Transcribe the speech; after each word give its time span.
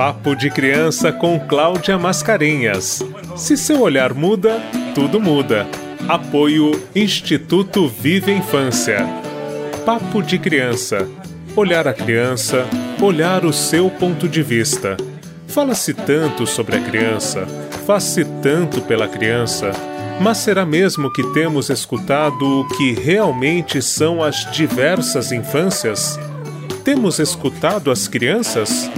Papo 0.00 0.34
de 0.34 0.48
Criança 0.48 1.12
com 1.12 1.38
Cláudia 1.38 1.98
Mascarenhas. 1.98 3.04
Se 3.36 3.54
seu 3.54 3.82
olhar 3.82 4.14
muda, 4.14 4.58
tudo 4.94 5.20
muda. 5.20 5.68
Apoio 6.08 6.70
Instituto 6.96 7.86
Vive 7.86 8.32
Infância. 8.32 9.06
Papo 9.84 10.22
de 10.22 10.38
Criança. 10.38 11.06
Olhar 11.54 11.86
a 11.86 11.92
criança, 11.92 12.66
olhar 12.98 13.44
o 13.44 13.52
seu 13.52 13.90
ponto 13.90 14.26
de 14.26 14.42
vista. 14.42 14.96
Fala-se 15.46 15.92
tanto 15.92 16.46
sobre 16.46 16.76
a 16.76 16.80
criança, 16.80 17.46
faz-se 17.86 18.24
tanto 18.40 18.80
pela 18.80 19.06
criança, 19.06 19.70
mas 20.18 20.38
será 20.38 20.64
mesmo 20.64 21.12
que 21.12 21.22
temos 21.34 21.68
escutado 21.68 22.60
o 22.60 22.68
que 22.68 22.94
realmente 22.94 23.82
são 23.82 24.22
as 24.22 24.50
diversas 24.50 25.30
infâncias? 25.30 26.18
Temos 26.82 27.18
escutado 27.18 27.90
as 27.90 28.08
crianças? 28.08 28.90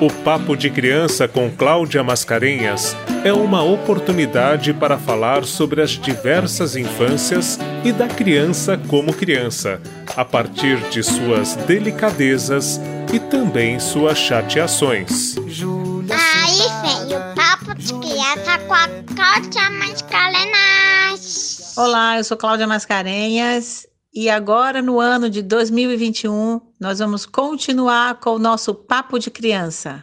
O 0.00 0.10
Papo 0.24 0.56
de 0.56 0.68
Criança 0.70 1.28
com 1.28 1.50
Cláudia 1.50 2.02
Mascarenhas 2.02 2.96
é 3.22 3.34
uma 3.34 3.62
oportunidade 3.62 4.72
para 4.72 4.96
falar 4.96 5.44
sobre 5.44 5.82
as 5.82 5.90
diversas 5.90 6.74
infâncias 6.74 7.58
e 7.84 7.92
da 7.92 8.08
criança 8.08 8.80
como 8.88 9.12
criança, 9.12 9.78
a 10.16 10.24
partir 10.24 10.78
de 10.88 11.02
suas 11.02 11.54
delicadezas 11.66 12.80
e 13.12 13.20
também 13.20 13.78
suas 13.78 14.16
chateações. 14.16 15.36
Aí 15.36 16.64
vem 16.80 17.14
o 17.14 17.20
Papo 17.34 17.74
de 17.74 17.92
Criança 17.92 18.58
com 18.66 18.72
a 18.72 18.88
Cláudia 19.14 19.70
Mascarenhas. 19.70 21.74
Olá, 21.76 22.16
eu 22.16 22.24
sou 22.24 22.38
Cláudia 22.38 22.66
Mascarenhas 22.66 23.89
e 24.12 24.28
agora, 24.28 24.82
no 24.82 24.98
ano 24.98 25.30
de 25.30 25.40
2021, 25.40 26.60
nós 26.80 26.98
vamos 26.98 27.24
continuar 27.24 28.18
com 28.18 28.30
o 28.30 28.38
nosso 28.40 28.74
Papo 28.74 29.20
de 29.20 29.30
Criança. 29.30 30.02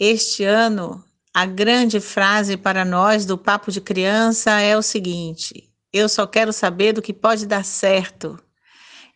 Este 0.00 0.42
ano, 0.42 1.02
a 1.32 1.46
grande 1.46 2.00
frase 2.00 2.56
para 2.56 2.84
nós 2.84 3.24
do 3.24 3.38
Papo 3.38 3.70
de 3.70 3.80
Criança 3.80 4.60
é 4.60 4.76
o 4.76 4.82
seguinte: 4.82 5.70
Eu 5.92 6.08
só 6.08 6.26
quero 6.26 6.52
saber 6.52 6.92
do 6.92 7.00
que 7.00 7.12
pode 7.12 7.46
dar 7.46 7.64
certo. 7.64 8.36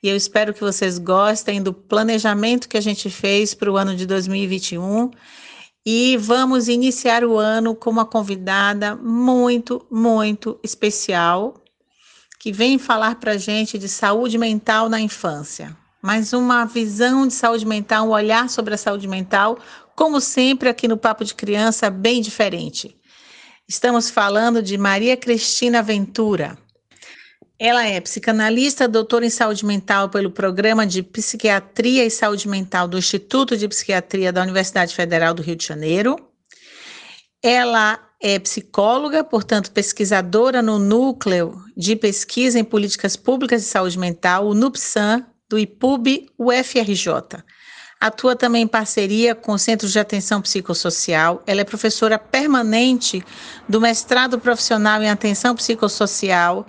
E 0.00 0.08
eu 0.08 0.14
espero 0.14 0.54
que 0.54 0.60
vocês 0.60 0.96
gostem 0.96 1.60
do 1.60 1.72
planejamento 1.72 2.68
que 2.68 2.76
a 2.76 2.80
gente 2.80 3.10
fez 3.10 3.52
para 3.52 3.70
o 3.70 3.76
ano 3.76 3.96
de 3.96 4.06
2021. 4.06 5.10
E 5.84 6.16
vamos 6.16 6.68
iniciar 6.68 7.24
o 7.24 7.36
ano 7.36 7.74
com 7.74 7.90
uma 7.90 8.06
convidada 8.06 8.94
muito, 8.94 9.84
muito 9.90 10.56
especial 10.62 11.60
que 12.38 12.52
vem 12.52 12.78
falar 12.78 13.16
para 13.16 13.32
a 13.32 13.36
gente 13.36 13.78
de 13.78 13.88
saúde 13.88 14.38
mental 14.38 14.88
na 14.88 15.00
infância. 15.00 15.76
Mas 16.00 16.32
uma 16.32 16.64
visão 16.64 17.26
de 17.26 17.34
saúde 17.34 17.66
mental, 17.66 18.06
um 18.06 18.10
olhar 18.10 18.48
sobre 18.48 18.74
a 18.74 18.78
saúde 18.78 19.08
mental, 19.08 19.58
como 19.96 20.20
sempre 20.20 20.68
aqui 20.68 20.86
no 20.86 20.96
Papo 20.96 21.24
de 21.24 21.34
Criança, 21.34 21.90
bem 21.90 22.22
diferente. 22.22 22.96
Estamos 23.66 24.08
falando 24.08 24.62
de 24.62 24.78
Maria 24.78 25.16
Cristina 25.16 25.82
Ventura. 25.82 26.56
Ela 27.58 27.84
é 27.84 28.00
psicanalista, 28.00 28.86
doutora 28.86 29.26
em 29.26 29.30
saúde 29.30 29.66
mental 29.66 30.08
pelo 30.08 30.30
Programa 30.30 30.86
de 30.86 31.02
Psiquiatria 31.02 32.04
e 32.04 32.10
Saúde 32.10 32.46
Mental 32.46 32.86
do 32.86 32.96
Instituto 32.96 33.56
de 33.56 33.66
Psiquiatria 33.66 34.32
da 34.32 34.42
Universidade 34.42 34.94
Federal 34.94 35.34
do 35.34 35.42
Rio 35.42 35.56
de 35.56 35.66
Janeiro. 35.66 36.16
Ela 37.42 38.07
é 38.20 38.38
psicóloga, 38.38 39.22
portanto, 39.22 39.70
pesquisadora 39.70 40.60
no 40.60 40.78
Núcleo 40.78 41.62
de 41.76 41.94
Pesquisa 41.94 42.58
em 42.58 42.64
Políticas 42.64 43.16
Públicas 43.16 43.62
de 43.62 43.68
Saúde 43.68 43.98
Mental, 43.98 44.46
o 44.46 44.54
NUPSAM, 44.54 45.24
do 45.48 45.58
IPUB 45.58 46.28
UFRJ. 46.38 47.42
Atua 48.00 48.36
também 48.36 48.62
em 48.62 48.66
parceria 48.66 49.34
com 49.34 49.52
o 49.52 49.58
Centro 49.58 49.88
de 49.88 49.98
Atenção 49.98 50.40
Psicossocial. 50.40 51.42
Ela 51.46 51.62
é 51.62 51.64
professora 51.64 52.18
permanente 52.18 53.24
do 53.68 53.80
mestrado 53.80 54.38
profissional 54.38 55.02
em 55.02 55.10
Atenção 55.10 55.54
Psicossocial 55.54 56.66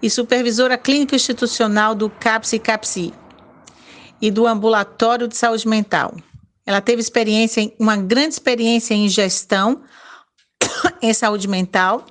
e 0.00 0.08
supervisora 0.08 0.78
clínica 0.78 1.16
institucional 1.16 1.94
do 1.94 2.08
CAPSI 2.08 2.58
CAPSI 2.58 3.14
e 4.20 4.30
do 4.30 4.46
Ambulatório 4.46 5.28
de 5.28 5.36
Saúde 5.36 5.66
Mental. 5.68 6.14
Ela 6.64 6.80
teve 6.80 7.00
experiência, 7.00 7.72
uma 7.78 7.96
grande 7.96 8.34
experiência 8.34 8.94
em 8.94 9.08
gestão, 9.08 9.82
em 11.02 11.12
saúde 11.12 11.48
mental 11.48 12.06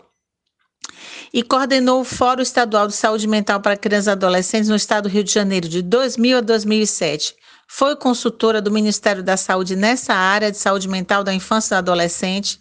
e 1.34 1.41
coordenou 1.41 2.01
o 2.01 2.06
Fórum 2.06 2.41
Estadual 2.41 2.88
de 2.88 2.94
Saúde 2.94 3.28
Mental 3.28 3.59
para 3.59 3.78
Crianças 3.78 4.07
e 4.07 4.12
Adolescentes 4.12 4.69
no 4.69 4.75
estado 4.75 5.03
do 5.03 5.09
Rio 5.09 5.23
de 5.23 5.31
Janeiro 5.31 5.67
de 5.67 5.81
2000 5.81 6.38
a 6.38 6.41
2007. 6.41 7.35
Foi 7.67 7.95
consultora 7.95 8.62
do 8.62 8.69
Ministério 8.69 9.23
da 9.23 9.38
Saúde 9.38 9.78
nessa 9.78 10.13
área 10.13 10.51
de 10.51 10.57
saúde 10.57 10.89
mental 10.89 11.23
da 11.23 11.34
infância 11.34 11.73
e 11.73 11.75
do 11.75 11.78
adolescente 11.78 12.59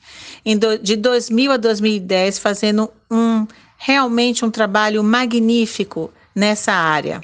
de 0.82 0.96
2000 0.96 1.50
a 1.52 1.56
2010, 1.56 2.38
fazendo 2.38 2.88
um 3.10 3.44
realmente 3.76 4.44
um 4.44 4.50
trabalho 4.50 5.02
magnífico 5.02 6.12
nessa 6.34 6.72
área. 6.72 7.20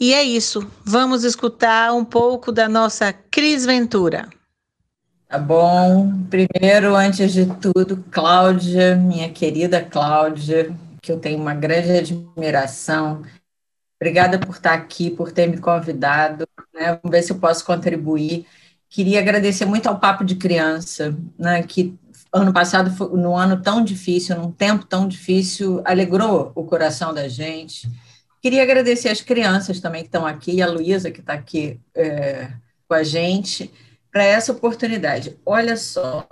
E 0.00 0.14
é 0.14 0.22
isso. 0.22 0.66
Vamos 0.82 1.24
escutar 1.24 1.92
um 1.92 2.04
pouco 2.04 2.50
da 2.50 2.68
nossa 2.68 3.12
Cris 3.12 3.66
Ventura. 3.66 4.28
Tá 5.28 5.38
bom. 5.38 6.24
Primeiro, 6.30 6.96
antes 6.96 7.34
de 7.34 7.44
tudo, 7.44 8.02
Cláudia, 8.10 8.96
minha 8.96 9.30
querida 9.30 9.84
Cláudia, 9.84 10.74
que 11.02 11.12
eu 11.12 11.20
tenho 11.20 11.38
uma 11.38 11.54
grande 11.54 11.90
admiração. 11.92 13.22
Obrigada 14.00 14.38
por 14.38 14.54
estar 14.54 14.72
aqui, 14.72 15.10
por 15.10 15.30
ter 15.30 15.46
me 15.46 15.58
convidado. 15.58 16.48
Né? 16.72 16.98
Vamos 17.02 17.10
ver 17.10 17.22
se 17.22 17.30
eu 17.30 17.38
posso 17.38 17.62
contribuir. 17.66 18.46
Queria 18.88 19.20
agradecer 19.20 19.66
muito 19.66 19.86
ao 19.86 19.98
Papo 20.00 20.24
de 20.24 20.34
Criança, 20.34 21.14
né? 21.38 21.62
que 21.62 21.94
ano 22.32 22.50
passado, 22.50 22.90
num 23.14 23.36
ano 23.36 23.60
tão 23.60 23.84
difícil, 23.84 24.34
num 24.34 24.50
tempo 24.50 24.86
tão 24.86 25.06
difícil, 25.06 25.82
alegrou 25.84 26.52
o 26.54 26.64
coração 26.64 27.12
da 27.12 27.28
gente. 27.28 27.86
Queria 28.40 28.62
agradecer 28.62 29.10
as 29.10 29.20
crianças 29.20 29.78
também 29.78 30.00
que 30.00 30.08
estão 30.08 30.24
aqui, 30.24 30.62
a 30.62 30.66
Luísa, 30.66 31.10
que 31.10 31.20
está 31.20 31.34
aqui 31.34 31.78
é, 31.94 32.48
com 32.88 32.94
a 32.94 33.02
gente 33.02 33.70
para 34.10 34.24
essa 34.24 34.52
oportunidade. 34.52 35.38
Olha 35.44 35.76
só, 35.76 36.26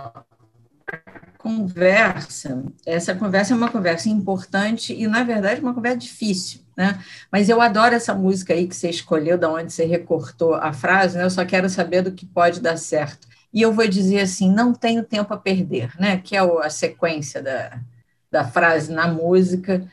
conversa, 1.39 2.65
essa 2.85 3.15
conversa 3.15 3.55
é 3.55 3.57
uma 3.57 3.71
conversa 3.71 4.09
importante 4.09 4.93
e, 4.93 5.07
na 5.07 5.23
verdade, 5.23 5.61
uma 5.61 5.73
conversa 5.73 5.99
difícil, 5.99 6.61
né? 6.77 6.99
Mas 7.31 7.49
eu 7.49 7.61
adoro 7.61 7.95
essa 7.95 8.13
música 8.13 8.53
aí 8.53 8.67
que 8.67 8.75
você 8.75 8.91
escolheu, 8.91 9.39
da 9.39 9.49
onde 9.49 9.73
você 9.73 9.85
recortou 9.85 10.55
a 10.55 10.73
frase, 10.73 11.17
né? 11.17 11.25
Eu 11.25 11.31
só 11.31 11.45
quero 11.45 11.69
saber 11.69 12.03
do 12.03 12.11
que 12.11 12.27
pode 12.27 12.61
dar 12.61 12.77
certo. 12.77 13.29
E 13.53 13.63
eu 13.63 13.73
vou 13.73 13.87
dizer 13.87 14.21
assim, 14.21 14.53
não 14.53 14.73
tenho 14.73 15.05
tempo 15.05 15.33
a 15.33 15.37
perder, 15.37 15.93
né? 16.01 16.19
Que 16.19 16.37
é 16.37 16.41
a 16.41 16.69
sequência 16.69 17.41
da, 17.41 17.81
da 18.31 18.45
frase 18.45 18.93
na 18.93 19.07
música. 19.07 19.87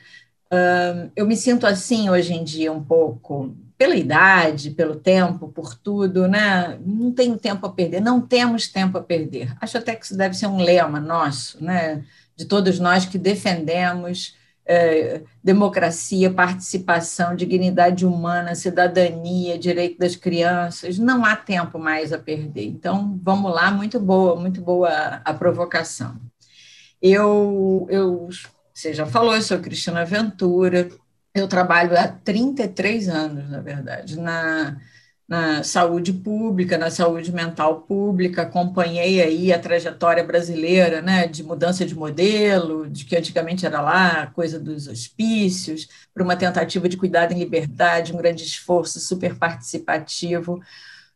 eu 1.15 1.27
me 1.27 1.37
sinto 1.37 1.67
assim 1.67 2.09
hoje 2.09 2.33
em 2.33 2.43
dia 2.43 2.71
um 2.71 2.83
pouco 2.83 3.55
pela 3.83 3.97
idade, 3.97 4.71
pelo 4.71 4.95
tempo, 4.95 5.49
por 5.49 5.75
tudo, 5.75 6.25
né? 6.25 6.79
Não 6.85 7.11
tenho 7.11 7.37
tempo 7.37 7.65
a 7.65 7.69
perder, 7.69 7.99
não 7.99 8.21
temos 8.21 8.69
tempo 8.69 8.97
a 8.97 9.03
perder. 9.03 9.53
Acho 9.59 9.77
até 9.77 9.93
que 9.93 10.05
isso 10.05 10.15
deve 10.15 10.35
ser 10.35 10.47
um 10.47 10.63
lema 10.63 11.01
nosso, 11.01 11.61
né? 11.61 12.01
De 12.33 12.45
todos 12.45 12.79
nós 12.79 13.05
que 13.05 13.17
defendemos 13.17 14.37
é, 14.65 15.23
democracia, 15.43 16.31
participação, 16.31 17.35
dignidade 17.35 18.05
humana, 18.05 18.55
cidadania, 18.55 19.59
direito 19.59 19.99
das 19.99 20.15
crianças. 20.15 20.97
Não 20.97 21.25
há 21.25 21.35
tempo 21.35 21.77
mais 21.77 22.13
a 22.13 22.17
perder. 22.17 22.63
Então, 22.63 23.19
vamos 23.21 23.53
lá, 23.53 23.69
muito 23.69 23.99
boa, 23.99 24.39
muito 24.39 24.61
boa 24.61 24.89
a 25.25 25.33
provocação. 25.33 26.15
Eu, 27.01 27.85
eu 27.89 28.29
você 28.73 28.93
já 28.93 29.05
falou, 29.05 29.35
eu 29.35 29.41
sou 29.41 29.59
Cristina 29.59 30.05
Ventura, 30.05 30.89
eu 31.33 31.47
trabalho 31.47 31.97
há 31.97 32.07
33 32.07 33.09
anos, 33.09 33.49
na 33.49 33.59
verdade, 33.59 34.19
na, 34.19 34.79
na 35.27 35.63
saúde 35.63 36.13
pública, 36.13 36.77
na 36.77 36.91
saúde 36.91 37.31
mental 37.31 37.81
pública, 37.83 38.43
acompanhei 38.43 39.21
aí 39.21 39.51
a 39.51 39.59
trajetória 39.59 40.23
brasileira, 40.23 41.01
né, 41.01 41.27
de 41.27 41.43
mudança 41.43 41.85
de 41.85 41.95
modelo, 41.95 42.87
de 42.89 43.05
que 43.05 43.15
antigamente 43.15 43.65
era 43.65 43.81
lá 43.81 44.27
coisa 44.27 44.59
dos 44.59 44.87
hospícios, 44.87 45.87
para 46.13 46.23
uma 46.23 46.35
tentativa 46.35 46.87
de 46.87 46.97
cuidado 46.97 47.33
em 47.33 47.39
liberdade, 47.39 48.13
um 48.13 48.17
grande 48.17 48.43
esforço 48.43 48.99
super 48.99 49.35
participativo. 49.37 50.61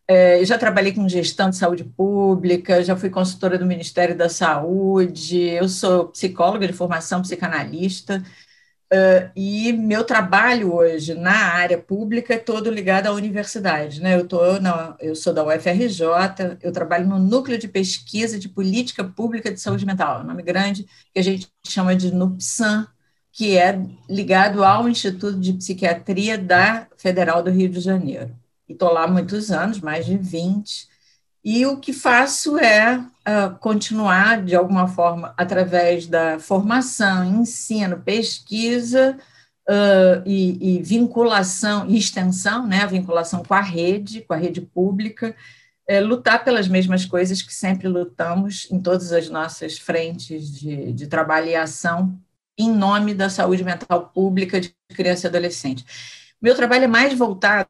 É, 0.07 0.43
já 0.45 0.57
trabalhei 0.57 0.93
com 0.93 1.07
gestão 1.09 1.49
de 1.49 1.57
saúde 1.57 1.83
pública, 1.83 2.83
já 2.83 2.95
fui 2.95 3.09
consultora 3.09 3.57
do 3.57 3.65
Ministério 3.65 4.17
da 4.17 4.29
Saúde, 4.29 5.39
eu 5.41 5.67
sou 5.67 6.07
psicóloga 6.09 6.65
de 6.67 6.73
formação 6.73 7.21
psicanalista, 7.21 8.23
Uh, 8.93 9.29
e 9.35 9.73
meu 9.73 10.05
trabalho 10.05 10.73
hoje 10.73 11.13
na 11.13 11.35
área 11.35 11.77
pública 11.77 12.35
é 12.35 12.37
todo 12.37 12.71
ligado 12.71 13.07
à 13.07 13.11
universidade. 13.11 14.01
Né? 14.01 14.15
Eu, 14.15 14.25
tô 14.25 14.59
na, 14.61 14.95
eu 15.01 15.13
sou 15.13 15.33
da 15.33 15.43
UFRJ, 15.43 16.05
eu 16.61 16.71
trabalho 16.71 17.05
no 17.05 17.19
Núcleo 17.19 17.57
de 17.57 17.67
Pesquisa 17.67 18.39
de 18.39 18.47
Política 18.47 19.03
Pública 19.03 19.51
de 19.51 19.59
Saúde 19.59 19.85
Mental, 19.85 20.23
nome 20.23 20.41
grande, 20.41 20.85
que 21.13 21.19
a 21.19 21.21
gente 21.21 21.49
chama 21.65 21.95
de 21.95 22.13
NUPSAM, 22.13 22.87
que 23.33 23.57
é 23.57 23.77
ligado 24.09 24.63
ao 24.63 24.87
Instituto 24.87 25.37
de 25.37 25.53
Psiquiatria 25.53 26.37
da 26.37 26.87
Federal 26.97 27.43
do 27.43 27.51
Rio 27.51 27.69
de 27.69 27.81
Janeiro. 27.81 28.33
E 28.69 28.73
estou 28.73 28.91
lá 28.91 29.03
há 29.03 29.07
muitos 29.07 29.51
anos, 29.51 29.81
mais 29.81 30.05
de 30.05 30.17
20, 30.17 30.87
E 31.43 31.65
o 31.65 31.77
que 31.77 31.93
faço 31.93 32.57
é 32.57 32.97
uh, 32.97 33.57
continuar, 33.59 34.43
de 34.43 34.55
alguma 34.55 34.87
forma, 34.87 35.33
através 35.37 36.07
da 36.07 36.39
formação, 36.39 37.23
ensino, 37.23 38.01
pesquisa 38.01 39.17
uh, 39.67 40.21
e, 40.25 40.77
e, 40.77 40.83
vinculação 40.83 41.87
e 41.87 41.97
extensão, 41.97 42.67
né, 42.67 42.81
a 42.81 42.87
vinculação 42.87 43.43
com 43.43 43.53
a 43.53 43.61
rede, 43.61 44.21
com 44.21 44.33
a 44.33 44.37
rede 44.37 44.61
pública, 44.61 45.35
é, 45.87 46.01
lutar 46.01 46.43
pelas 46.43 46.67
mesmas 46.67 47.05
coisas 47.05 47.41
que 47.41 47.53
sempre 47.53 47.87
lutamos 47.87 48.67
em 48.69 48.79
todas 48.79 49.13
as 49.13 49.29
nossas 49.29 49.77
frentes 49.77 50.51
de, 50.51 50.91
de 50.91 51.07
trabalho 51.07 51.47
e 51.47 51.55
ação 51.55 52.19
em 52.57 52.69
nome 52.73 53.13
da 53.13 53.29
saúde 53.29 53.63
mental 53.63 54.09
pública 54.09 54.59
de 54.59 54.75
criança 54.89 55.27
e 55.27 55.29
adolescente. 55.29 55.85
Meu 56.41 56.55
trabalho 56.55 56.83
é 56.85 56.87
mais 56.87 57.13
voltado 57.13 57.69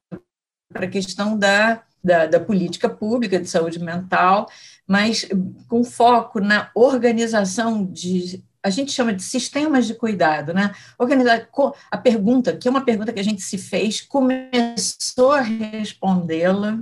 para 0.71 0.85
a 0.85 0.89
questão 0.89 1.37
da, 1.37 1.83
da, 2.03 2.25
da, 2.25 2.39
política 2.39 2.89
pública 2.89 3.39
de 3.39 3.47
saúde 3.47 3.79
mental, 3.79 4.49
mas 4.87 5.27
com 5.67 5.83
foco 5.83 6.39
na 6.39 6.69
organização 6.75 7.85
de. 7.85 8.43
A 8.63 8.69
gente 8.69 8.91
chama 8.91 9.13
de 9.13 9.23
sistemas 9.23 9.87
de 9.87 9.93
cuidado, 9.93 10.53
né? 10.53 10.73
Organizar 10.97 11.47
a 11.89 11.97
pergunta, 11.97 12.55
que 12.57 12.67
é 12.67 12.71
uma 12.71 12.83
pergunta 12.83 13.13
que 13.13 13.19
a 13.19 13.23
gente 13.23 13.41
se 13.41 13.57
fez, 13.57 14.01
começou 14.01 15.31
a 15.31 15.41
respondê-la 15.41 16.79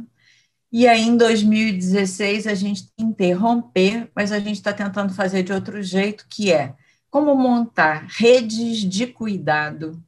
e 0.77 0.89
aí, 0.89 1.03
em 1.03 1.15
2016, 1.15 2.47
a 2.47 2.53
gente 2.53 2.89
interromper, 2.97 4.11
mas 4.13 4.33
a 4.33 4.39
gente 4.39 4.55
está 4.55 4.73
tentando 4.73 5.13
fazer 5.13 5.41
de 5.41 5.53
outro 5.53 5.81
jeito, 5.81 6.25
que 6.29 6.51
é 6.51 6.75
como 7.09 7.33
montar 7.33 8.05
redes 8.09 8.79
de 8.79 9.07
cuidado 9.07 10.03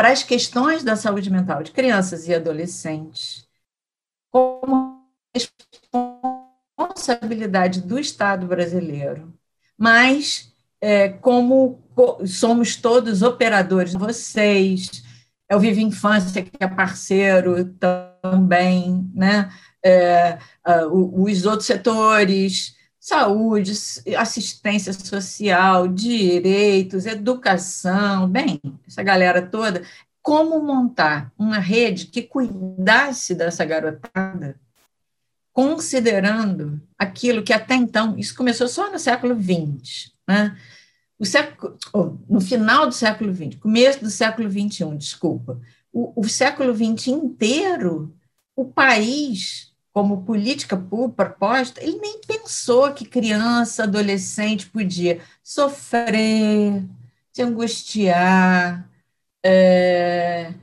para 0.00 0.12
as 0.12 0.22
questões 0.22 0.82
da 0.82 0.96
saúde 0.96 1.28
mental 1.28 1.62
de 1.62 1.72
crianças 1.72 2.26
e 2.26 2.34
adolescentes, 2.34 3.46
como 4.30 5.04
responsabilidade 6.80 7.82
do 7.82 7.98
Estado 7.98 8.46
brasileiro, 8.46 9.30
mas 9.76 10.54
é, 10.80 11.10
como 11.10 11.84
somos 12.26 12.76
todos 12.76 13.20
operadores, 13.20 13.92
vocês, 13.92 15.02
é 15.46 15.54
o 15.54 15.60
Vive 15.60 15.82
Infância, 15.82 16.42
que 16.42 16.50
é 16.58 16.66
parceiro 16.66 17.66
também, 17.74 19.06
né? 19.14 19.50
é, 19.84 20.38
os 20.90 21.44
outros 21.44 21.66
setores, 21.66 22.74
saúde, 23.00 23.72
assistência 24.18 24.92
social, 24.92 25.88
direitos, 25.88 27.06
educação, 27.06 28.28
bem, 28.28 28.60
essa 28.86 29.02
galera 29.02 29.40
toda, 29.40 29.82
como 30.22 30.62
montar 30.62 31.32
uma 31.38 31.58
rede 31.58 32.06
que 32.06 32.22
cuidasse 32.22 33.34
dessa 33.34 33.64
garotada, 33.64 34.60
considerando 35.50 36.80
aquilo 36.98 37.42
que 37.42 37.54
até 37.54 37.74
então, 37.74 38.18
isso 38.18 38.34
começou 38.34 38.68
só 38.68 38.92
no 38.92 38.98
século 38.98 39.34
XX, 39.34 40.12
né? 40.28 40.56
O 41.18 41.24
século, 41.24 41.76
oh, 41.92 42.16
no 42.28 42.40
final 42.40 42.86
do 42.86 42.92
século 42.92 43.34
XX, 43.34 43.56
começo 43.56 44.00
do 44.00 44.10
século 44.10 44.48
XXI, 44.50 44.96
desculpa, 44.96 45.60
o, 45.92 46.20
o 46.20 46.28
século 46.28 46.74
XX 46.74 47.08
inteiro, 47.08 48.14
o 48.56 48.64
país 48.64 49.69
como 50.00 50.22
política 50.22 50.82
proposta, 51.14 51.82
ele 51.82 51.98
nem 52.00 52.22
pensou 52.22 52.90
que 52.94 53.04
criança, 53.04 53.82
adolescente 53.82 54.64
podia 54.64 55.20
sofrer, 55.44 56.82
se 57.30 57.42
angustiar, 57.42 58.88
é, 59.44 60.54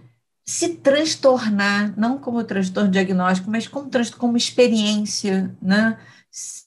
se 0.44 0.70
transtornar, 0.78 1.94
não 1.96 2.18
como 2.18 2.44
transtorno 2.44 2.90
diagnóstico, 2.90 3.52
mas 3.52 3.68
como, 3.68 3.92
como 4.18 4.36
experiência, 4.36 5.56
né? 5.62 6.00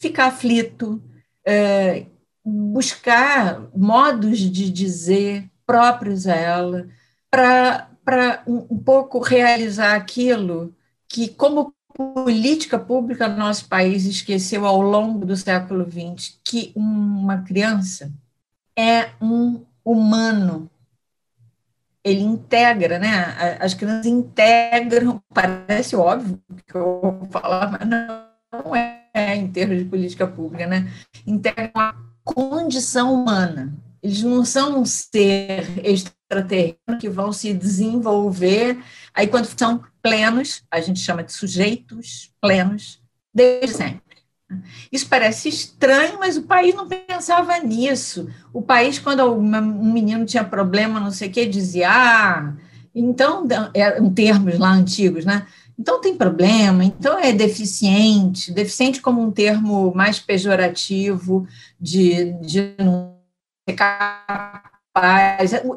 ficar 0.00 0.26
aflito, 0.26 1.02
é, 1.44 2.06
buscar 2.44 3.68
modos 3.74 4.38
de 4.38 4.70
dizer 4.70 5.50
próprios 5.66 6.28
a 6.28 6.36
ela, 6.36 6.88
para 7.28 8.44
um, 8.46 8.64
um 8.70 8.78
pouco 8.78 9.18
realizar 9.18 9.96
aquilo 9.96 10.72
que, 11.08 11.26
como 11.30 11.74
política 12.00 12.78
pública 12.78 13.28
no 13.28 13.36
nosso 13.36 13.68
país 13.68 14.06
esqueceu 14.06 14.64
ao 14.64 14.80
longo 14.80 15.26
do 15.26 15.36
século 15.36 15.84
XX 15.84 16.40
que 16.42 16.72
uma 16.74 17.42
criança 17.42 18.10
é 18.74 19.10
um 19.20 19.62
humano. 19.84 20.70
Ele 22.02 22.22
integra, 22.22 22.98
né? 22.98 23.58
As 23.60 23.74
crianças 23.74 24.06
integram, 24.06 25.22
parece 25.34 25.94
óbvio 25.94 26.40
que 26.66 26.74
eu 26.74 27.00
vou 27.02 27.28
falar, 27.30 27.70
mas 27.70 27.86
não 27.86 28.74
é 28.74 29.36
em 29.36 29.48
termos 29.48 29.78
de 29.78 29.84
política 29.84 30.26
pública, 30.26 30.66
né? 30.66 30.90
Integram 31.26 31.70
a 31.74 31.94
condição 32.24 33.12
humana. 33.12 33.74
Eles 34.02 34.22
não 34.22 34.42
são 34.46 34.80
um 34.80 34.86
ser 34.86 35.86
extraterreno 35.86 36.98
que 36.98 37.10
vão 37.10 37.34
se 37.34 37.52
desenvolver. 37.52 38.82
Aí, 39.12 39.26
quando 39.26 39.44
são 39.44 39.84
plenos, 40.02 40.62
a 40.70 40.80
gente 40.80 41.00
chama 41.00 41.22
de 41.22 41.32
sujeitos 41.32 42.32
plenos, 42.40 43.00
desde 43.32 43.76
sempre. 43.76 44.00
Isso 44.90 45.08
parece 45.08 45.48
estranho, 45.48 46.18
mas 46.18 46.36
o 46.36 46.42
país 46.42 46.74
não 46.74 46.88
pensava 46.88 47.58
nisso. 47.60 48.28
O 48.52 48.60
país, 48.60 48.98
quando 48.98 49.24
um 49.32 49.92
menino 49.92 50.26
tinha 50.26 50.42
problema, 50.42 50.98
não 50.98 51.12
sei 51.12 51.28
o 51.28 51.32
que, 51.32 51.46
dizia, 51.46 51.88
ah, 51.90 52.54
então, 52.94 53.46
eram 53.72 54.12
termos 54.12 54.58
lá 54.58 54.72
antigos, 54.72 55.24
né? 55.24 55.46
Então 55.78 56.00
tem 56.00 56.14
problema, 56.14 56.84
então 56.84 57.18
é 57.18 57.32
deficiente, 57.32 58.52
deficiente 58.52 59.00
como 59.00 59.22
um 59.22 59.30
termo 59.30 59.94
mais 59.94 60.18
pejorativo 60.18 61.46
de, 61.80 62.32
de 62.34 62.74
não 62.78 63.16
ser 63.66 63.76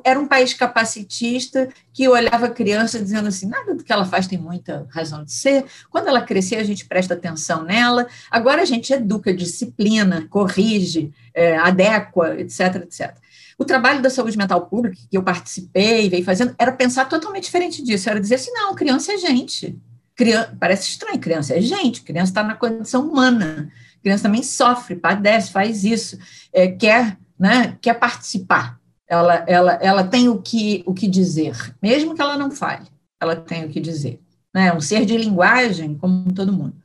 Era 0.03 0.19
um 0.19 0.27
país 0.27 0.53
capacitista 0.53 1.69
que 1.93 2.07
olhava 2.07 2.47
a 2.47 2.49
criança 2.49 2.99
dizendo 2.99 3.27
assim: 3.27 3.47
nada 3.47 3.73
do 3.75 3.83
que 3.83 3.91
ela 3.91 4.05
faz 4.05 4.27
tem 4.27 4.37
muita 4.37 4.87
razão 4.89 5.23
de 5.23 5.31
ser. 5.31 5.65
Quando 5.89 6.07
ela 6.07 6.21
crescer, 6.21 6.57
a 6.57 6.63
gente 6.63 6.85
presta 6.85 7.13
atenção 7.13 7.63
nela. 7.63 8.07
Agora 8.29 8.61
a 8.61 8.65
gente 8.65 8.91
educa, 8.91 9.33
disciplina, 9.33 10.27
corrige, 10.29 11.11
é, 11.33 11.57
adequa, 11.57 12.39
etc, 12.39 12.75
etc. 12.83 13.15
O 13.57 13.65
trabalho 13.65 14.01
da 14.01 14.09
saúde 14.09 14.37
mental 14.37 14.65
pública, 14.65 14.97
que 15.09 15.17
eu 15.17 15.23
participei, 15.23 16.09
veio 16.09 16.23
fazendo, 16.23 16.55
era 16.57 16.71
pensar 16.71 17.05
totalmente 17.05 17.45
diferente 17.45 17.83
disso. 17.83 18.09
Era 18.09 18.19
dizer 18.19 18.35
assim: 18.35 18.51
não, 18.51 18.75
criança 18.75 19.13
é 19.13 19.17
gente. 19.17 19.77
Criança, 20.15 20.55
parece 20.59 20.89
estranho, 20.89 21.19
criança 21.19 21.55
é 21.55 21.61
gente, 21.61 22.01
criança 22.01 22.31
está 22.31 22.43
na 22.43 22.53
condição 22.53 23.07
humana, 23.07 23.71
criança 24.01 24.23
também 24.23 24.43
sofre, 24.43 24.95
padece, 24.95 25.51
faz 25.51 25.83
isso, 25.83 26.19
é, 26.53 26.67
quer, 26.67 27.17
né, 27.39 27.75
quer 27.81 27.95
participar 27.95 28.79
ela, 29.07 29.43
ela, 29.47 29.73
ela 29.81 30.03
tem 30.03 30.29
o 30.29 30.41
que, 30.41 30.83
o 30.85 30.93
que 30.93 31.07
dizer, 31.07 31.75
mesmo 31.81 32.15
que 32.15 32.21
ela 32.21 32.37
não 32.37 32.51
fale, 32.51 32.87
ela 33.19 33.35
tem 33.35 33.65
o 33.65 33.69
que 33.69 33.79
dizer. 33.79 34.19
Né? 34.53 34.73
Um 34.73 34.81
ser 34.81 35.05
de 35.05 35.17
linguagem, 35.17 35.95
como 35.95 36.31
todo 36.31 36.53
mundo. 36.53 36.75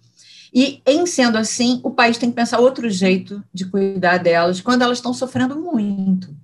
E, 0.52 0.80
em 0.86 1.04
sendo 1.06 1.36
assim, 1.36 1.80
o 1.82 1.90
país 1.90 2.16
tem 2.16 2.30
que 2.30 2.36
pensar 2.36 2.58
outro 2.58 2.88
jeito 2.88 3.44
de 3.52 3.66
cuidar 3.66 4.18
delas 4.18 4.60
quando 4.60 4.82
elas 4.82 4.98
estão 4.98 5.12
sofrendo 5.12 5.56
muito. 5.56 6.34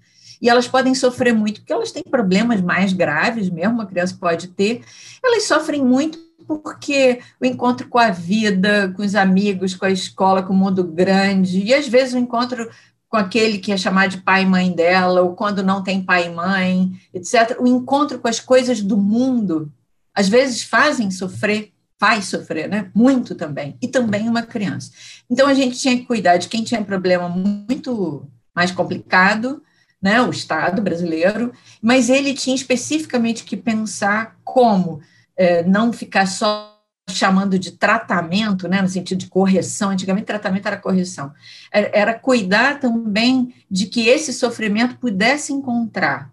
E 0.42 0.48
elas 0.48 0.68
podem 0.68 0.94
sofrer 0.94 1.32
muito 1.32 1.60
porque 1.60 1.72
elas 1.72 1.90
têm 1.90 2.02
problemas 2.02 2.60
mais 2.60 2.92
graves, 2.92 3.48
mesmo 3.48 3.74
uma 3.74 3.86
criança 3.86 4.16
pode 4.20 4.48
ter. 4.48 4.82
Elas 5.24 5.44
sofrem 5.44 5.82
muito 5.82 6.18
porque 6.46 7.20
o 7.40 7.46
encontro 7.46 7.88
com 7.88 7.98
a 7.98 8.10
vida, 8.10 8.92
com 8.94 9.02
os 9.02 9.14
amigos, 9.14 9.74
com 9.74 9.86
a 9.86 9.90
escola, 9.90 10.42
com 10.42 10.52
o 10.52 10.56
mundo 10.56 10.84
grande, 10.84 11.60
e 11.62 11.72
às 11.72 11.88
vezes 11.88 12.12
o 12.12 12.18
encontro 12.18 12.68
com 13.14 13.18
aquele 13.18 13.58
que 13.58 13.70
é 13.70 13.76
chamado 13.76 14.10
de 14.10 14.22
pai 14.22 14.42
e 14.42 14.46
mãe 14.46 14.72
dela, 14.72 15.22
ou 15.22 15.36
quando 15.36 15.62
não 15.62 15.84
tem 15.84 16.02
pai 16.02 16.26
e 16.26 16.30
mãe, 16.30 16.90
etc. 17.14 17.56
O 17.60 17.66
encontro 17.68 18.18
com 18.18 18.26
as 18.26 18.40
coisas 18.40 18.80
do 18.80 18.96
mundo, 18.96 19.72
às 20.12 20.28
vezes 20.28 20.64
fazem 20.64 21.12
sofrer, 21.12 21.72
faz 21.96 22.24
sofrer, 22.24 22.68
né? 22.68 22.90
Muito 22.92 23.36
também, 23.36 23.78
e 23.80 23.86
também 23.86 24.28
uma 24.28 24.42
criança. 24.42 24.90
Então 25.30 25.46
a 25.46 25.54
gente 25.54 25.78
tinha 25.78 25.96
que 25.96 26.06
cuidar 26.06 26.38
de 26.38 26.48
quem 26.48 26.64
tinha 26.64 26.82
problema 26.82 27.28
muito 27.28 28.28
mais 28.52 28.72
complicado, 28.72 29.62
né? 30.02 30.20
O 30.20 30.30
Estado 30.30 30.82
brasileiro, 30.82 31.52
mas 31.80 32.10
ele 32.10 32.34
tinha 32.34 32.56
especificamente 32.56 33.44
que 33.44 33.56
pensar 33.56 34.36
como 34.42 35.00
é, 35.36 35.62
não 35.62 35.92
ficar 35.92 36.26
só 36.26 36.73
chamando 37.16 37.58
de 37.58 37.72
tratamento, 37.72 38.68
né, 38.68 38.82
no 38.82 38.88
sentido 38.88 39.18
de 39.18 39.26
correção, 39.26 39.90
antigamente 39.90 40.26
tratamento 40.26 40.66
era 40.66 40.76
correção, 40.76 41.32
era 41.70 42.14
cuidar 42.14 42.80
também 42.80 43.54
de 43.70 43.86
que 43.86 44.08
esse 44.08 44.32
sofrimento 44.32 44.96
pudesse 44.96 45.52
encontrar 45.52 46.32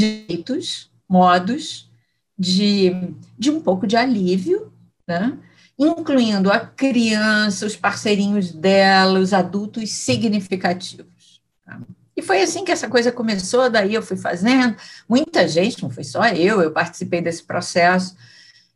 jeitos, 0.00 0.90
modos 1.08 1.90
de, 2.38 3.14
de 3.38 3.50
um 3.50 3.60
pouco 3.60 3.86
de 3.86 3.96
alívio, 3.96 4.72
né, 5.06 5.36
incluindo 5.78 6.50
a 6.50 6.60
criança, 6.60 7.66
os 7.66 7.76
parceirinhos 7.76 8.52
dela, 8.52 9.18
os 9.18 9.32
adultos 9.32 9.90
significativos. 9.90 11.40
Tá? 11.64 11.80
E 12.16 12.22
foi 12.22 12.42
assim 12.42 12.64
que 12.64 12.72
essa 12.72 12.88
coisa 12.88 13.10
começou, 13.10 13.70
daí 13.70 13.94
eu 13.94 14.02
fui 14.02 14.16
fazendo, 14.16 14.76
muita 15.08 15.48
gente, 15.48 15.82
não 15.82 15.90
foi 15.90 16.04
só 16.04 16.26
eu, 16.28 16.60
eu 16.60 16.70
participei 16.70 17.22
desse 17.22 17.42
processo, 17.42 18.14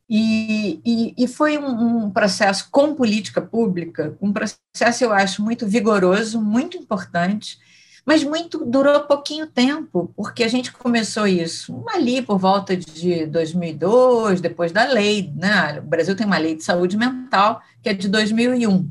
E, 0.09 0.81
e, 0.85 1.25
e 1.25 1.27
foi 1.27 1.57
um, 1.57 2.05
um, 2.05 2.11
processo 2.11 2.69
com 2.71 2.95
política 2.95 3.41
pública, 3.41 4.17
um 4.21 4.33
processo, 4.33 5.03
eu 5.03 5.13
acho, 5.13 5.43
muito 5.43 5.67
vigoroso, 5.67 6.41
muito 6.43 6.77
importante, 6.77 7.59
mas 8.05 8.23
muito 8.23 8.67
durou 8.67 9.01
pouquinho 9.05 9.47
tempo, 9.47 10.13
porque 10.15 10.45
a 10.45 10.49
gente 10.49 10.71
começou 10.73 11.27
isso 11.27 11.83
ali 11.89 12.21
por 12.21 12.39
volta 12.39 12.77
de 12.77 13.25
2002, 13.27 14.43
depois 14.43 14.73
da 14.73 14.85
lei, 14.85 15.33
né? 15.35 15.81
O 15.81 15.83
Brasil 15.83 16.15
tem 16.15 16.27
uma 16.27 16.37
lei 16.37 16.55
de 16.55 16.63
saúde 16.65 16.99
mental 16.99 17.63
que 17.83 17.89
é 17.89 17.95
de 17.95 18.09
2001. 18.09 18.91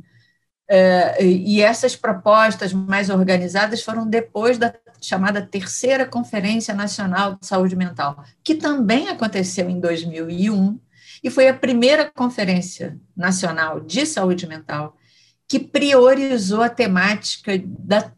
É, 0.67 1.23
e 1.23 1.61
essas 1.61 1.95
propostas 1.95 2.73
mais 2.73 3.09
organizadas 3.09 3.83
foram 3.83 4.07
depois 4.07 4.57
da 4.57 4.73
chamada 4.99 5.41
Terceira 5.41 6.05
Conferência 6.05 6.73
Nacional 6.73 7.35
de 7.39 7.45
Saúde 7.45 7.75
Mental, 7.75 8.23
que 8.43 8.55
também 8.55 9.09
aconteceu 9.09 9.69
em 9.69 9.79
2001 9.79 10.79
e 11.23 11.29
foi 11.29 11.47
a 11.47 11.53
primeira 11.53 12.11
conferência 12.13 12.99
nacional 13.15 13.79
de 13.79 14.05
saúde 14.05 14.45
mental 14.45 14.97
que 15.47 15.59
priorizou 15.59 16.61
a 16.61 16.69
temática 16.69 17.53
da, 17.65 18.11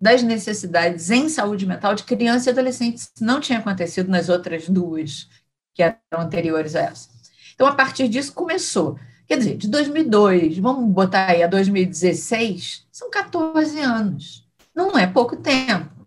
das 0.00 0.22
necessidades 0.22 1.10
em 1.10 1.28
saúde 1.28 1.66
mental 1.66 1.94
de 1.94 2.02
crianças 2.02 2.46
e 2.46 2.50
adolescentes. 2.50 3.10
Não 3.20 3.40
tinha 3.40 3.58
acontecido 3.58 4.10
nas 4.10 4.28
outras 4.28 4.68
duas 4.68 5.28
que 5.74 5.82
eram 5.82 5.98
anteriores 6.18 6.74
a 6.74 6.80
essa. 6.80 7.08
Então, 7.54 7.66
a 7.66 7.74
partir 7.74 8.08
disso, 8.08 8.32
começou. 8.32 8.98
Quer 9.26 9.38
dizer, 9.38 9.56
de 9.56 9.68
2002, 9.68 10.58
vamos 10.58 10.90
botar 10.92 11.26
aí 11.26 11.42
a 11.42 11.46
2016, 11.46 12.86
são 12.90 13.10
14 13.10 13.78
anos. 13.80 14.48
Não 14.74 14.98
é 14.98 15.06
pouco 15.06 15.36
tempo 15.36 15.97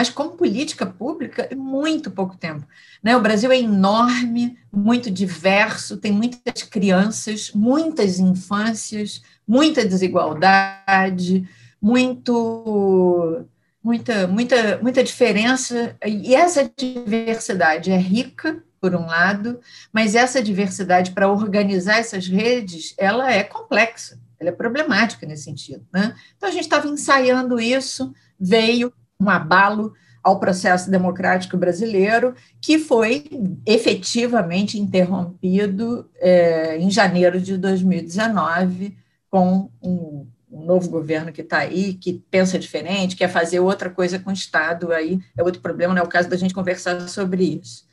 mas 0.00 0.08
como 0.08 0.30
política 0.30 0.86
pública, 0.86 1.46
é 1.50 1.54
muito 1.54 2.10
pouco 2.10 2.34
tempo. 2.34 2.66
Né? 3.02 3.14
O 3.14 3.20
Brasil 3.20 3.52
é 3.52 3.58
enorme, 3.58 4.56
muito 4.72 5.10
diverso, 5.10 5.98
tem 5.98 6.10
muitas 6.10 6.62
crianças, 6.62 7.50
muitas 7.54 8.18
infâncias, 8.18 9.20
muita 9.46 9.84
desigualdade, 9.84 11.46
muito, 11.82 13.44
muita, 13.84 14.26
muita, 14.26 14.78
muita 14.78 15.04
diferença. 15.04 15.94
E 16.02 16.34
essa 16.34 16.72
diversidade 16.74 17.90
é 17.90 17.98
rica, 17.98 18.64
por 18.80 18.94
um 18.94 19.04
lado, 19.04 19.60
mas 19.92 20.14
essa 20.14 20.42
diversidade 20.42 21.10
para 21.10 21.30
organizar 21.30 21.98
essas 21.98 22.26
redes, 22.26 22.94
ela 22.96 23.30
é 23.30 23.42
complexa, 23.42 24.18
ela 24.38 24.48
é 24.48 24.52
problemática 24.52 25.26
nesse 25.26 25.44
sentido. 25.44 25.86
Né? 25.92 26.16
Então, 26.38 26.48
a 26.48 26.52
gente 26.52 26.62
estava 26.62 26.88
ensaiando 26.88 27.60
isso, 27.60 28.14
veio 28.40 28.90
um 29.20 29.28
abalo 29.28 29.92
ao 30.22 30.38
processo 30.38 30.90
democrático 30.90 31.56
brasileiro, 31.56 32.34
que 32.60 32.78
foi 32.78 33.24
efetivamente 33.66 34.78
interrompido 34.78 36.08
é, 36.16 36.78
em 36.78 36.90
janeiro 36.90 37.40
de 37.40 37.56
2019, 37.56 38.96
com 39.30 39.70
um, 39.82 40.26
um 40.50 40.64
novo 40.64 40.90
governo 40.90 41.32
que 41.32 41.40
está 41.40 41.58
aí, 41.58 41.94
que 41.94 42.22
pensa 42.30 42.58
diferente, 42.58 43.16
quer 43.16 43.28
fazer 43.28 43.60
outra 43.60 43.88
coisa 43.88 44.18
com 44.18 44.30
o 44.30 44.34
Estado, 44.34 44.92
aí 44.92 45.20
é 45.36 45.42
outro 45.42 45.62
problema, 45.62 45.94
não 45.94 46.02
é 46.02 46.04
o 46.04 46.08
caso 46.08 46.28
da 46.28 46.36
gente 46.36 46.54
conversar 46.54 47.08
sobre 47.08 47.60
isso. 47.60 47.88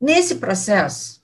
Nesse 0.00 0.36
processo, 0.36 1.22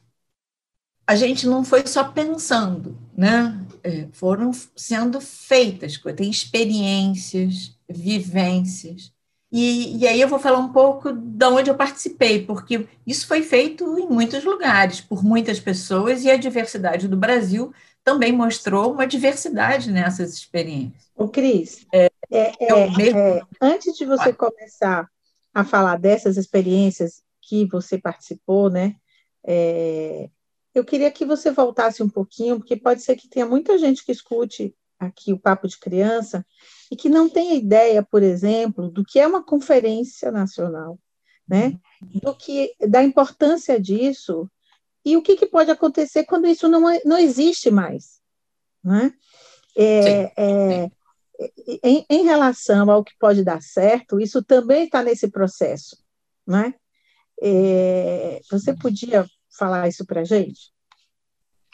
a 1.06 1.14
gente 1.14 1.46
não 1.46 1.64
foi 1.64 1.86
só 1.86 2.04
pensando, 2.04 2.98
né? 3.16 3.58
É, 3.82 4.08
foram 4.12 4.50
sendo 4.76 5.20
feitas, 5.20 5.98
tem 6.16 6.28
experiências, 6.28 7.77
vivências. 7.88 9.12
E, 9.50 9.96
e, 9.96 10.06
aí 10.06 10.20
eu 10.20 10.28
vou 10.28 10.38
falar 10.38 10.58
um 10.58 10.72
pouco 10.72 11.10
de 11.10 11.44
onde 11.46 11.70
eu 11.70 11.74
participei, 11.74 12.44
porque 12.44 12.86
isso 13.06 13.26
foi 13.26 13.42
feito 13.42 13.98
em 13.98 14.06
muitos 14.06 14.44
lugares, 14.44 15.00
por 15.00 15.24
muitas 15.24 15.58
pessoas, 15.58 16.22
e 16.22 16.30
a 16.30 16.36
diversidade 16.36 17.08
do 17.08 17.16
Brasil 17.16 17.72
também 18.04 18.30
mostrou 18.30 18.92
uma 18.92 19.06
diversidade 19.06 19.90
nessas 19.90 20.34
experiências. 20.34 21.10
O 21.16 21.28
Cris, 21.28 21.86
é, 21.92 22.10
é, 22.30 22.52
é, 22.60 22.96
mesmo... 22.96 23.18
É, 23.18 23.40
antes 23.60 23.96
de 23.96 24.04
você 24.04 24.32
começar 24.32 25.08
a 25.54 25.64
falar 25.64 25.96
dessas 25.96 26.36
experiências 26.36 27.22
que 27.40 27.66
você 27.66 27.96
participou, 27.96 28.68
né, 28.68 28.96
é, 29.46 30.28
eu 30.74 30.84
queria 30.84 31.10
que 31.10 31.24
você 31.24 31.50
voltasse 31.50 32.02
um 32.02 32.08
pouquinho, 32.08 32.58
porque 32.58 32.76
pode 32.76 33.00
ser 33.00 33.16
que 33.16 33.28
tenha 33.28 33.46
muita 33.46 33.78
gente 33.78 34.04
que 34.04 34.12
escute 34.12 34.74
aqui 34.98 35.32
o 35.32 35.38
Papo 35.38 35.66
de 35.66 35.78
Criança 35.78 36.44
e 36.90 36.96
que 36.96 37.08
não 37.08 37.28
tenha 37.28 37.54
ideia, 37.54 38.02
por 38.02 38.22
exemplo, 38.22 38.88
do 38.90 39.04
que 39.04 39.18
é 39.18 39.26
uma 39.26 39.42
conferência 39.42 40.30
nacional, 40.30 40.98
né? 41.46 41.78
Do 42.22 42.34
que 42.34 42.74
da 42.88 43.02
importância 43.02 43.80
disso 43.80 44.50
e 45.04 45.16
o 45.16 45.22
que, 45.22 45.36
que 45.36 45.46
pode 45.46 45.70
acontecer 45.70 46.24
quando 46.24 46.46
isso 46.46 46.68
não, 46.68 46.88
é, 46.88 47.00
não 47.04 47.18
existe 47.18 47.70
mais, 47.70 48.20
né? 48.82 49.12
É, 49.76 50.32
é, 50.36 50.90
em, 51.84 52.04
em, 52.10 52.24
relação 52.24 52.90
ao 52.90 53.04
que 53.04 53.12
pode 53.18 53.44
dar 53.44 53.62
certo, 53.62 54.20
isso 54.20 54.42
também 54.42 54.84
está 54.84 55.02
nesse 55.02 55.28
processo, 55.28 55.96
né? 56.46 56.74
É, 57.40 58.40
você 58.50 58.74
podia 58.74 59.24
falar 59.56 59.88
isso 59.88 60.04
para 60.04 60.22
a 60.22 60.24
gente? 60.24 60.72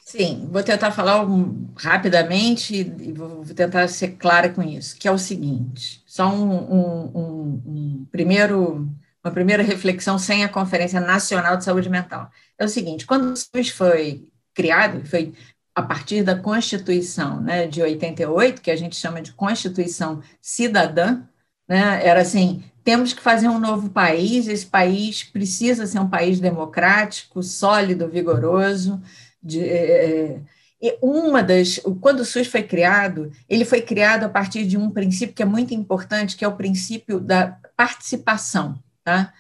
Sim, 0.05 0.49
vou 0.53 0.63
tentar 0.63 0.93
falar 0.93 1.25
um, 1.25 1.73
rapidamente 1.77 2.75
e 2.77 3.13
vou 3.13 3.43
tentar 3.47 3.89
ser 3.89 4.17
clara 4.17 4.51
com 4.51 4.63
isso, 4.63 4.97
que 4.99 5.09
é 5.09 5.11
o 5.11 5.19
seguinte, 5.19 6.03
só 6.07 6.29
um, 6.29 6.53
um, 6.53 7.63
um, 7.65 8.07
primeiro, 8.13 8.87
uma 9.25 9.33
primeira 9.33 9.63
reflexão 9.63 10.19
sem 10.19 10.45
a 10.45 10.49
Conferência 10.49 11.01
Nacional 11.01 11.57
de 11.57 11.65
Saúde 11.65 11.89
Mental. 11.89 12.31
É 12.59 12.67
o 12.67 12.69
seguinte, 12.69 13.07
quando 13.07 13.33
o 13.33 13.37
SUS 13.37 13.71
foi 13.71 14.29
criado, 14.53 15.05
foi 15.07 15.33
a 15.75 15.83
partir 15.83 16.23
da 16.23 16.39
Constituição 16.39 17.41
né, 17.41 17.67
de 17.67 17.83
88, 17.83 18.61
que 18.61 18.71
a 18.71 18.77
gente 18.77 18.97
chama 18.97 19.23
de 19.23 19.33
Constituição 19.33 20.23
Cidadã, 20.41 21.23
né, 21.67 22.07
era 22.07 22.21
assim, 22.21 22.63
temos 22.85 23.15
que 23.15 23.23
fazer 23.23 23.49
um 23.49 23.59
novo 23.59 23.89
país, 23.89 24.47
esse 24.47 24.67
país 24.67 25.25
precisa 25.25 25.87
ser 25.87 25.99
um 25.99 26.09
país 26.11 26.39
democrático, 26.39 27.43
sólido, 27.43 28.09
vigoroso, 28.09 29.01
de, 29.45 29.61
é, 29.61 30.41
é 30.83 30.99
uma 31.03 31.43
das, 31.43 31.81
quando 32.01 32.21
o 32.21 32.25
SUS 32.25 32.47
foi 32.47 32.63
criado, 32.63 33.31
ele 33.49 33.65
foi 33.65 33.83
criado 33.83 34.25
a 34.25 34.29
partir 34.29 34.67
de 34.67 34.77
um 34.77 34.91
princípio 34.91 35.35
que 35.35 35.43
é 35.43 35.47
muito 35.47 35.75
importante, 35.75 36.37
que 36.37 36.45
é 36.45 36.49
o 36.49 36.57
princípio 36.57 37.21
da 37.21 37.59
participação, 37.77 38.79
tá? 39.05 39.33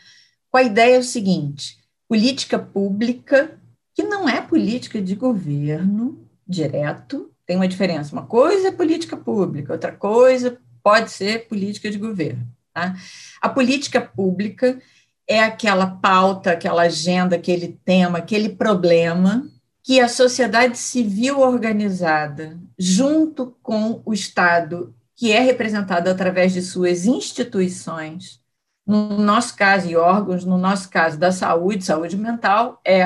Com 0.50 0.58
a 0.58 0.62
ideia 0.62 0.96
é 0.96 0.98
o 0.98 1.02
seguinte: 1.02 1.78
política 2.08 2.58
pública, 2.58 3.58
que 3.94 4.02
não 4.02 4.28
é 4.28 4.40
política 4.40 5.00
de 5.00 5.14
governo 5.14 6.26
direto, 6.46 7.30
tem 7.46 7.56
uma 7.56 7.68
diferença. 7.68 8.12
Uma 8.12 8.26
coisa 8.26 8.68
é 8.68 8.72
política 8.72 9.16
pública, 9.16 9.72
outra 9.72 9.92
coisa 9.92 10.58
pode 10.82 11.10
ser 11.10 11.48
política 11.48 11.90
de 11.90 11.98
governo. 11.98 12.46
Tá? 12.72 12.94
A 13.40 13.48
política 13.48 14.00
pública 14.00 14.80
é 15.28 15.42
aquela 15.42 15.86
pauta, 15.86 16.52
aquela 16.52 16.82
agenda, 16.82 17.36
aquele 17.36 17.78
tema, 17.84 18.18
aquele 18.18 18.50
problema 18.50 19.48
que 19.84 20.00
a 20.00 20.08
sociedade 20.08 20.78
civil 20.78 21.40
organizada, 21.40 22.58
junto 22.78 23.54
com 23.62 24.02
o 24.06 24.14
Estado, 24.14 24.94
que 25.14 25.30
é 25.30 25.40
representado 25.40 26.08
através 26.08 26.54
de 26.54 26.62
suas 26.62 27.04
instituições, 27.04 28.42
no 28.86 29.18
nosso 29.18 29.54
caso, 29.56 29.88
e 29.88 29.96
órgãos, 29.96 30.44
no 30.44 30.56
nosso 30.58 30.88
caso, 30.90 31.18
da 31.18 31.30
saúde, 31.30 31.84
saúde 31.84 32.16
mental, 32.16 32.80
é, 32.84 33.00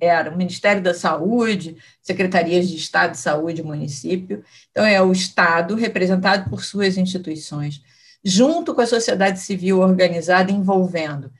era 0.00 0.30
o 0.30 0.36
Ministério 0.36 0.82
da 0.82 0.94
Saúde, 0.94 1.76
Secretarias 2.02 2.68
de 2.68 2.76
Estado 2.76 3.12
de 3.12 3.18
Saúde, 3.18 3.62
município. 3.62 4.44
Então, 4.70 4.84
é 4.84 5.00
o 5.02 5.12
Estado 5.12 5.74
representado 5.76 6.48
por 6.50 6.62
suas 6.62 6.98
instituições, 6.98 7.82
junto 8.22 8.74
com 8.74 8.82
a 8.82 8.86
sociedade 8.86 9.40
civil 9.40 9.80
organizada, 9.80 10.52
envolvendo 10.52 11.32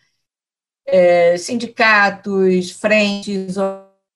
é, 0.87 1.37
sindicatos, 1.39 2.71
frentes, 2.71 3.57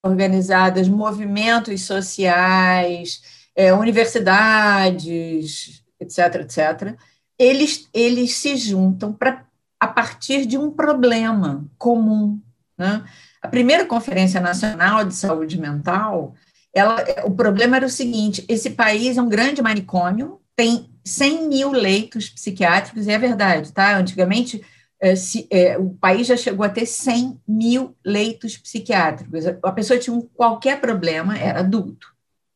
organizadas, 0.02 0.88
movimentos 0.88 1.82
sociais, 1.82 3.22
é, 3.54 3.72
universidades, 3.72 5.82
etc., 6.00 6.40
etc., 6.40 6.96
eles, 7.38 7.88
eles 7.92 8.36
se 8.36 8.56
juntam 8.56 9.12
para 9.12 9.44
a 9.80 9.88
partir 9.88 10.46
de 10.46 10.56
um 10.56 10.70
problema 10.70 11.64
comum. 11.76 12.40
Né? 12.78 13.02
A 13.40 13.48
primeira 13.48 13.84
Conferência 13.84 14.40
Nacional 14.40 15.04
de 15.04 15.14
Saúde 15.14 15.58
Mental, 15.58 16.34
ela, 16.72 17.04
o 17.24 17.32
problema 17.32 17.76
era 17.76 17.86
o 17.86 17.90
seguinte: 17.90 18.44
esse 18.48 18.70
país 18.70 19.16
é 19.16 19.22
um 19.22 19.28
grande 19.28 19.60
manicômio, 19.60 20.40
tem 20.54 20.88
100 21.04 21.48
mil 21.48 21.72
leitos 21.72 22.28
psiquiátricos, 22.28 23.08
e 23.08 23.10
é 23.10 23.18
verdade, 23.18 23.72
tá? 23.72 23.96
Antigamente 23.96 24.64
é, 25.02 25.16
se, 25.16 25.48
é, 25.50 25.76
o 25.76 25.90
país 25.90 26.28
já 26.28 26.36
chegou 26.36 26.64
a 26.64 26.68
ter 26.68 26.86
100 26.86 27.40
mil 27.46 27.96
leitos 28.04 28.56
psiquiátricos. 28.56 29.44
A 29.60 29.72
pessoa 29.72 29.98
tinha 29.98 30.14
um, 30.14 30.22
qualquer 30.22 30.80
problema, 30.80 31.36
era 31.36 31.58
adulto, 31.58 32.06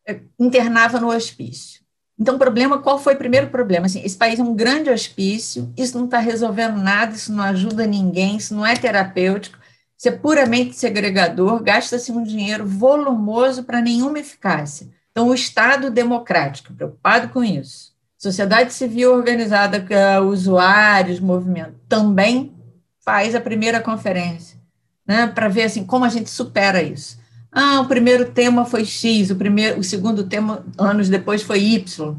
é, 0.06 0.20
internava 0.38 1.00
no 1.00 1.08
hospício. 1.08 1.84
Então, 2.16 2.38
problema, 2.38 2.78
qual 2.78 3.00
foi 3.00 3.14
o 3.14 3.18
primeiro 3.18 3.48
problema? 3.48 3.86
Assim, 3.86 4.00
esse 4.02 4.16
país 4.16 4.38
é 4.38 4.42
um 4.44 4.54
grande 4.54 4.88
hospício, 4.88 5.72
isso 5.76 5.98
não 5.98 6.04
está 6.04 6.18
resolvendo 6.18 6.76
nada, 6.78 7.16
isso 7.16 7.32
não 7.32 7.42
ajuda 7.42 7.84
ninguém, 7.84 8.36
isso 8.36 8.54
não 8.54 8.64
é 8.64 8.76
terapêutico. 8.76 9.58
ser 9.98 10.12
puramente 10.12 10.76
segregador, 10.76 11.60
gasta-se 11.62 12.12
um 12.12 12.22
dinheiro 12.22 12.64
volumoso 12.64 13.64
para 13.64 13.82
nenhuma 13.82 14.20
eficácia. 14.20 14.88
Então, 15.10 15.28
o 15.28 15.34
Estado 15.34 15.90
democrático, 15.90 16.72
preocupado 16.72 17.28
com 17.30 17.42
isso, 17.42 17.92
sociedade 18.26 18.74
civil 18.74 19.12
organizada, 19.12 19.86
usuários, 20.22 21.20
movimento, 21.20 21.76
também 21.88 22.52
faz 23.04 23.36
a 23.36 23.40
primeira 23.40 23.80
conferência, 23.80 24.58
né, 25.06 25.28
para 25.28 25.46
ver 25.48 25.62
assim 25.62 25.84
como 25.84 26.04
a 26.04 26.08
gente 26.08 26.28
supera 26.28 26.82
isso. 26.82 27.20
Ah, 27.52 27.80
o 27.80 27.86
primeiro 27.86 28.32
tema 28.32 28.64
foi 28.64 28.84
X, 28.84 29.30
o 29.30 29.36
primeiro, 29.36 29.78
o 29.78 29.84
segundo 29.84 30.24
tema 30.24 30.66
anos 30.76 31.08
depois 31.08 31.42
foi 31.42 31.60
Y. 31.60 32.16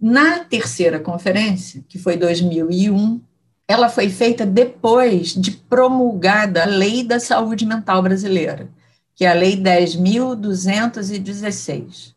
Na 0.00 0.38
terceira 0.38 0.98
conferência, 0.98 1.84
que 1.86 1.98
foi 1.98 2.16
2001, 2.16 3.20
ela 3.68 3.90
foi 3.90 4.08
feita 4.08 4.46
depois 4.46 5.34
de 5.34 5.50
promulgada 5.50 6.62
a 6.62 6.66
Lei 6.66 7.04
da 7.04 7.20
Saúde 7.20 7.66
Mental 7.66 8.02
Brasileira, 8.02 8.70
que 9.14 9.26
é 9.26 9.30
a 9.30 9.34
Lei 9.34 9.56
10.216, 9.56 12.14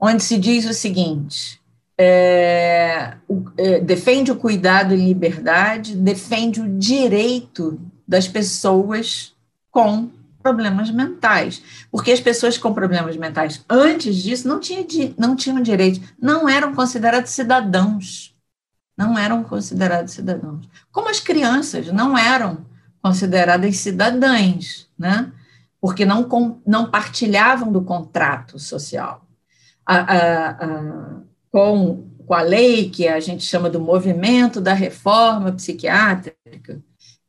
onde 0.00 0.24
se 0.24 0.36
diz 0.36 0.66
o 0.66 0.74
seguinte: 0.74 1.59
é, 2.00 3.14
é, 3.56 3.80
defende 3.80 4.32
o 4.32 4.36
cuidado 4.36 4.94
e 4.94 4.96
liberdade, 4.96 5.94
defende 5.96 6.60
o 6.60 6.78
direito 6.78 7.80
das 8.06 8.26
pessoas 8.26 9.34
com 9.70 10.10
problemas 10.42 10.90
mentais, 10.90 11.62
porque 11.90 12.10
as 12.12 12.20
pessoas 12.20 12.56
com 12.56 12.72
problemas 12.72 13.16
mentais 13.16 13.62
antes 13.68 14.16
disso 14.16 14.48
não, 14.48 14.58
tinha, 14.58 14.86
não 15.18 15.36
tinham 15.36 15.60
direito, 15.60 16.00
não 16.20 16.48
eram 16.48 16.74
considerados 16.74 17.30
cidadãos 17.30 18.34
não 19.00 19.18
eram 19.18 19.42
considerados 19.42 20.12
cidadãos. 20.12 20.68
Como 20.92 21.08
as 21.08 21.18
crianças 21.18 21.86
não 21.86 22.18
eram 22.18 22.66
consideradas 23.02 23.78
cidadãs, 23.78 24.86
né? 24.98 25.32
porque 25.80 26.04
não, 26.04 26.28
não 26.66 26.90
partilhavam 26.90 27.72
do 27.72 27.80
contrato 27.80 28.58
social. 28.58 29.26
A, 29.86 29.96
a, 29.96 30.50
a, 30.50 31.20
com, 31.50 32.08
com 32.26 32.34
a 32.34 32.42
lei 32.42 32.88
que 32.88 33.08
a 33.08 33.20
gente 33.20 33.44
chama 33.44 33.68
do 33.68 33.80
movimento 33.80 34.60
da 34.60 34.72
reforma 34.72 35.52
psiquiátrica, 35.52 36.82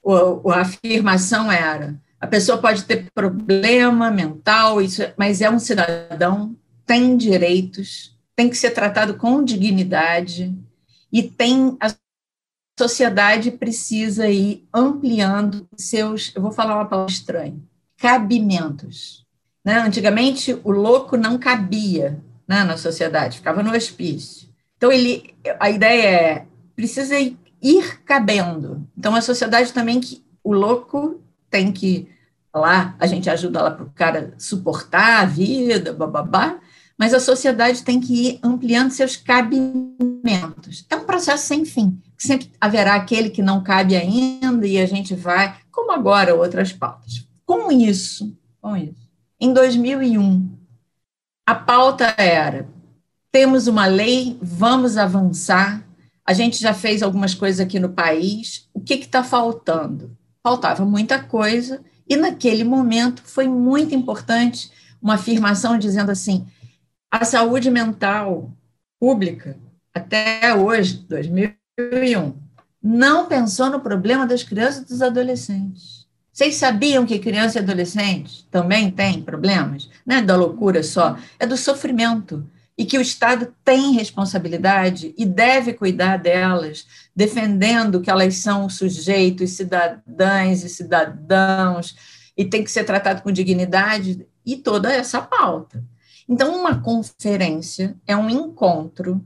o, 0.04 0.50
a 0.52 0.62
afirmação 0.62 1.52
era: 1.52 2.00
a 2.20 2.28
pessoa 2.28 2.58
pode 2.58 2.84
ter 2.86 3.12
problema 3.14 4.12
mental, 4.12 4.82
isso, 4.82 5.02
mas 5.18 5.42
é 5.42 5.50
um 5.50 5.60
cidadão, 5.60 6.56
tem 6.86 7.18
direitos, 7.18 8.18
tem 8.36 8.50
que 8.50 8.58
ser 8.58 8.72
tratado 8.72 9.16
com 9.16 9.44
dignidade, 9.44 10.56
e 11.12 11.24
tem 11.24 11.76
a 11.80 11.94
sociedade 12.80 13.52
precisa 13.52 14.28
ir 14.30 14.68
ampliando 14.74 15.68
seus, 15.76 16.32
eu 16.36 16.42
vou 16.42 16.52
falar 16.52 16.76
uma 16.76 16.86
palavra 16.86 17.12
estranha, 17.12 17.60
cabimentos. 17.98 19.26
Né? 19.64 19.78
Antigamente, 19.80 20.60
o 20.64 20.72
louco 20.72 21.16
não 21.16 21.38
cabia 21.38 22.20
né, 22.52 22.66
na 22.66 22.76
sociedade, 22.76 23.38
ficava 23.38 23.64
no 23.64 23.72
hospício. 23.72 24.50
Então, 24.76 24.92
ele, 24.92 25.34
a 25.58 25.70
ideia 25.70 26.06
é, 26.06 26.46
precisa 26.76 27.18
ir, 27.18 28.02
cabendo. 28.04 28.86
Então, 28.98 29.16
a 29.16 29.22
sociedade 29.22 29.72
também, 29.72 30.02
que 30.02 30.22
o 30.44 30.52
louco 30.52 31.22
tem 31.50 31.72
que, 31.72 32.10
lá, 32.54 32.94
a 33.00 33.08
gente 33.08 33.30
ajuda 33.30 33.62
lá 33.62 33.72
para 33.72 33.86
o 33.86 33.92
cara 33.92 34.34
suportar 34.38 35.22
a 35.22 35.26
vida, 35.26 35.94
bababá, 35.94 36.60
mas 37.00 37.14
a 37.14 37.22
sociedade 37.22 37.84
tem 37.84 38.02
que 38.02 38.28
ir 38.28 38.40
ampliando 38.44 38.92
seus 38.92 39.16
cabimentos. 39.16 40.86
É 40.90 40.96
um 40.98 41.06
processo 41.06 41.48
sem 41.48 41.64
fim. 41.64 42.02
Sempre 42.18 42.52
haverá 42.60 42.96
aquele 42.96 43.30
que 43.30 43.42
não 43.42 43.64
cabe 43.64 43.96
ainda 43.96 44.68
e 44.68 44.78
a 44.78 44.86
gente 44.86 45.16
vai, 45.16 45.56
como 45.72 45.94
agora, 45.94 46.36
outras 46.36 46.74
pautas. 46.74 47.26
Com 47.46 47.72
isso, 47.72 48.38
com 48.62 48.76
isso, 48.76 49.10
em 49.40 49.54
2001, 49.54 50.61
a 51.46 51.56
pauta 51.56 52.14
era: 52.18 52.68
temos 53.32 53.68
uma 53.68 53.86
lei, 53.86 54.38
vamos 54.42 54.98
avançar. 54.98 55.84
A 56.26 56.34
gente 56.34 56.62
já 56.62 56.74
fez 56.74 57.02
algumas 57.02 57.34
coisas 57.34 57.60
aqui 57.60 57.80
no 57.80 57.90
país. 57.90 58.70
O 58.74 58.80
que 58.80 58.94
está 58.94 59.24
faltando? 59.24 60.16
Faltava 60.44 60.86
muita 60.86 61.22
coisa, 61.22 61.82
e 62.08 62.16
naquele 62.16 62.64
momento 62.64 63.22
foi 63.24 63.48
muito 63.48 63.96
importante 63.96 64.72
uma 65.02 65.16
afirmação 65.16 65.78
dizendo 65.78 66.12
assim: 66.12 66.46
a 67.10 67.26
saúde 67.26 67.72
mental 67.72 68.52
pública, 69.00 69.58
até 69.94 70.54
hoje, 70.56 71.06
2001, 71.10 72.36
não 72.82 73.28
pensou 73.28 73.70
no 73.70 73.80
problema 73.80 74.26
das 74.28 74.44
crianças 74.44 74.84
e 74.84 74.86
dos 74.86 75.02
adolescentes. 75.02 76.01
Vocês 76.34 76.56
sabiam 76.56 77.06
que 77.06 77.20
criança 77.20 77.60
e 77.60 77.62
adolescente 77.62 78.48
também 78.50 78.90
tem 78.90 79.22
problemas? 79.22 79.90
Não 80.06 80.16
é 80.16 80.22
da 80.22 80.36
loucura 80.36 80.82
só, 80.82 81.18
é 81.38 81.46
do 81.46 81.58
sofrimento. 81.58 82.50
E 82.78 82.86
que 82.86 82.98
o 82.98 83.02
Estado 83.02 83.54
tem 83.66 83.92
responsabilidade 83.92 85.14
e 85.18 85.26
deve 85.26 85.74
cuidar 85.74 86.18
delas, 86.18 86.88
defendendo 87.14 88.02
que 88.02 88.10
elas 88.10 88.36
são 88.36 88.70
sujeitos, 88.70 89.52
cidadãs 89.52 90.64
e 90.64 90.70
cidadãos, 90.70 91.96
e 92.36 92.46
tem 92.46 92.64
que 92.64 92.72
ser 92.72 92.86
tratado 92.86 93.22
com 93.22 93.32
dignidade, 93.32 94.26
e 94.46 94.56
toda 94.56 94.92
essa 94.92 95.22
pauta. 95.22 95.84
Então, 96.28 96.58
uma 96.60 96.82
conferência 96.82 97.96
é 98.08 98.16
um 98.16 98.30
encontro 98.30 99.24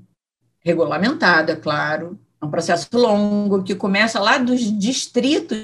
regulamentado, 0.59 1.51
é 1.51 1.55
claro, 1.55 2.19
é 2.41 2.45
um 2.45 2.49
processo 2.49 2.87
longo 2.93 3.63
que 3.63 3.75
começa 3.75 4.19
lá 4.19 4.37
dos 4.37 4.61
distritos 4.61 5.57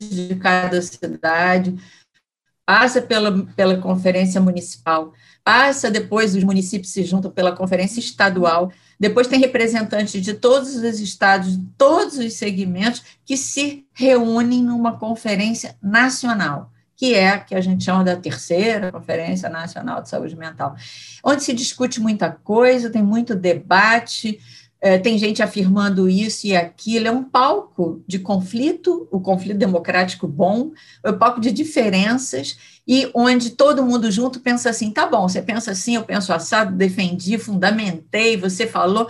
de 0.00 0.34
cada 0.40 0.80
cidade, 0.82 1.76
passa 2.66 3.00
pela, 3.00 3.46
pela 3.56 3.78
conferência 3.78 4.40
municipal, 4.40 5.12
passa 5.42 5.90
depois 5.90 6.34
os 6.34 6.44
municípios 6.44 6.92
se 6.92 7.02
juntam 7.04 7.30
pela 7.30 7.56
conferência 7.56 8.00
estadual, 8.00 8.70
depois 9.00 9.26
tem 9.26 9.40
representantes 9.40 10.22
de 10.22 10.34
todos 10.34 10.76
os 10.76 11.00
estados, 11.00 11.56
de 11.56 11.64
todos 11.78 12.18
os 12.18 12.34
segmentos, 12.34 13.02
que 13.24 13.36
se 13.36 13.86
reúnem 13.94 14.62
numa 14.62 14.98
conferência 14.98 15.76
nacional 15.82 16.70
que 16.98 17.14
é 17.14 17.28
a 17.28 17.38
que 17.38 17.54
a 17.54 17.60
gente 17.60 17.84
chama 17.84 18.02
da 18.02 18.16
terceira 18.16 18.90
Conferência 18.90 19.48
Nacional 19.48 20.02
de 20.02 20.08
Saúde 20.08 20.34
Mental, 20.34 20.74
onde 21.22 21.44
se 21.44 21.54
discute 21.54 22.00
muita 22.00 22.28
coisa, 22.28 22.90
tem 22.90 23.04
muito 23.04 23.36
debate, 23.36 24.40
é, 24.80 24.96
tem 24.98 25.18
gente 25.18 25.42
afirmando 25.42 26.08
isso 26.08 26.46
e 26.46 26.56
aquilo, 26.56 27.08
é 27.08 27.10
um 27.10 27.24
palco 27.24 28.02
de 28.06 28.18
conflito, 28.18 29.08
o 29.10 29.20
conflito 29.20 29.58
democrático 29.58 30.26
bom, 30.28 30.72
é 31.04 31.10
um 31.10 31.18
palco 31.18 31.40
de 31.40 31.50
diferenças, 31.50 32.56
e 32.86 33.10
onde 33.12 33.50
todo 33.50 33.84
mundo 33.84 34.10
junto 34.10 34.40
pensa 34.40 34.70
assim, 34.70 34.90
tá 34.90 35.06
bom, 35.06 35.28
você 35.28 35.42
pensa 35.42 35.72
assim, 35.72 35.96
eu 35.96 36.04
penso 36.04 36.32
assado, 36.32 36.76
defendi, 36.76 37.38
fundamentei, 37.38 38.36
você 38.36 38.66
falou, 38.66 39.08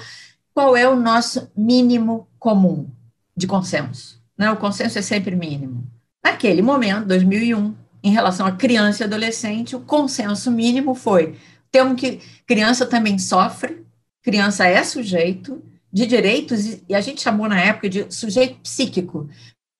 qual 0.54 0.76
é 0.76 0.88
o 0.88 0.96
nosso 0.96 1.50
mínimo 1.56 2.26
comum 2.38 2.88
de 3.36 3.46
consenso? 3.46 4.20
Né? 4.36 4.50
O 4.50 4.56
consenso 4.56 4.98
é 4.98 5.02
sempre 5.02 5.36
mínimo. 5.36 5.84
Naquele 6.24 6.62
momento, 6.62 7.06
2001, 7.06 7.74
em 8.02 8.10
relação 8.10 8.46
a 8.46 8.52
criança 8.52 9.02
e 9.02 9.06
adolescente, 9.06 9.76
o 9.76 9.80
consenso 9.80 10.50
mínimo 10.50 10.94
foi: 10.94 11.36
temos 11.70 12.00
que 12.00 12.20
criança 12.46 12.86
também 12.86 13.18
sofre, 13.18 13.84
criança 14.28 14.66
é 14.66 14.84
sujeito 14.84 15.62
de 15.90 16.04
direitos 16.04 16.82
e 16.86 16.94
a 16.94 17.00
gente 17.00 17.22
chamou 17.22 17.48
na 17.48 17.58
época 17.58 17.88
de 17.88 18.14
sujeito 18.14 18.60
psíquico, 18.60 19.26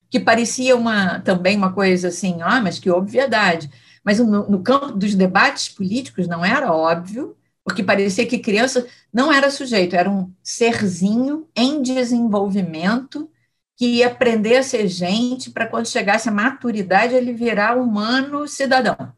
que 0.09 0.19
parecia 0.19 0.75
uma 0.75 1.21
também 1.21 1.55
uma 1.55 1.71
coisa 1.71 2.09
assim, 2.09 2.39
ah, 2.41 2.59
mas 2.59 2.79
que 2.79 2.91
obviedade. 2.91 3.71
Mas 4.03 4.19
no, 4.21 4.49
no 4.49 4.63
campo 4.63 4.93
dos 4.93 5.15
debates 5.15 5.69
políticos 5.69 6.27
não 6.27 6.43
era 6.43 6.73
óbvio, 6.73 7.37
porque 7.63 7.83
parecia 7.83 8.27
que 8.27 8.39
criança 8.39 8.87
não 9.13 9.31
era 9.31 9.51
sujeito, 9.51 9.95
era 9.95 10.09
um 10.09 10.33
serzinho 10.43 11.47
em 11.55 11.83
desenvolvimento 11.83 13.31
que 13.77 13.87
ia 13.97 14.07
aprender 14.07 14.57
a 14.57 14.63
ser 14.63 14.89
gente 14.89 15.51
para 15.51 15.67
quando 15.67 15.89
chegasse 15.89 16.27
a 16.27 16.33
maturidade 16.33 17.15
ele 17.15 17.35
virar 17.35 17.77
humano 17.77 18.49
cidadão. 18.49 19.13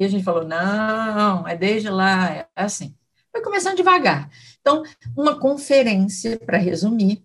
E 0.00 0.04
a 0.06 0.08
gente 0.08 0.24
falou, 0.24 0.48
não, 0.48 1.46
é 1.46 1.54
desde 1.54 1.90
lá, 1.90 2.30
é 2.30 2.48
assim. 2.56 2.94
Foi 3.30 3.42
começando 3.42 3.76
devagar. 3.76 4.30
Então, 4.62 4.84
uma 5.16 5.38
conferência, 5.38 6.38
para 6.38 6.56
resumir, 6.56 7.22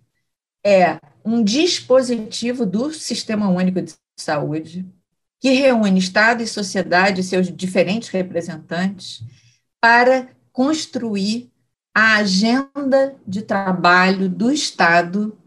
é 0.65 0.99
um 1.23 1.43
dispositivo 1.43 2.65
do 2.65 2.91
Sistema 2.91 3.47
Único 3.47 3.81
de 3.81 3.93
Saúde 4.17 4.85
que 5.39 5.51
reúne 5.51 5.99
Estado 5.99 6.41
e 6.41 6.47
sociedade, 6.47 7.23
seus 7.23 7.55
diferentes 7.55 8.09
representantes, 8.09 9.23
para 9.79 10.27
construir 10.51 11.51
a 11.93 12.15
agenda 12.17 13.15
de 13.25 13.43
trabalho 13.43 14.27
do 14.27 14.51
Estado 14.51 15.37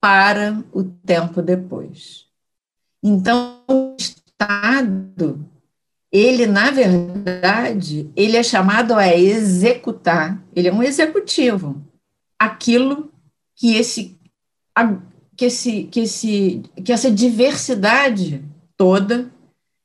para 0.00 0.64
o 0.72 0.84
tempo 0.84 1.42
depois. 1.42 2.26
Então, 3.02 3.64
o 3.68 3.96
Estado, 3.98 5.44
ele, 6.12 6.46
na 6.46 6.70
verdade, 6.70 8.10
ele 8.16 8.36
é 8.36 8.42
chamado 8.42 8.94
a 8.94 9.14
executar, 9.14 10.42
ele 10.54 10.68
é 10.68 10.72
um 10.72 10.82
executivo, 10.82 11.80
aquilo 12.38 13.12
que 13.54 13.76
esse, 13.76 14.18
que 15.36 15.44
esse, 15.44 15.84
que 15.84 16.00
esse, 16.00 16.62
que 16.84 16.92
essa 16.92 17.10
diversidade 17.10 18.44
toda 18.76 19.30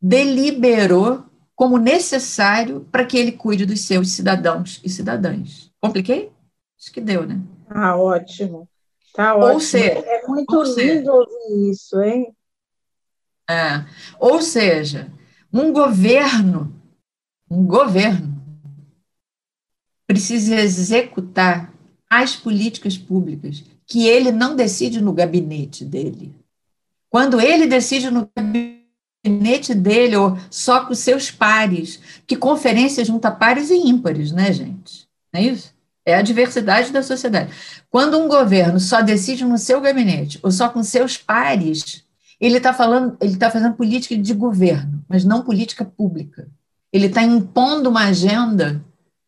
deliberou 0.02 1.26
como 1.56 1.78
necessário 1.78 2.88
para 2.92 3.06
que 3.06 3.18
ele 3.18 3.32
cuide 3.32 3.66
dos 3.66 3.82
seus 3.82 4.10
cidadãos 4.10 4.82
e 4.84 4.90
cidadãs. 4.90 5.72
Compliquei? 5.80 6.32
Acho 6.80 6.92
que 6.92 7.02
deu, 7.02 7.26
né? 7.26 7.40
Ah, 7.70 7.96
ótimo. 7.96 8.68
Tá 9.14 9.36
ótimo. 9.36 9.54
Ou 9.54 9.60
seja, 9.60 10.00
é 10.00 10.28
muito 10.28 10.62
lindo 10.64 10.74
seja, 10.74 11.12
ouvir 11.12 11.72
isso, 11.72 12.02
hein? 12.02 12.36
É, 13.50 13.86
ou 14.20 14.42
seja, 14.42 15.12
um 15.56 15.72
governo, 15.72 16.74
um 17.50 17.66
governo 17.66 18.36
precisa 20.06 20.56
executar 20.56 21.74
as 22.10 22.36
políticas 22.36 22.98
públicas 22.98 23.64
que 23.88 24.06
ele 24.06 24.32
não 24.32 24.56
decide 24.56 25.00
no 25.00 25.14
gabinete 25.14 25.86
dele. 25.86 26.36
Quando 27.10 27.40
ele 27.40 27.68
decide 27.68 28.12
no 28.12 28.30
gabinete 28.36 29.74
dele, 29.74 30.18
ou 30.18 30.38
só 30.52 30.86
com 30.86 30.94
seus 30.94 31.32
pares, 31.32 32.02
que 32.28 32.36
conferência 32.36 33.06
junta 33.06 33.32
pares 33.32 33.70
e 33.70 33.76
ímpares, 33.76 34.34
né, 34.34 34.52
gente? 34.52 35.08
Não 35.34 35.40
é 35.40 35.44
isso? 35.46 35.74
É 36.06 36.16
a 36.16 36.22
diversidade 36.22 36.92
da 36.92 37.02
sociedade. 37.02 37.52
Quando 37.90 38.20
um 38.20 38.28
governo 38.28 38.80
só 38.80 39.02
decide 39.02 39.46
no 39.46 39.58
seu 39.58 39.80
gabinete, 39.80 40.38
ou 40.44 40.52
só 40.52 40.68
com 40.68 40.84
seus 40.84 41.18
pares, 41.18 42.05
ele 42.40 42.58
está 42.58 42.74
falando, 42.74 43.18
ele 43.22 43.34
está 43.34 43.50
fazendo 43.50 43.76
política 43.76 44.18
de 44.18 44.34
governo, 44.34 45.04
mas 45.08 45.24
não 45.24 45.44
política 45.44 45.86
pública. 45.86 46.48
Ele 46.92 47.08
está 47.08 47.22
impondo 47.24 47.90
uma 47.90 48.06
agenda 48.06 48.84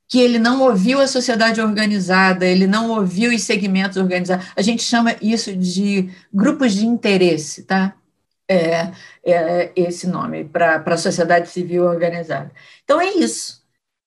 que 0.07 0.19
ele 0.19 0.39
não 0.39 0.61
ouviu 0.61 1.01
a 1.01 1.07
sociedade 1.07 1.59
organizada, 1.59 2.45
ele 2.45 2.65
não 2.65 2.91
ouviu 2.91 3.33
os 3.33 3.43
segmentos 3.43 3.97
organizados. 3.97 4.47
A 4.55 4.61
gente 4.61 4.83
chama 4.83 5.15
isso 5.21 5.55
de 5.55 6.09
grupos 6.33 6.73
de 6.73 6.85
interesse, 6.85 7.63
tá? 7.63 7.93
É, 8.49 8.91
é 9.25 9.73
esse 9.75 10.07
nome 10.07 10.45
para 10.45 10.77
a 10.77 10.97
sociedade 10.97 11.49
civil 11.49 11.83
organizada. 11.83 12.51
Então 12.85 13.01
é 13.01 13.09
isso. 13.15 13.61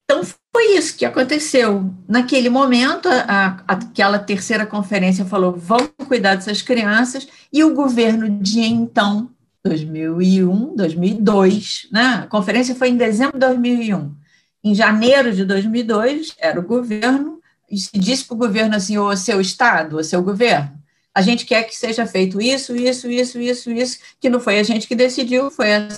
Então 0.04 0.22
foi 0.52 0.76
isso 0.76 0.96
que 0.96 1.04
aconteceu. 1.04 1.92
Naquele 2.08 2.48
momento, 2.48 3.08
a, 3.08 3.62
a, 3.66 3.72
aquela 3.74 4.18
terceira 4.18 4.66
conferência 4.66 5.24
falou: 5.24 5.52
vamos 5.56 5.90
cuidar 6.08 6.34
dessas 6.34 6.62
crianças, 6.62 7.28
e 7.52 7.62
o 7.64 7.74
governo 7.74 8.28
de 8.28 8.60
então, 8.60 9.30
2001, 9.64 10.74
2002, 10.76 11.88
né? 11.92 12.20
A 12.24 12.26
conferência 12.26 12.74
foi 12.74 12.88
em 12.88 12.96
dezembro 12.96 13.38
de 13.38 13.46
2001 13.46 14.20
em 14.62 14.74
janeiro 14.74 15.32
de 15.32 15.44
2002, 15.44 16.34
era 16.38 16.60
o 16.60 16.62
governo, 16.62 17.40
e 17.70 17.78
se 17.78 17.98
disse 17.98 18.24
para 18.24 18.34
o 18.34 18.38
governo 18.38 18.76
assim, 18.76 18.98
ou 18.98 19.16
seu 19.16 19.40
Estado, 19.40 19.96
ou 19.96 20.04
seu 20.04 20.22
governo, 20.22 20.78
a 21.14 21.22
gente 21.22 21.44
quer 21.46 21.64
que 21.64 21.76
seja 21.76 22.06
feito 22.06 22.40
isso, 22.40 22.76
isso, 22.76 23.10
isso, 23.10 23.40
isso, 23.40 23.70
isso, 23.70 23.98
que 24.20 24.28
não 24.28 24.38
foi 24.38 24.58
a 24.58 24.62
gente 24.62 24.86
que 24.86 24.94
decidiu, 24.94 25.50
foi 25.50 25.74
a 25.74 25.88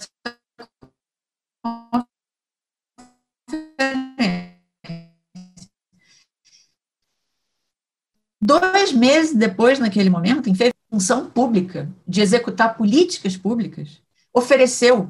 Dois 8.44 8.92
meses 8.92 9.36
depois, 9.36 9.78
naquele 9.78 10.10
momento, 10.10 10.50
em 10.50 10.54
função 10.90 11.30
pública, 11.30 11.88
de 12.06 12.20
executar 12.20 12.76
políticas 12.76 13.36
públicas, 13.36 14.02
ofereceu 14.34 15.08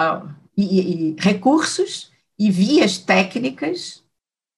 uh, 0.00 0.26
e, 0.56 0.80
e, 0.80 1.16
recursos 1.18 2.10
e 2.38 2.50
vias 2.50 2.96
técnicas, 2.96 4.02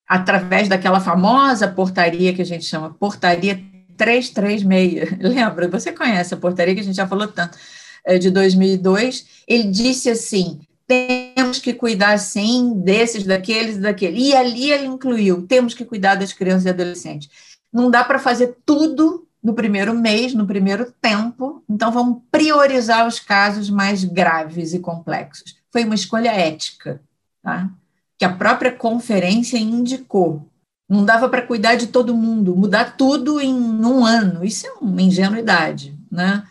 através 0.06 0.68
daquela 0.68 1.00
famosa 1.00 1.66
portaria 1.66 2.32
que 2.32 2.40
a 2.40 2.46
gente 2.46 2.64
chama 2.64 2.94
Portaria 2.94 3.60
336. 3.96 5.18
Lembra? 5.20 5.66
Você 5.68 5.90
conhece 5.90 6.32
a 6.32 6.36
portaria 6.36 6.74
que 6.74 6.80
a 6.80 6.84
gente 6.84 6.96
já 6.96 7.08
falou 7.08 7.26
tanto, 7.26 7.58
é 8.06 8.16
de 8.16 8.30
2002. 8.30 9.42
Ele 9.48 9.64
disse 9.64 10.08
assim: 10.08 10.60
temos 10.86 11.58
que 11.58 11.74
cuidar, 11.74 12.16
sim, 12.18 12.74
desses, 12.76 13.24
daqueles, 13.24 13.76
daquele. 13.76 14.18
E 14.18 14.34
ali 14.34 14.70
ele 14.70 14.86
incluiu: 14.86 15.46
temos 15.46 15.74
que 15.74 15.84
cuidar 15.84 16.14
das 16.14 16.32
crianças 16.32 16.64
e 16.64 16.68
adolescentes. 16.70 17.28
Não 17.72 17.90
dá 17.90 18.04
para 18.04 18.18
fazer 18.18 18.58
tudo 18.64 19.26
no 19.42 19.54
primeiro 19.54 19.94
mês, 19.94 20.34
no 20.34 20.46
primeiro 20.46 20.92
tempo, 21.00 21.62
então 21.68 21.92
vamos 21.92 22.22
priorizar 22.30 23.06
os 23.06 23.20
casos 23.20 23.70
mais 23.70 24.04
graves 24.04 24.74
e 24.74 24.78
complexos. 24.78 25.56
Foi 25.72 25.84
uma 25.84 25.94
escolha 25.94 26.30
ética 26.30 27.00
tá? 27.42 27.70
que 28.18 28.24
a 28.24 28.32
própria 28.32 28.72
conferência 28.72 29.56
indicou. 29.56 30.46
Não 30.88 31.04
dava 31.04 31.28
para 31.28 31.46
cuidar 31.46 31.76
de 31.76 31.88
todo 31.88 32.16
mundo, 32.16 32.56
mudar 32.56 32.96
tudo 32.96 33.40
em 33.40 33.54
um 33.54 34.04
ano. 34.04 34.44
Isso 34.44 34.66
é 34.66 34.72
uma 34.80 35.02
ingenuidade, 35.02 35.96
né? 36.10 36.44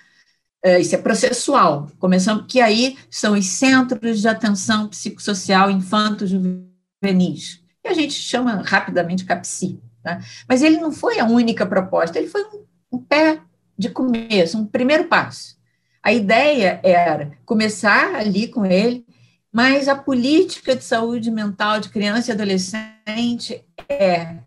É, 0.64 0.80
isso 0.80 0.96
é 0.96 0.98
processual. 0.98 1.90
Começando 2.00 2.46
que 2.46 2.62
aí 2.62 2.98
são 3.10 3.34
os 3.34 3.46
centros 3.46 4.22
de 4.22 4.28
atenção 4.28 4.88
psicossocial 4.88 5.72
infantos 5.72 6.30
juvenis, 6.30 7.62
que 7.82 7.88
a 7.88 7.94
gente 7.94 8.14
chama 8.14 8.62
rapidamente 8.66 9.26
CAPSI. 9.26 9.80
Tá? 10.08 10.22
Mas 10.48 10.62
ele 10.62 10.78
não 10.78 10.92
foi 10.92 11.20
a 11.20 11.26
única 11.26 11.66
proposta, 11.66 12.18
ele 12.18 12.30
foi 12.30 12.44
um, 12.46 12.66
um 12.94 12.98
pé 12.98 13.42
de 13.78 13.90
começo, 13.90 14.58
um 14.58 14.66
primeiro 14.66 15.06
passo. 15.06 15.58
A 16.02 16.14
ideia 16.14 16.80
era 16.82 17.38
começar 17.46 18.16
ali 18.16 18.48
com 18.48 18.66
ele, 18.66 19.06
mas 19.52 19.90
a 19.90 19.96
política 19.96 20.76
de 20.76 20.84
saúde 20.84 21.30
mental 21.30 21.82
de 21.82 21.90
criança 21.90 22.32
e 22.32 22.34
adolescente 22.34 23.66
é 23.90 24.38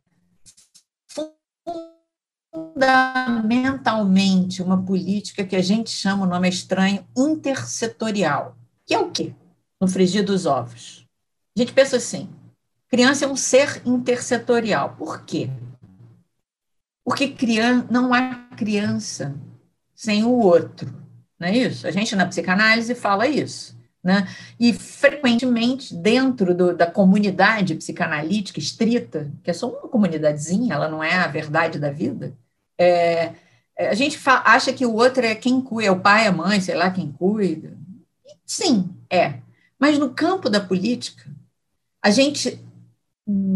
fundamentalmente 2.50 4.62
uma 4.62 4.82
política 4.82 5.44
que 5.44 5.54
a 5.54 5.62
gente 5.62 5.90
chama, 5.90 6.24
o 6.24 6.28
nome 6.28 6.48
é 6.48 6.50
estranho, 6.50 7.06
intersetorial. 7.14 8.56
Que 8.86 8.94
é 8.94 8.98
o 8.98 9.10
quê? 9.10 9.34
No 9.78 9.86
frigir 9.86 10.24
dos 10.24 10.46
ovos. 10.46 11.06
A 11.56 11.60
gente 11.60 11.74
pensa 11.74 11.98
assim, 11.98 12.30
criança 12.90 13.24
é 13.24 13.28
um 13.28 13.36
ser 13.36 13.80
intersetorial. 13.86 14.96
Por 14.98 15.24
quê? 15.24 15.48
Porque 17.04 17.28
criança, 17.28 17.86
não 17.90 18.12
há 18.12 18.34
criança 18.56 19.34
sem 19.94 20.24
o 20.24 20.32
outro, 20.32 20.92
não 21.38 21.48
é 21.48 21.56
isso? 21.56 21.86
A 21.86 21.90
gente 21.90 22.14
na 22.16 22.26
psicanálise 22.26 22.94
fala 22.94 23.26
isso. 23.26 23.78
Né? 24.02 24.26
E 24.58 24.72
frequentemente, 24.72 25.94
dentro 25.94 26.54
do, 26.54 26.74
da 26.74 26.86
comunidade 26.86 27.74
psicanalítica 27.74 28.58
estrita, 28.58 29.30
que 29.42 29.50
é 29.50 29.54
só 29.54 29.68
uma 29.68 29.88
comunidadezinha, 29.88 30.74
ela 30.74 30.88
não 30.88 31.04
é 31.04 31.14
a 31.16 31.26
verdade 31.26 31.78
da 31.78 31.90
vida, 31.90 32.34
é, 32.78 33.34
é 33.76 33.88
a 33.88 33.94
gente 33.94 34.18
acha 34.26 34.72
que 34.72 34.86
o 34.86 34.94
outro 34.94 35.24
é 35.24 35.34
quem 35.34 35.60
cuida, 35.60 35.88
é 35.88 35.92
o 35.92 36.00
pai, 36.00 36.26
a 36.26 36.32
mãe, 36.32 36.60
sei 36.60 36.74
lá 36.74 36.90
quem 36.90 37.12
cuida. 37.12 37.76
Sim, 38.46 38.88
é. 39.10 39.40
Mas 39.78 39.98
no 39.98 40.14
campo 40.14 40.48
da 40.48 40.60
política, 40.60 41.30
a 42.02 42.10
gente 42.10 42.58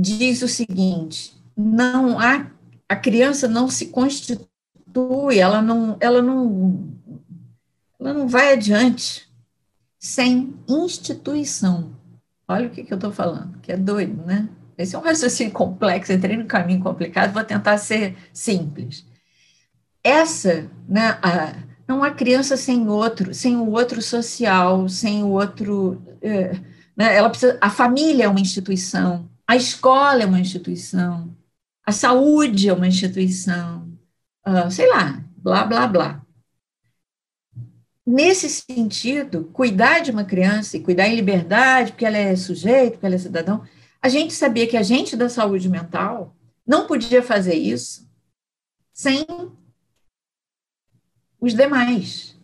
diz 0.01 0.43
o 0.43 0.49
seguinte: 0.49 1.37
não 1.57 2.19
há, 2.19 2.51
a 2.89 2.97
criança 2.97 3.49
não 3.49 3.69
se 3.69 3.87
constitui, 3.87 5.39
ela 5.39 5.61
não, 5.61 5.97
ela 6.01 6.23
não, 6.23 6.95
ela 7.99 8.15
não 8.15 8.29
vai 8.29 8.53
adiante 8.53 9.29
sem 9.99 10.55
instituição. 10.69 11.93
Olha 12.47 12.69
o 12.69 12.71
que, 12.71 12.85
que 12.85 12.93
eu 12.93 12.97
estou 12.97 13.11
falando, 13.11 13.59
que 13.61 13.73
é 13.73 13.77
doido, 13.77 14.25
né? 14.25 14.49
Esse 14.77 14.95
é 14.95 14.99
um 14.99 15.03
raciocínio 15.03 15.53
complexo, 15.53 16.13
entrei 16.13 16.37
no 16.37 16.47
caminho 16.47 16.83
complicado, 16.83 17.33
vou 17.33 17.45
tentar 17.45 17.79
ser 17.79 18.17
simples. 18.33 19.07
Essa, 20.03 20.71
né, 20.87 21.19
a, 21.23 21.55
não 21.89 22.03
há 22.03 22.11
criança 22.11 22.57
sem 22.57 22.87
outro, 22.89 23.33
sem 23.33 23.57
o 23.57 23.71
outro 23.71 24.03
social, 24.03 24.89
sem 24.89 25.23
o 25.23 25.29
outro. 25.29 26.03
É, 26.21 26.53
né, 26.97 27.17
ela 27.17 27.31
precisa, 27.31 27.57
a 27.61 27.71
família 27.71 28.25
é 28.25 28.29
uma 28.29 28.41
instituição, 28.41 29.29
a 29.47 29.57
escola 29.57 30.23
é 30.23 30.27
uma 30.27 30.41
instituição, 30.41 31.37
a 31.85 31.93
saúde 31.93 32.69
é 32.69 32.73
uma 32.73 32.89
instituição, 32.89 33.93
uh, 34.47 34.71
sei 34.71 34.89
lá, 34.89 35.23
blá, 35.37 35.65
blá, 35.65 35.87
blá. 35.87 36.27
Nesse 38.07 38.49
sentido, 38.49 39.45
cuidar 39.53 40.01
de 40.01 40.11
uma 40.11 40.25
criança 40.25 40.77
e 40.77 40.83
cuidar 40.83 41.09
em 41.09 41.17
liberdade, 41.17 41.93
porque 41.93 42.05
ela 42.05 42.19
é 42.19 42.37
sujeito, 42.37 42.93
porque 42.93 43.07
ela 43.07 43.15
é 43.15 43.19
cidadão, 43.19 43.67
a 44.01 44.09
gente 44.09 44.35
sabia 44.35 44.67
que 44.67 44.77
a 44.77 44.83
gente 44.83 45.17
da 45.17 45.29
saúde 45.29 45.69
mental 45.69 46.37
não 46.67 46.87
podia 46.87 47.23
fazer 47.23 47.55
isso 47.55 48.07
sem 48.93 49.27
os 51.41 51.55
demais. 51.55 52.39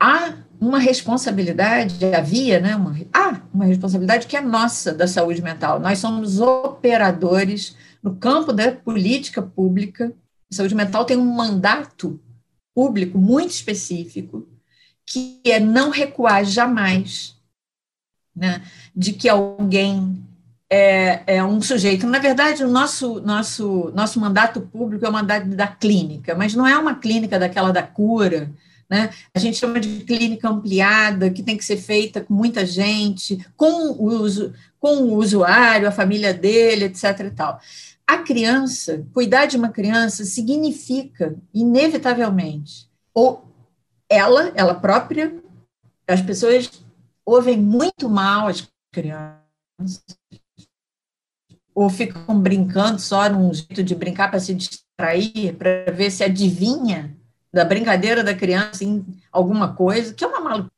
Há 0.00 0.44
uma 0.60 0.78
responsabilidade, 0.78 2.04
havia, 2.14 2.60
né? 2.60 2.74
Uma, 2.74 2.96
há 3.12 3.40
uma 3.52 3.64
responsabilidade 3.64 4.26
que 4.26 4.36
é 4.36 4.40
nossa 4.40 4.92
da 4.92 5.06
saúde 5.06 5.42
mental. 5.42 5.78
Nós 5.78 5.98
somos 5.98 6.40
operadores 6.40 7.76
no 8.02 8.16
campo 8.16 8.52
da 8.52 8.72
política 8.72 9.40
pública. 9.40 10.12
A 10.50 10.54
saúde 10.54 10.74
mental 10.74 11.04
tem 11.04 11.16
um 11.16 11.34
mandato 11.34 12.20
público 12.74 13.18
muito 13.18 13.50
específico, 13.50 14.48
que 15.06 15.40
é 15.44 15.58
não 15.60 15.90
recuar 15.90 16.44
jamais 16.44 17.36
né, 18.34 18.62
de 18.94 19.12
que 19.12 19.28
alguém 19.28 20.24
é, 20.70 21.36
é, 21.36 21.44
um 21.44 21.60
sujeito. 21.60 22.06
Na 22.06 22.18
verdade, 22.18 22.62
o 22.62 22.68
nosso, 22.68 23.20
nosso, 23.20 23.90
nosso 23.94 24.20
mandato 24.20 24.60
público 24.60 25.04
é 25.04 25.08
o 25.08 25.12
mandato 25.12 25.48
da 25.48 25.66
clínica, 25.66 26.34
mas 26.34 26.54
não 26.54 26.66
é 26.66 26.76
uma 26.76 26.94
clínica 26.94 27.38
daquela 27.38 27.72
da 27.72 27.82
cura, 27.82 28.50
né? 28.88 29.10
A 29.34 29.38
gente 29.38 29.58
chama 29.58 29.78
de 29.78 30.00
clínica 30.00 30.48
ampliada, 30.48 31.30
que 31.30 31.42
tem 31.42 31.56
que 31.56 31.64
ser 31.64 31.76
feita 31.76 32.22
com 32.22 32.32
muita 32.32 32.64
gente, 32.64 33.44
com 33.56 33.92
o, 33.92 34.06
uso, 34.06 34.54
com 34.80 35.02
o 35.02 35.16
usuário, 35.16 35.86
a 35.86 35.92
família 35.92 36.32
dele, 36.32 36.86
etc. 36.86 37.20
e 37.20 37.30
tal. 37.30 37.60
A 38.06 38.18
criança, 38.18 39.06
cuidar 39.12 39.44
de 39.44 39.58
uma 39.58 39.68
criança 39.68 40.24
significa, 40.24 41.36
inevitavelmente, 41.52 42.88
ou 43.12 43.46
ela, 44.08 44.50
ela 44.54 44.74
própria, 44.74 45.36
as 46.06 46.22
pessoas 46.22 46.70
ouvem 47.26 47.58
muito 47.58 48.08
mal 48.08 48.48
as 48.48 48.66
crianças, 48.90 49.38
ou 51.74 51.90
ficam 51.90 52.40
brincando 52.40 52.98
só 52.98 53.28
num 53.28 53.52
jeito 53.52 53.82
de 53.84 53.94
brincar 53.94 54.30
para 54.30 54.40
se 54.40 54.54
distrair, 54.54 55.54
para 55.58 55.92
ver 55.92 56.10
se 56.10 56.24
adivinha 56.24 57.17
da 57.58 57.64
brincadeira 57.64 58.22
da 58.22 58.32
criança 58.32 58.84
em 58.84 59.04
alguma 59.32 59.74
coisa, 59.74 60.14
que 60.14 60.22
é 60.22 60.28
uma 60.28 60.40
maluca. 60.40 60.70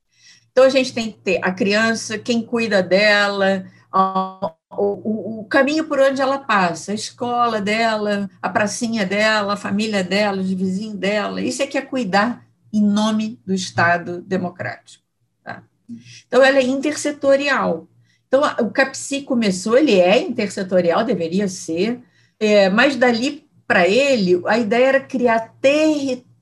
Então, 0.51 0.65
a 0.65 0.71
gente 0.71 0.95
tem 0.95 1.13
que 1.13 1.19
ter 1.19 1.39
a 1.43 1.53
criança, 1.53 2.19
quem 2.19 2.41
cuida 2.41 2.83
dela, 2.83 3.67
o, 4.71 5.41
o, 5.41 5.45
caminho 5.45 5.85
por 5.85 6.01
onde 6.01 6.23
ela 6.23 6.39
passa, 6.39 6.93
a 6.93 6.95
escola 6.95 7.61
dela, 7.61 8.31
a 8.41 8.49
pracinha 8.49 9.05
dela, 9.05 9.53
a 9.53 9.57
família 9.59 10.03
dela, 10.03 10.41
os 10.41 10.51
vizinhos 10.51 10.97
dela. 10.97 11.43
Isso 11.43 11.63
é 11.63 11.67
que 11.67 11.77
é 11.77 11.83
cuidar 11.83 12.47
em 12.73 12.83
nome 12.83 13.39
do 13.45 13.53
Estado 13.53 14.23
democrático. 14.23 15.05
Tá? 15.45 15.63
Então, 16.27 16.43
ela 16.43 16.61
é 16.61 16.65
intersetorial. 16.65 17.87
Então, 18.27 18.41
o 18.61 18.71
CAPSI 18.71 19.21
começou, 19.23 19.77
ele 19.77 20.01
é 20.01 20.19
intersetorial, 20.19 21.05
deveria 21.05 21.47
ser, 21.47 22.01
é, 22.39 22.71
mas 22.71 22.97
dali 22.97 23.47
para 23.67 23.87
ele, 23.87 24.41
a 24.47 24.59
ideia 24.59 24.87
era 24.87 25.01
criar 25.01 25.55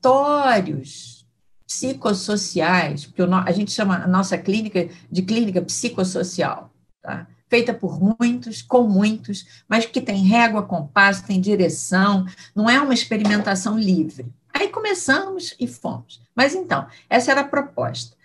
territórios 0.01 1.25
psicossociais, 1.67 3.05
porque 3.05 3.21
a 3.21 3.51
gente 3.51 3.71
chama 3.71 4.03
a 4.03 4.07
nossa 4.07 4.37
clínica 4.37 4.89
de 5.11 5.21
clínica 5.21 5.61
psicossocial, 5.61 6.71
tá? 7.01 7.27
feita 7.47 7.73
por 7.73 7.99
muitos, 7.99 8.61
com 8.61 8.83
muitos, 8.83 9.63
mas 9.67 9.85
que 9.85 10.01
tem 10.01 10.23
régua, 10.23 10.63
compasso, 10.63 11.25
tem 11.25 11.39
direção, 11.41 12.25
não 12.55 12.69
é 12.69 12.79
uma 12.79 12.93
experimentação 12.93 13.77
livre. 13.77 14.27
Aí 14.53 14.69
começamos 14.69 15.55
e 15.59 15.67
fomos. 15.67 16.21
Mas 16.35 16.53
então, 16.53 16.87
essa 17.09 17.31
era 17.31 17.41
a 17.41 17.47
proposta. 17.47 18.15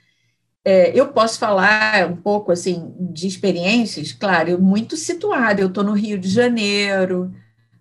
É, 0.64 0.98
eu 0.98 1.08
posso 1.08 1.38
falar 1.38 2.10
um 2.10 2.16
pouco 2.16 2.50
assim 2.50 2.94
de 2.98 3.26
experiências, 3.26 4.12
claro, 4.12 4.50
eu 4.50 4.58
muito 4.58 4.96
situada, 4.96 5.60
eu 5.60 5.68
estou 5.68 5.84
no 5.84 5.92
Rio 5.92 6.18
de 6.18 6.28
Janeiro, 6.28 7.34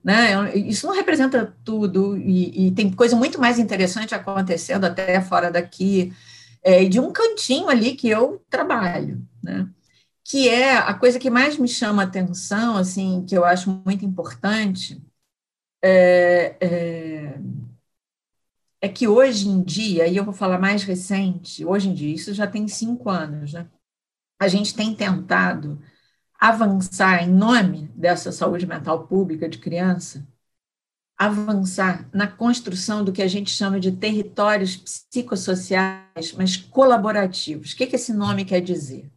né? 0.03 0.55
Isso 0.55 0.87
não 0.87 0.95
representa 0.95 1.55
tudo, 1.63 2.17
e, 2.17 2.67
e, 2.67 2.71
tem 2.71 2.91
coisa 2.91 3.15
muito 3.15 3.39
mais 3.39 3.59
interessante 3.59 4.13
acontecendo 4.15 4.85
até 4.85 5.21
fora 5.21 5.51
daqui, 5.51 6.13
é, 6.61 6.85
de 6.85 6.99
um 6.99 7.11
cantinho 7.11 7.69
ali 7.69 7.95
que 7.95 8.09
eu 8.09 8.43
trabalho, 8.49 9.21
né? 9.43 9.69
que 10.23 10.49
é 10.49 10.75
a 10.77 10.93
coisa 10.93 11.19
que 11.19 11.29
mais 11.29 11.57
me 11.57 11.67
chama 11.67 12.03
atenção, 12.03 12.77
assim, 12.77 13.25
que 13.27 13.37
eu 13.37 13.45
acho 13.45 13.69
muito 13.85 14.05
importante, 14.05 15.01
é, 15.81 16.55
é 16.61 17.39
é 18.83 18.89
que 18.89 19.07
hoje 19.07 19.47
em 19.47 19.63
dia, 19.63 20.07
e 20.07 20.17
eu 20.17 20.25
vou 20.25 20.33
falar 20.33 20.59
mais 20.59 20.83
recente, 20.83 21.63
hoje 21.63 21.87
em 21.87 21.93
dia, 21.93 22.13
isso 22.13 22.33
já 22.33 22.45
tem 22.45 22.67
cinco 22.67 23.09
anos, 23.09 23.53
né? 23.53 23.65
A 24.37 24.49
gente 24.49 24.75
tem 24.75 24.93
tentado 24.93 25.81
avançar 26.43 27.23
em 27.23 27.29
nome 27.31 27.89
dessa 27.95 28.29
saúde 28.29 28.67
mental 28.67 29.07
pública 29.07 29.47
de 29.47 29.59
criança, 29.59 30.27
avançar 31.17 32.09
na 32.13 32.27
construção 32.27 33.01
do 33.01 33.13
que 33.13 33.21
a 33.21 33.27
gente 33.29 33.49
chama 33.49 33.79
de 33.79 33.93
territórios 33.93 34.75
psicossociais, 34.75 36.33
mas 36.37 36.57
colaborativos. 36.57 37.71
O 37.71 37.77
que, 37.77 37.87
que 37.87 37.95
esse 37.95 38.11
nome 38.11 38.43
quer 38.43 38.59
dizer? 38.59 39.09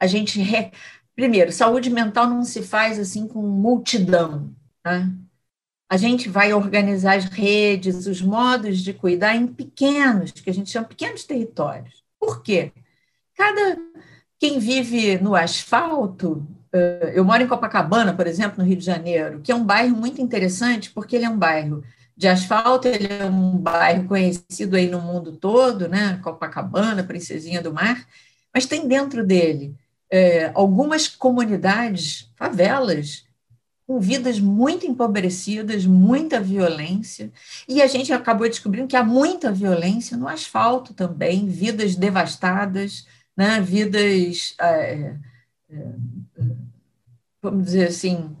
A 0.00 0.06
gente. 0.06 0.40
Re... 0.40 0.70
Primeiro, 1.16 1.50
saúde 1.50 1.90
mental 1.90 2.28
não 2.28 2.44
se 2.44 2.62
faz 2.62 2.96
assim 2.96 3.26
com 3.26 3.42
multidão. 3.42 4.54
Tá? 4.80 5.10
a 5.90 5.96
gente 5.96 6.28
vai 6.28 6.52
organizar 6.52 7.16
as 7.16 7.24
redes, 7.24 8.06
os 8.06 8.20
modos 8.20 8.80
de 8.80 8.92
cuidar 8.92 9.34
em 9.34 9.46
pequenos, 9.46 10.30
que 10.32 10.50
a 10.50 10.54
gente 10.54 10.70
chama 10.70 10.86
pequenos 10.86 11.24
territórios. 11.24 12.04
Por 12.20 12.42
quê? 12.42 12.72
Cada 13.34 13.78
quem 14.38 14.58
vive 14.58 15.18
no 15.18 15.34
asfalto, 15.34 16.46
eu 17.14 17.24
moro 17.24 17.42
em 17.42 17.46
Copacabana, 17.46 18.12
por 18.12 18.26
exemplo, 18.26 18.58
no 18.58 18.64
Rio 18.64 18.76
de 18.76 18.84
Janeiro, 18.84 19.40
que 19.40 19.52
é 19.52 19.54
um 19.54 19.64
bairro 19.64 19.96
muito 19.96 20.20
interessante, 20.20 20.90
porque 20.90 21.16
ele 21.16 21.24
é 21.24 21.30
um 21.30 21.38
bairro 21.38 21.82
de 22.16 22.26
asfalto, 22.26 22.88
ele 22.88 23.06
é 23.12 23.24
um 23.24 23.56
bairro 23.56 24.06
conhecido 24.08 24.76
aí 24.76 24.88
no 24.88 25.00
mundo 25.00 25.32
todo, 25.32 25.88
né? 25.88 26.18
Copacabana, 26.22 27.04
Princesinha 27.04 27.62
do 27.62 27.72
Mar, 27.72 28.06
mas 28.52 28.66
tem 28.66 28.88
dentro 28.88 29.24
dele 29.24 29.74
é, 30.10 30.50
algumas 30.54 31.06
comunidades, 31.06 32.30
favelas, 32.36 33.24
com 33.86 33.98
vidas 34.00 34.38
muito 34.38 34.86
empobrecidas, 34.86 35.86
muita 35.86 36.38
violência, 36.38 37.32
e 37.66 37.80
a 37.80 37.86
gente 37.86 38.12
acabou 38.12 38.46
descobrindo 38.46 38.86
que 38.86 38.96
há 38.96 39.02
muita 39.02 39.50
violência 39.50 40.14
no 40.16 40.28
asfalto 40.28 40.92
também, 40.92 41.46
vidas 41.46 41.96
devastadas, 41.96 43.06
né, 43.34 43.60
vidas, 43.62 44.54
é, 44.60 45.14
vamos 47.42 47.64
dizer 47.64 47.88
assim, 47.88 48.36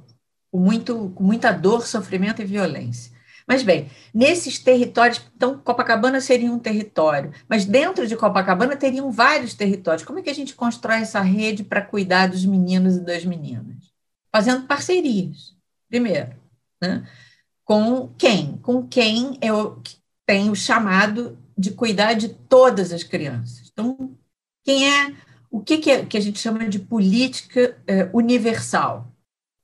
com, 0.50 0.58
muito, 0.58 1.10
com 1.14 1.24
muita 1.24 1.52
dor, 1.52 1.86
sofrimento 1.86 2.42
e 2.42 2.44
violência. 2.44 3.16
Mas, 3.46 3.62
bem, 3.62 3.90
nesses 4.12 4.58
territórios, 4.58 5.22
então, 5.34 5.58
Copacabana 5.58 6.20
seria 6.20 6.52
um 6.52 6.58
território, 6.58 7.32
mas 7.48 7.64
dentro 7.64 8.06
de 8.06 8.16
Copacabana 8.16 8.76
teriam 8.76 9.10
vários 9.10 9.54
territórios. 9.54 10.04
Como 10.04 10.18
é 10.18 10.22
que 10.22 10.30
a 10.30 10.34
gente 10.34 10.54
constrói 10.54 10.98
essa 10.98 11.20
rede 11.20 11.64
para 11.64 11.80
cuidar 11.80 12.28
dos 12.28 12.44
meninos 12.44 12.96
e 12.96 13.00
das 13.00 13.24
meninas? 13.24 13.88
fazendo 14.32 14.66
parcerias, 14.66 15.56
primeiro. 15.88 16.30
Né? 16.80 17.06
Com 17.64 18.08
quem? 18.16 18.56
Com 18.58 18.86
quem 18.86 19.38
eu 19.42 19.82
tenho 20.26 20.52
o 20.52 20.56
chamado 20.56 21.38
de 21.56 21.72
cuidar 21.72 22.14
de 22.14 22.28
todas 22.28 22.92
as 22.92 23.02
crianças. 23.02 23.68
Então, 23.72 24.16
quem 24.64 24.88
é 24.88 25.14
o 25.50 25.60
que, 25.60 25.78
que, 25.78 25.90
é, 25.90 26.04
que 26.04 26.16
a 26.16 26.20
gente 26.20 26.38
chama 26.38 26.68
de 26.68 26.78
política 26.78 27.76
é, 27.86 28.08
universal? 28.12 29.12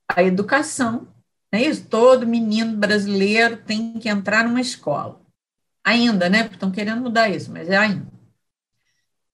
A 0.09 0.23
educação, 0.23 1.09
não 1.53 1.59
é 1.59 1.63
isso? 1.63 1.87
Todo 1.87 2.27
menino 2.27 2.77
brasileiro 2.77 3.57
tem 3.59 3.99
que 3.99 4.09
entrar 4.09 4.45
numa 4.45 4.61
escola. 4.61 5.21
Ainda, 5.85 6.29
né? 6.29 6.43
Porque 6.43 6.57
estão 6.57 6.71
querendo 6.71 7.03
mudar 7.03 7.29
isso, 7.29 7.53
mas 7.53 7.69
é 7.69 7.77
ainda. 7.77 8.07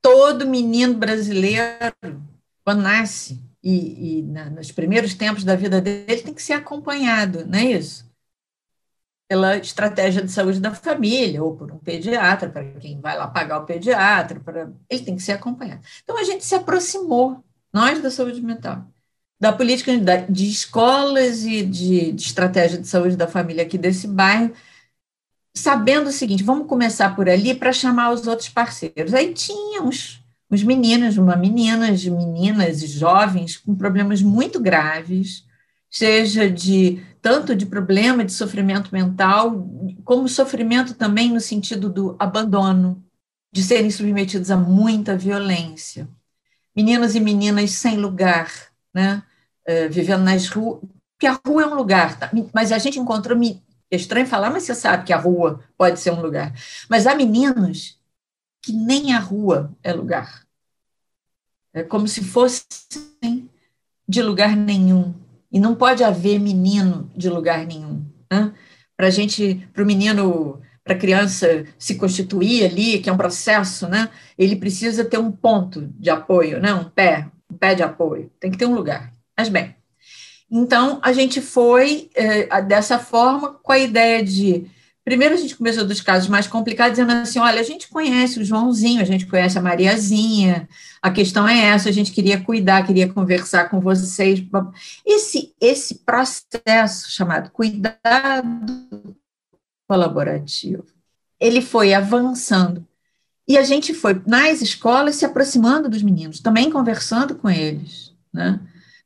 Todo 0.03 0.49
menino 0.49 0.95
brasileiro, 0.95 1.95
quando 2.65 2.83
nasce, 2.83 3.41
e, 3.63 4.19
e 4.19 4.23
na, 4.23 4.51
nos 4.51 4.73
primeiros 4.73 5.15
tempos 5.15 5.45
da 5.45 5.55
vida 5.55 5.81
dele 5.81 6.23
tem 6.23 6.35
que 6.35 6.43
ser 6.43 6.55
acompanhado, 6.55 7.47
não 7.47 7.59
é 7.59 7.65
isso? 7.65 8.10
Pela 9.31 9.57
estratégia 9.57 10.23
de 10.23 10.33
saúde 10.33 10.59
da 10.59 10.75
família, 10.75 11.41
ou 11.43 11.55
por 11.55 11.71
um 11.71 11.79
pediatra, 11.79 12.49
para 12.49 12.65
quem 12.65 13.01
vai 13.01 13.17
lá 13.17 13.29
pagar 13.29 13.61
o 13.61 13.65
pediatra, 13.65 14.41
para... 14.41 14.73
ele 14.89 15.05
tem 15.05 15.15
que 15.15 15.23
ser 15.23 15.33
acompanhado. 15.33 15.83
Então, 16.03 16.19
a 16.19 16.25
gente 16.25 16.45
se 16.45 16.55
aproximou, 16.57 17.45
nós 17.73 18.03
da 18.03 18.11
saúde 18.11 18.43
mental, 18.43 18.85
da 19.39 19.53
política 19.53 19.93
de 20.29 20.51
escolas 20.51 21.45
e 21.45 21.63
de, 21.63 22.11
de 22.11 22.23
estratégia 22.23 22.77
de 22.77 22.89
saúde 22.89 23.17
da 23.17 23.29
família 23.29 23.63
aqui 23.63 23.79
desse 23.79 24.09
bairro, 24.09 24.53
sabendo 25.55 26.09
o 26.09 26.13
seguinte, 26.13 26.43
vamos 26.43 26.67
começar 26.67 27.15
por 27.15 27.29
ali 27.29 27.55
para 27.55 27.73
chamar 27.73 28.11
os 28.13 28.27
outros 28.27 28.49
parceiros. 28.49 29.15
Aí 29.15 29.33
tinha 29.33 29.83
uns 29.83 30.21
os 30.51 30.65
meninos, 30.65 31.17
uma 31.17 31.37
meninas, 31.37 32.05
meninas 32.05 32.83
e 32.83 32.89
jovens 32.89 33.57
com 33.57 33.75
problemas 33.75 34.21
muito 34.21 34.59
graves, 34.61 35.45
seja 35.89 36.51
de 36.51 37.01
tanto 37.23 37.55
de 37.55 37.67
problema 37.67 38.25
de 38.25 38.33
sofrimento 38.33 38.93
mental, 38.93 39.69
como 40.05 40.29
sofrimento 40.29 40.95
também 40.95 41.31
no 41.31 41.41
sentido 41.41 41.91
do 41.91 42.17
abandono, 42.19 43.05
de 43.53 43.63
serem 43.63 43.91
submetidos 43.91 44.51
a 44.51 44.57
muita 44.57 45.17
violência. 45.17 46.09
Meninos 46.75 47.15
e 47.15 47.21
meninas 47.21 47.73
sem 47.73 47.97
lugar, 47.97 48.51
né? 48.95 49.23
Uh, 49.69 49.91
vivendo 49.91 50.23
nas 50.23 50.49
ruas, 50.49 50.81
porque 51.13 51.27
a 51.27 51.39
rua 51.47 51.65
é 51.65 51.67
um 51.67 51.75
lugar, 51.75 52.19
tá? 52.19 52.31
mas 52.55 52.73
a 52.73 52.79
gente 52.79 52.99
encontrou, 52.99 53.39
é 53.91 53.97
estranho 53.97 54.27
falar, 54.27 54.51
mas 54.51 54.63
você 54.63 54.75
sabe 54.75 55.05
que 55.05 55.13
a 55.13 55.19
rua 55.19 55.63
pode 55.77 56.01
ser 56.01 56.13
um 56.13 56.23
lugar. 56.23 56.55
Mas 56.89 57.07
há 57.07 57.15
meninos 57.15 58.01
que 58.63 58.73
nem 58.73 59.13
a 59.13 59.19
rua 59.19 59.77
é 59.83 59.93
lugar. 59.93 60.47
É 61.75 61.83
como 61.83 62.09
se 62.09 62.25
fossem 62.25 63.51
de 64.09 64.23
lugar 64.23 64.57
nenhum. 64.57 65.15
E 65.53 65.59
não 65.59 65.75
pode 65.75 66.05
haver 66.05 66.39
menino 66.39 67.11
de 67.17 67.29
lugar 67.29 67.67
nenhum. 67.67 68.05
Né? 68.31 68.53
Para 68.97 69.09
a 69.09 69.11
gente, 69.11 69.69
para 69.73 69.83
o 69.83 69.87
menino, 69.87 70.61
para 70.85 70.95
a 70.95 70.99
criança 70.99 71.65
se 71.79 71.97
constituir 71.97 72.65
ali, 72.65 72.99
que 72.99 73.09
é 73.09 73.13
um 73.13 73.17
processo, 73.17 73.89
né? 73.89 74.09
ele 74.39 74.57
precisa 74.57 75.05
ter 75.05 75.19
um 75.19 75.33
ponto 75.33 75.89
de 75.99 76.11
apoio, 76.11 76.61
né? 76.61 76.73
um 76.73 76.85
pé, 76.85 77.29
um 77.51 77.57
pé 77.57 77.75
de 77.75 77.83
apoio. 77.83 78.31
Tem 78.39 78.51
que 78.51 78.59
ter 78.59 78.67
um 78.67 78.75
lugar. 78.75 79.13
Mas 79.37 79.49
bem, 79.49 79.75
então 80.51 80.99
a 81.03 81.13
gente 81.13 81.41
foi 81.41 82.11
é, 82.15 82.61
dessa 82.63 82.99
forma 82.99 83.55
com 83.55 83.73
a 83.73 83.79
ideia 83.79 84.23
de 84.23 84.67
Primeiro, 85.11 85.35
a 85.35 85.39
gente 85.39 85.57
começou 85.57 85.85
dos 85.85 86.01
casos 86.01 86.29
mais 86.29 86.47
complicados, 86.47 86.93
dizendo 86.93 87.11
assim: 87.11 87.41
olha, 87.41 87.59
a 87.59 87.65
gente 87.65 87.89
conhece 87.89 88.39
o 88.39 88.45
Joãozinho, 88.45 89.01
a 89.01 89.05
gente 89.05 89.27
conhece 89.27 89.59
a 89.59 89.61
Mariazinha, 89.61 90.69
a 91.03 91.11
questão 91.11 91.49
é 91.49 91.59
essa, 91.59 91.89
a 91.89 91.93
gente 91.93 92.13
queria 92.13 92.41
cuidar, 92.41 92.87
queria 92.87 93.13
conversar 93.13 93.69
com 93.69 93.81
vocês. 93.81 94.41
Esse, 95.05 95.53
esse 95.61 95.97
processo 96.05 97.11
chamado 97.11 97.51
cuidado 97.51 99.17
colaborativo, 99.89 100.85
ele 101.41 101.61
foi 101.61 101.93
avançando. 101.93 102.87
E 103.49 103.59
a 103.59 103.65
gente 103.65 103.93
foi 103.93 104.23
nas 104.25 104.63
escolas 104.63 105.17
se 105.17 105.25
aproximando 105.25 105.89
dos 105.89 106.05
meninos, 106.05 106.39
também 106.39 106.71
conversando 106.71 107.35
com 107.35 107.51
eles, 107.51 108.15
né? 108.33 108.61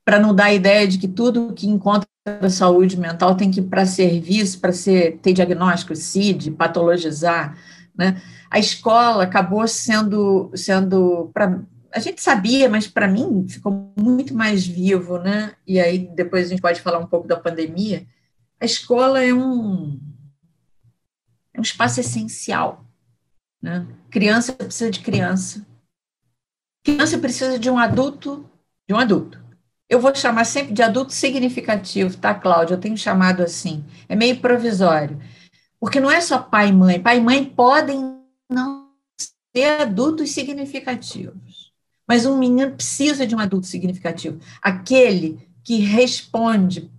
para 0.05 0.21
não 0.21 0.35
dar 0.35 0.47
a 0.47 0.55
ideia 0.55 0.87
de 0.87 0.99
que 0.99 1.09
tudo 1.09 1.55
que 1.55 1.67
encontra 1.67 2.07
saúde 2.49 2.99
mental 2.99 3.37
tem 3.37 3.51
que 3.51 3.61
ir 3.61 3.65
para 3.65 3.85
serviço, 3.85 4.61
para 4.61 4.73
ser 4.73 5.19
ter 5.19 5.33
diagnóstico 5.33 5.95
CID, 5.95 6.53
patologizar, 6.53 7.59
né? 7.97 8.21
A 8.51 8.59
escola 8.59 9.25
acabou 9.25 9.67
sendo 9.69 10.51
sendo 10.55 11.31
para 11.35 11.63
a 11.93 12.01
gente 12.01 12.21
sabia, 12.21 12.69
mas 12.69 12.89
para 12.89 13.07
mim 13.07 13.47
ficou 13.49 13.93
muito 13.97 14.35
mais 14.35 14.67
vivo, 14.67 15.19
né? 15.19 15.55
E 15.67 15.79
aí 15.79 15.99
depois 15.99 16.47
a 16.47 16.49
gente 16.49 16.63
pode 16.63 16.81
falar 16.81 16.99
um 16.99 17.07
pouco 17.07 17.29
da 17.29 17.37
pandemia. 17.37 18.07
A 18.61 18.65
escola 18.65 19.23
é 19.23 19.33
um 19.33 20.01
é 21.53 21.59
um 21.59 21.63
espaço 21.63 22.01
essencial, 22.01 22.87
né? 23.63 23.87
Criança 24.11 24.53
precisa 24.53 24.91
de 24.91 25.01
criança. 25.01 25.67
Criança 26.83 27.19
precisa 27.19 27.59
de 27.59 27.71
um 27.71 27.79
adulto, 27.79 28.49
de 28.89 28.95
um 28.95 28.99
adulto. 28.99 29.44
Eu 29.89 30.01
vou 30.01 30.15
chamar 30.15 30.45
sempre 30.45 30.73
de 30.73 30.83
adulto 30.83 31.13
significativo, 31.13 32.17
tá, 32.17 32.35
Cláudia? 32.35 32.75
Eu 32.75 32.81
tenho 32.81 32.97
chamado 32.97 33.43
assim. 33.43 33.85
É 34.09 34.17
meio 34.17 34.41
provisório. 34.41 35.21
Porque 35.79 36.01
não 36.01 36.11
é 36.11 36.21
só 36.21 36.39
pai 36.39 36.69
e 36.69 36.73
mãe. 36.73 37.01
Pai 37.01 37.19
e 37.19 37.21
mãe 37.21 37.45
podem 37.45 38.19
não 38.49 38.89
ser 39.55 39.83
adultos 39.83 40.31
significativos. 40.31 41.73
Mas 42.09 42.27
um 42.27 42.39
menino 42.39 42.73
precisa 42.73 43.27
de 43.27 43.35
um 43.35 43.39
adulto 43.39 43.67
significativo. 43.67 44.41
Aquele 44.61 45.47
que 45.63 45.77
responde 45.77 46.91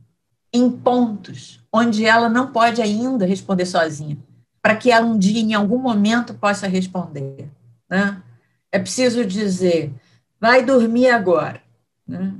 em 0.51 0.69
pontos 0.69 1.59
onde 1.71 2.05
ela 2.05 2.29
não 2.29 2.51
pode 2.51 2.81
ainda 2.81 3.25
responder 3.25 3.65
sozinha, 3.65 4.17
para 4.61 4.75
que 4.75 4.89
ela 4.89 5.05
um 5.05 5.17
dia, 5.17 5.41
em 5.41 5.53
algum 5.53 5.77
momento, 5.77 6.33
possa 6.33 6.67
responder. 6.67 7.49
Né? 7.89 8.21
É 8.71 8.79
preciso 8.79 9.25
dizer: 9.25 9.93
vai 10.39 10.63
dormir 10.63 11.09
agora. 11.09 11.61
Né? 12.07 12.33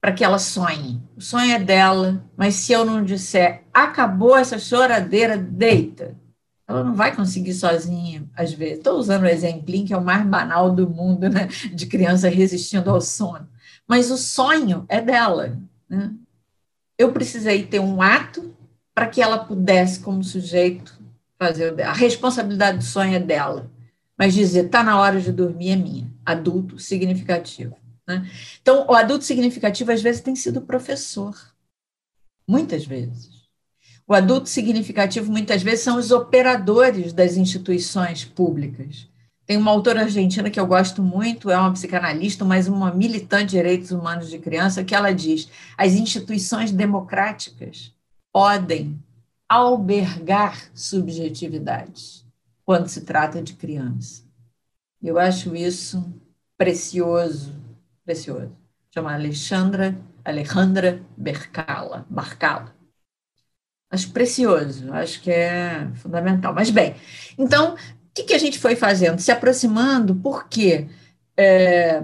Para 0.00 0.12
que 0.12 0.24
ela 0.24 0.38
sonhe. 0.38 1.02
O 1.16 1.20
sonho 1.20 1.52
é 1.52 1.58
dela, 1.58 2.24
mas 2.36 2.56
se 2.56 2.72
eu 2.72 2.84
não 2.84 3.04
disser 3.04 3.62
acabou 3.72 4.36
essa 4.36 4.58
choradeira, 4.58 5.36
deita. 5.36 6.16
Ela 6.66 6.84
não 6.84 6.94
vai 6.94 7.14
conseguir 7.14 7.54
sozinha, 7.54 8.24
às 8.34 8.52
vezes. 8.52 8.78
Estou 8.78 8.98
usando 8.98 9.24
o 9.24 9.28
exemplinho 9.28 9.86
que 9.86 9.92
é 9.92 9.96
o 9.96 10.04
mais 10.04 10.24
banal 10.26 10.70
do 10.70 10.88
mundo, 10.88 11.28
né? 11.28 11.46
De 11.72 11.86
criança 11.86 12.28
resistindo 12.28 12.90
ao 12.90 13.00
sono. 13.00 13.48
Mas 13.86 14.10
o 14.10 14.16
sonho 14.16 14.84
é 14.88 15.00
dela. 15.00 15.58
Né? 15.88 16.12
Eu 16.96 17.12
precisei 17.12 17.64
ter 17.64 17.80
um 17.80 18.00
ato 18.00 18.54
para 18.94 19.06
que 19.06 19.20
ela 19.20 19.44
pudesse, 19.44 20.00
como 20.00 20.22
sujeito, 20.22 20.98
fazer. 21.38 21.80
A 21.82 21.92
responsabilidade 21.92 22.78
do 22.78 22.84
sonho 22.84 23.14
é 23.14 23.20
dela. 23.20 23.70
Mas 24.16 24.34
dizer, 24.34 24.66
está 24.66 24.82
na 24.82 24.98
hora 24.98 25.20
de 25.20 25.32
dormir 25.32 25.70
é 25.70 25.76
minha. 25.76 26.10
Adulto 26.24 26.78
significativo. 26.78 27.76
Né? 28.20 28.30
Então, 28.60 28.86
o 28.88 28.94
adulto 28.94 29.24
significativo, 29.24 29.92
às 29.92 30.02
vezes, 30.02 30.20
tem 30.20 30.36
sido 30.36 30.60
professor. 30.60 31.36
Muitas 32.46 32.84
vezes. 32.84 33.42
O 34.06 34.14
adulto 34.14 34.48
significativo, 34.48 35.30
muitas 35.30 35.62
vezes, 35.62 35.84
são 35.84 35.96
os 35.96 36.10
operadores 36.10 37.12
das 37.12 37.36
instituições 37.36 38.24
públicas. 38.24 39.08
Tem 39.46 39.56
uma 39.56 39.70
autora 39.70 40.02
argentina 40.02 40.50
que 40.50 40.58
eu 40.58 40.66
gosto 40.66 41.02
muito, 41.02 41.50
é 41.50 41.58
uma 41.58 41.72
psicanalista, 41.72 42.44
mas 42.44 42.68
uma 42.68 42.92
militante 42.92 43.46
de 43.46 43.56
direitos 43.56 43.90
humanos 43.90 44.30
de 44.30 44.38
criança, 44.38 44.84
que 44.84 44.94
ela 44.94 45.12
diz: 45.12 45.48
as 45.76 45.92
instituições 45.92 46.72
democráticas 46.72 47.92
podem 48.32 48.98
albergar 49.48 50.70
subjetividades 50.74 52.24
quando 52.64 52.88
se 52.88 53.02
trata 53.02 53.42
de 53.42 53.54
criança. 53.54 54.22
Eu 55.02 55.18
acho 55.18 55.54
isso 55.54 56.02
precioso 56.56 57.52
precioso. 58.04 58.56
Chama 58.92 59.14
Alexandra, 59.14 59.96
Alejandra 60.24 61.02
Bercala, 61.16 62.06
Barcala. 62.08 62.74
Acho 63.90 64.10
precioso, 64.10 64.92
acho 64.92 65.20
que 65.20 65.30
é 65.30 65.88
fundamental. 65.96 66.54
Mas, 66.54 66.70
bem, 66.70 66.94
então, 67.38 67.74
o 67.74 67.76
que, 68.14 68.24
que 68.24 68.34
a 68.34 68.38
gente 68.38 68.58
foi 68.58 68.74
fazendo? 68.74 69.20
Se 69.20 69.30
aproximando, 69.30 70.14
porque 70.16 70.88
é, 71.36 72.02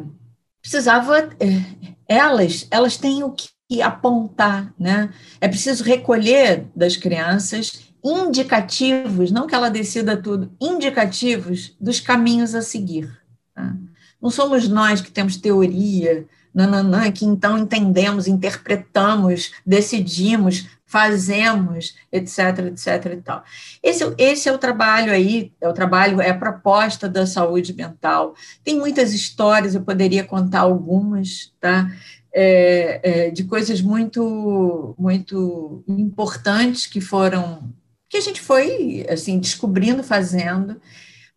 precisava. 0.61 1.30
É, 1.40 1.88
elas, 2.06 2.66
elas 2.70 2.96
têm 2.96 3.22
o 3.22 3.32
que 3.32 3.82
apontar, 3.82 4.72
né? 4.78 5.12
É 5.40 5.48
preciso 5.48 5.84
recolher 5.84 6.66
das 6.74 6.96
crianças 6.96 7.88
indicativos, 8.02 9.30
não 9.30 9.46
que 9.46 9.54
ela 9.54 9.68
decida 9.68 10.16
tudo, 10.16 10.54
indicativos 10.61 11.76
dos 11.80 12.00
caminhos 12.00 12.54
a 12.54 12.62
seguir. 12.62 13.11
Tá? 13.54 13.76
Não 14.20 14.31
somos 14.31 14.68
nós 14.68 15.00
que 15.00 15.11
temos 15.11 15.37
teoria, 15.37 16.26
nananã, 16.54 17.11
que 17.12 17.24
então 17.24 17.57
entendemos, 17.57 18.26
interpretamos, 18.26 19.52
decidimos, 19.64 20.66
fazemos, 20.88 21.94
etc, 22.11 22.59
etc 22.66 23.12
e 23.12 23.16
tal. 23.18 23.44
Esse, 23.83 24.02
esse 24.16 24.48
é 24.48 24.52
o 24.52 24.59
trabalho 24.59 25.12
aí, 25.12 25.52
é 25.61 25.68
o 25.68 25.72
trabalho, 25.72 26.20
é 26.20 26.31
a 26.31 26.38
proposta 26.38 27.09
da 27.09 27.26
saúde 27.26 27.74
mental. 27.74 28.35
Tem 28.64 28.76
muitas 28.76 29.12
histórias, 29.12 29.74
eu 29.74 29.83
poderia 29.83 30.24
contar 30.24 30.61
algumas, 30.61 31.52
tá? 31.61 31.90
É, 32.33 33.00
é, 33.02 33.31
de 33.31 33.44
coisas 33.44 33.81
muito, 33.81 34.94
muito 34.98 35.83
importantes 35.87 36.87
que 36.87 37.00
foram, 37.00 37.70
que 38.09 38.16
a 38.16 38.20
gente 38.20 38.40
foi, 38.40 39.07
assim, 39.11 39.38
descobrindo, 39.38 40.02
fazendo, 40.02 40.81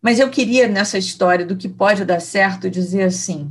mas 0.02 0.18
eu 0.18 0.28
queria, 0.28 0.66
nessa 0.66 0.98
história 0.98 1.46
do 1.46 1.56
que 1.56 1.68
pode 1.68 2.04
dar 2.04 2.20
certo, 2.20 2.68
dizer 2.68 3.04
assim: 3.04 3.50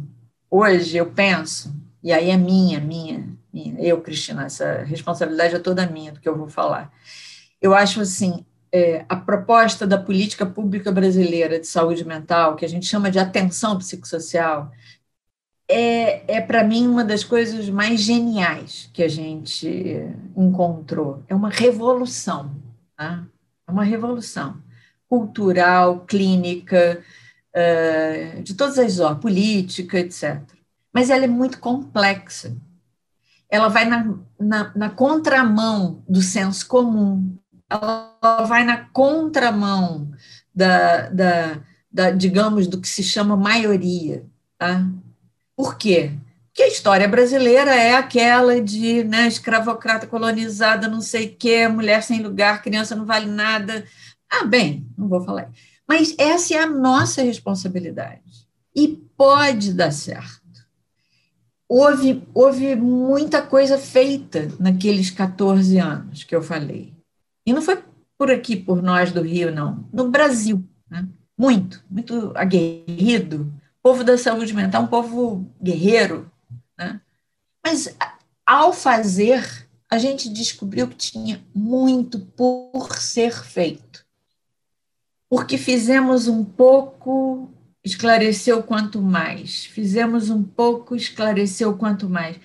hoje 0.49 0.97
eu 0.97 1.05
penso, 1.09 1.73
e 2.03 2.11
aí 2.11 2.29
é 2.29 2.35
minha, 2.35 2.77
minha, 2.81 3.25
minha 3.53 3.79
eu, 3.79 4.01
Cristina, 4.01 4.45
essa 4.45 4.83
responsabilidade 4.83 5.55
é 5.55 5.59
toda 5.59 5.87
minha 5.87 6.11
do 6.11 6.19
que 6.19 6.27
eu 6.27 6.37
vou 6.37 6.49
falar. 6.49 6.91
Eu 7.61 7.73
acho 7.73 8.01
assim: 8.01 8.45
é, 8.69 9.05
a 9.07 9.15
proposta 9.15 9.87
da 9.87 9.97
política 9.97 10.45
pública 10.45 10.91
brasileira 10.91 11.57
de 11.57 11.67
saúde 11.67 12.03
mental, 12.03 12.57
que 12.57 12.65
a 12.65 12.69
gente 12.69 12.85
chama 12.85 13.09
de 13.09 13.17
atenção 13.17 13.77
psicossocial, 13.77 14.69
é, 15.69 16.35
é 16.35 16.41
para 16.41 16.65
mim 16.65 16.85
uma 16.85 17.05
das 17.05 17.23
coisas 17.23 17.69
mais 17.69 18.01
geniais 18.01 18.89
que 18.93 19.01
a 19.01 19.07
gente 19.07 19.69
encontrou. 20.35 21.23
É 21.29 21.35
uma 21.35 21.49
revolução. 21.49 22.51
Tá? 22.97 23.25
É 23.65 23.71
uma 23.71 23.85
revolução 23.85 24.61
cultural, 25.11 26.05
clínica, 26.05 27.03
uh, 27.53 28.41
de 28.41 28.53
todas 28.53 28.79
as 28.79 28.97
ordens, 28.97 29.21
política, 29.21 29.99
etc. 29.99 30.41
Mas 30.93 31.09
ela 31.09 31.25
é 31.25 31.27
muito 31.27 31.59
complexa. 31.59 32.55
Ela 33.49 33.67
vai 33.67 33.83
na, 33.83 34.17
na, 34.39 34.71
na 34.73 34.89
contramão 34.89 36.01
do 36.07 36.21
senso 36.21 36.65
comum, 36.65 37.37
ela 37.69 38.45
vai 38.47 38.63
na 38.63 38.85
contramão 38.85 40.09
da, 40.55 41.09
da, 41.09 41.61
da, 41.91 42.11
digamos, 42.11 42.65
do 42.67 42.79
que 42.79 42.87
se 42.87 43.03
chama 43.03 43.35
maioria. 43.35 44.25
Tá? 44.57 44.87
Por 45.57 45.77
quê? 45.77 46.13
Porque 46.47 46.63
a 46.63 46.67
história 46.69 47.07
brasileira 47.07 47.75
é 47.75 47.95
aquela 47.95 48.61
de 48.61 49.03
né, 49.03 49.27
escravocrata 49.27 50.07
colonizada, 50.07 50.87
não 50.87 51.01
sei 51.01 51.27
o 51.27 51.35
quê, 51.35 51.67
mulher 51.67 52.01
sem 52.01 52.21
lugar, 52.21 52.61
criança 52.61 52.95
não 52.95 53.05
vale 53.05 53.25
nada, 53.25 53.85
ah, 54.31 54.45
bem, 54.45 54.87
não 54.97 55.09
vou 55.09 55.21
falar. 55.21 55.51
Mas 55.85 56.15
essa 56.17 56.53
é 56.53 56.59
a 56.59 56.69
nossa 56.69 57.21
responsabilidade. 57.21 58.47
E 58.73 58.87
pode 59.17 59.73
dar 59.73 59.91
certo. 59.91 60.39
Houve, 61.67 62.25
houve 62.33 62.75
muita 62.77 63.41
coisa 63.41 63.77
feita 63.77 64.49
naqueles 64.57 65.09
14 65.09 65.77
anos 65.77 66.23
que 66.23 66.33
eu 66.33 66.41
falei. 66.41 66.93
E 67.45 67.51
não 67.51 67.61
foi 67.61 67.83
por 68.17 68.31
aqui, 68.31 68.55
por 68.55 68.81
nós 68.81 69.11
do 69.11 69.21
Rio, 69.21 69.53
não. 69.53 69.87
No 69.91 70.09
Brasil. 70.09 70.63
Né? 70.89 71.05
Muito, 71.37 71.83
muito 71.89 72.31
aguerrido. 72.35 73.51
O 73.79 73.83
povo 73.83 74.03
da 74.03 74.17
saúde 74.17 74.53
mental, 74.53 74.83
um 74.83 74.87
povo 74.87 75.45
guerreiro. 75.61 76.31
Né? 76.77 77.01
Mas, 77.65 77.93
ao 78.45 78.71
fazer, 78.71 79.67
a 79.89 79.97
gente 79.97 80.29
descobriu 80.29 80.87
que 80.87 80.95
tinha 80.95 81.43
muito 81.53 82.19
por 82.19 82.97
ser 82.97 83.33
feito 83.33 84.00
porque 85.31 85.57
fizemos 85.57 86.27
um 86.27 86.43
pouco, 86.43 87.49
esclareceu 87.85 88.61
quanto 88.61 89.01
mais. 89.01 89.63
Fizemos 89.63 90.29
um 90.29 90.43
pouco, 90.43 90.93
esclareceu 90.93 91.77
quanto 91.77 92.09
mais. 92.09 92.37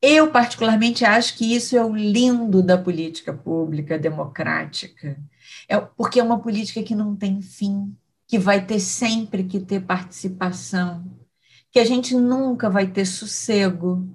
Eu, 0.00 0.30
particularmente, 0.30 1.04
acho 1.04 1.36
que 1.36 1.52
isso 1.52 1.76
é 1.76 1.84
o 1.84 1.96
lindo 1.96 2.62
da 2.62 2.78
política 2.78 3.32
pública 3.32 3.98
democrática, 3.98 5.18
é 5.68 5.80
porque 5.80 6.20
é 6.20 6.22
uma 6.22 6.38
política 6.38 6.80
que 6.80 6.94
não 6.94 7.16
tem 7.16 7.42
fim, 7.42 7.92
que 8.24 8.38
vai 8.38 8.64
ter 8.64 8.78
sempre 8.78 9.42
que 9.42 9.58
ter 9.58 9.80
participação, 9.80 11.04
que 11.72 11.80
a 11.80 11.84
gente 11.84 12.14
nunca 12.14 12.70
vai 12.70 12.86
ter 12.86 13.04
sossego, 13.04 14.08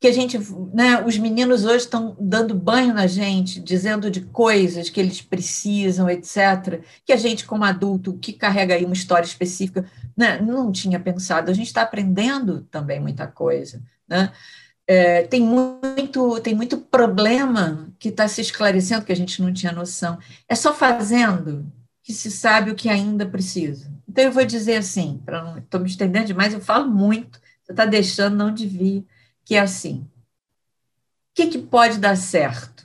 que 0.00 0.08
a 0.08 0.12
gente, 0.12 0.38
né, 0.72 1.02
os 1.02 1.16
meninos 1.16 1.64
hoje 1.64 1.84
estão 1.84 2.16
dando 2.20 2.54
banho 2.54 2.92
na 2.92 3.06
gente, 3.06 3.60
dizendo 3.60 4.10
de 4.10 4.20
coisas 4.20 4.90
que 4.90 5.00
eles 5.00 5.22
precisam, 5.22 6.10
etc., 6.10 6.82
que 7.06 7.12
a 7.12 7.16
gente, 7.16 7.46
como 7.46 7.64
adulto, 7.64 8.18
que 8.18 8.32
carrega 8.32 8.74
aí 8.74 8.84
uma 8.84 8.94
história 8.94 9.24
específica, 9.24 9.84
né, 10.16 10.38
não 10.40 10.70
tinha 10.70 11.00
pensado. 11.00 11.50
A 11.50 11.54
gente 11.54 11.68
está 11.68 11.82
aprendendo 11.82 12.62
também 12.70 13.00
muita 13.00 13.26
coisa, 13.26 13.82
né? 14.06 14.30
É, 14.86 15.22
tem 15.22 15.40
muito 15.40 16.38
tem 16.40 16.54
muito 16.54 16.76
problema 16.76 17.90
que 17.98 18.10
está 18.10 18.28
se 18.28 18.42
esclarecendo 18.42 19.06
que 19.06 19.12
a 19.12 19.16
gente 19.16 19.40
não 19.40 19.50
tinha 19.50 19.72
noção. 19.72 20.18
É 20.46 20.54
só 20.54 20.74
fazendo 20.74 21.72
que 22.02 22.12
se 22.12 22.30
sabe 22.30 22.70
o 22.70 22.74
que 22.74 22.90
ainda 22.90 23.24
precisa. 23.24 23.90
Então 24.06 24.24
eu 24.24 24.32
vou 24.32 24.44
dizer 24.44 24.76
assim, 24.76 25.22
para 25.24 25.42
não 25.42 25.58
estou 25.58 25.80
me 25.80 25.88
estendendo 25.88 26.26
demais, 26.26 26.52
eu 26.52 26.60
falo 26.60 26.86
muito. 26.90 27.40
Você 27.62 27.72
está 27.72 27.86
deixando, 27.86 28.36
não 28.36 28.52
devia 28.52 29.02
que 29.44 29.54
é 29.54 29.60
assim: 29.60 30.00
o 30.00 31.34
que, 31.34 31.46
que 31.46 31.58
pode 31.58 31.98
dar 31.98 32.16
certo? 32.16 32.84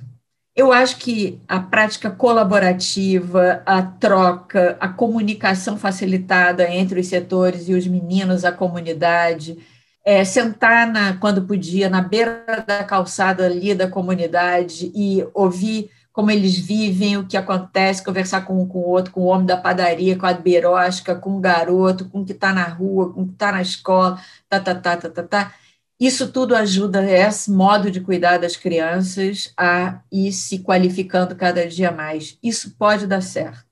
Eu 0.56 0.74
acho 0.74 0.98
que 0.98 1.40
a 1.48 1.60
prática 1.60 2.12
colaborativa, 2.12 3.62
a 3.66 3.82
troca, 3.82 4.76
a 4.80 4.90
comunicação 4.90 5.78
facilitada 5.78 6.70
entre 6.70 7.00
os 7.00 7.08
setores 7.08 7.70
e 7.70 7.74
os 7.74 7.88
meninos, 7.88 8.44
a 8.44 8.52
comunidade, 8.52 9.58
é, 10.04 10.26
sentar 10.26 10.88
na, 10.88 11.16
quando 11.18 11.44
podia 11.44 11.90
na 11.90 12.02
beira 12.02 12.44
da 12.68 12.84
calçada 12.84 13.46
ali 13.46 13.74
da 13.74 13.88
comunidade 13.88 14.92
e 14.94 15.26
ouvir 15.34 15.90
como 16.12 16.32
eles 16.32 16.58
vivem, 16.58 17.16
o 17.16 17.26
que 17.26 17.38
acontece, 17.38 18.04
conversar 18.04 18.42
com 18.42 18.62
um 18.62 18.68
com 18.68 18.80
o 18.80 18.90
outro, 18.90 19.14
com 19.14 19.22
o 19.22 19.26
homem 19.28 19.46
da 19.46 19.56
padaria, 19.56 20.18
com 20.18 20.26
a 20.26 20.34
beirosca, 20.34 21.16
com 21.16 21.38
o 21.38 21.40
garoto, 21.40 22.10
com 22.10 22.20
o 22.22 22.26
que 22.26 22.34
está 22.34 22.52
na 22.52 22.66
rua, 22.68 23.14
com 23.14 23.22
o 23.22 23.28
que 23.28 23.34
está 23.34 23.54
na 23.54 23.62
escola, 23.62 24.20
tá, 24.50 24.60
tá, 24.60 24.76
tá, 24.76 24.98
tá, 24.98 25.10
tá, 25.10 25.24
tá. 25.24 25.54
Isso 26.00 26.32
tudo 26.32 26.56
ajuda 26.56 27.04
esse 27.04 27.52
modo 27.52 27.92
de 27.92 28.00
cuidar 28.00 28.38
das 28.38 28.56
crianças 28.56 29.52
a 29.58 30.02
ir 30.12 30.32
se 30.32 30.60
qualificando 30.60 31.36
cada 31.36 31.68
dia 31.68 31.92
mais. 31.92 32.38
Isso 32.42 32.76
pode 32.78 33.06
dar 33.06 33.22
certo. 33.22 33.66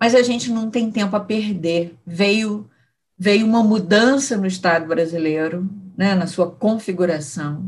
Mas 0.00 0.14
a 0.14 0.22
gente 0.22 0.50
não 0.50 0.70
tem 0.70 0.90
tempo 0.90 1.14
a 1.14 1.20
perder. 1.20 1.96
Veio 2.04 2.68
veio 3.18 3.44
uma 3.44 3.64
mudança 3.64 4.36
no 4.36 4.46
Estado 4.46 4.86
brasileiro, 4.86 5.68
né, 5.96 6.14
na 6.14 6.28
sua 6.28 6.48
configuração, 6.48 7.62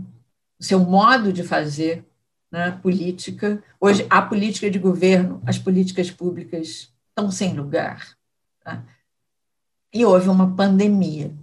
no 0.59 0.64
seu 0.64 0.79
modo 0.79 1.33
de 1.33 1.43
fazer 1.43 2.05
né, 2.51 2.79
política. 2.81 3.62
Hoje, 3.81 4.07
a 4.09 4.23
política 4.23 4.71
de 4.71 4.79
governo, 4.79 5.43
as 5.45 5.59
políticas 5.59 6.11
públicas 6.11 6.93
estão 7.09 7.31
sem 7.33 7.55
lugar. 7.55 8.16
Tá? 8.62 8.85
E 9.93 10.05
houve 10.05 10.29
uma 10.29 10.55
pandemia. 10.55 11.35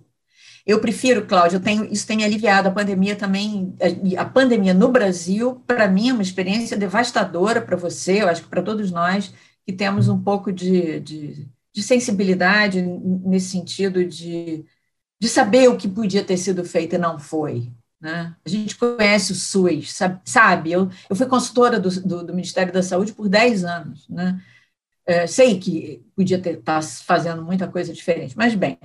Eu 0.67 0.81
prefiro, 0.81 1.25
Cláudia, 1.25 1.61
tenho, 1.61 1.85
isso 1.85 2.05
tem 2.05 2.17
me 2.17 2.25
aliviado. 2.25 2.67
A 2.67 2.71
pandemia 2.71 3.15
também, 3.15 3.73
a, 4.17 4.21
a 4.21 4.25
pandemia 4.25 4.73
no 4.73 4.89
Brasil, 4.89 5.63
para 5.65 5.87
mim, 5.87 6.09
é 6.09 6.13
uma 6.13 6.21
experiência 6.21 6.75
devastadora 6.75 7.61
para 7.61 7.77
você, 7.77 8.21
eu 8.21 8.27
acho 8.27 8.43
que 8.43 8.49
para 8.49 8.61
todos 8.61 8.91
nós 8.91 9.33
que 9.65 9.71
temos 9.71 10.09
um 10.09 10.21
pouco 10.21 10.51
de, 10.51 10.99
de, 10.99 11.47
de, 11.73 11.83
sensibilidade 11.83 12.81
nesse 12.81 13.49
sentido 13.49 14.05
de, 14.05 14.65
de 15.19 15.27
saber 15.27 15.69
o 15.69 15.77
que 15.77 15.89
podia 15.89 16.23
ter 16.23 16.37
sido 16.37 16.63
feito 16.63 16.95
e 16.95 16.97
não 16.97 17.19
foi. 17.19 17.71
Né? 17.99 18.35
A 18.45 18.49
gente 18.49 18.75
conhece 18.75 19.31
o 19.31 19.35
SUS, 19.35 19.93
sabe? 19.93 20.21
sabe? 20.25 20.71
Eu, 20.71 20.89
eu 21.09 21.15
fui 21.15 21.25
consultora 21.25 21.79
do, 21.79 21.89
do, 22.01 22.25
do 22.25 22.33
Ministério 22.33 22.71
da 22.71 22.83
Saúde 22.83 23.13
por 23.13 23.27
10 23.27 23.65
anos. 23.65 24.07
Né? 24.09 24.41
É, 25.05 25.27
sei 25.27 25.59
que 25.59 26.05
podia 26.15 26.37
estar 26.37 26.61
tá 26.61 26.81
fazendo 26.81 27.43
muita 27.43 27.67
coisa 27.67 27.93
diferente, 27.93 28.37
mas 28.37 28.55
bem, 28.55 28.77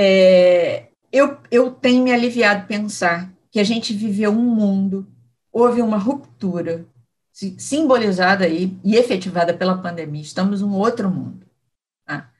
é, 0.00 0.90
eu, 1.10 1.38
eu 1.50 1.72
tenho 1.72 2.04
me 2.04 2.12
aliviado 2.12 2.68
pensar 2.68 3.32
que 3.50 3.58
a 3.58 3.64
gente 3.64 3.92
viveu 3.92 4.30
um 4.30 4.54
mundo, 4.54 5.04
houve 5.52 5.82
uma 5.82 5.98
ruptura 5.98 6.86
simbolizada 7.32 8.44
aí 8.44 8.78
e 8.84 8.94
efetivada 8.94 9.52
pela 9.52 9.82
pandemia. 9.82 10.22
Estamos 10.22 10.62
um 10.62 10.72
outro 10.72 11.10
mundo. 11.10 11.44
Tá? 12.06 12.30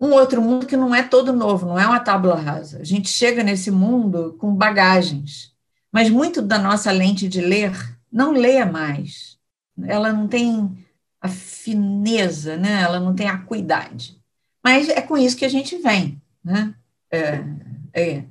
Um 0.00 0.12
outro 0.12 0.40
mundo 0.40 0.64
que 0.64 0.76
não 0.76 0.94
é 0.94 1.02
todo 1.02 1.32
novo, 1.32 1.66
não 1.66 1.76
é 1.76 1.84
uma 1.84 1.98
tábula 1.98 2.36
rasa. 2.36 2.78
A 2.78 2.84
gente 2.84 3.08
chega 3.08 3.42
nesse 3.42 3.72
mundo 3.72 4.36
com 4.38 4.54
bagagens, 4.54 5.52
mas 5.90 6.08
muito 6.08 6.40
da 6.40 6.56
nossa 6.56 6.92
lente 6.92 7.26
de 7.26 7.40
ler 7.40 7.98
não 8.12 8.30
lê 8.30 8.64
mais. 8.64 9.36
Ela 9.84 10.12
não 10.12 10.28
tem 10.28 10.86
a 11.20 11.28
fineza, 11.28 12.56
né? 12.56 12.80
ela 12.80 13.00
não 13.00 13.12
tem 13.12 13.28
a 13.28 13.34
acuidade. 13.34 14.22
Mas 14.62 14.88
é 14.88 15.00
com 15.00 15.18
isso 15.18 15.36
que 15.36 15.44
a 15.44 15.50
gente 15.50 15.76
vem. 15.78 16.22
Né? 16.44 16.72
É, 17.12 17.44
é, 17.92 18.24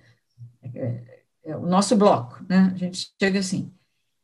é, 0.74 1.02
é, 1.46 1.56
o 1.56 1.68
nosso 1.68 1.96
bloco, 1.96 2.44
né? 2.50 2.72
A 2.74 2.78
gente 2.78 3.12
chega 3.22 3.40
assim. 3.40 3.72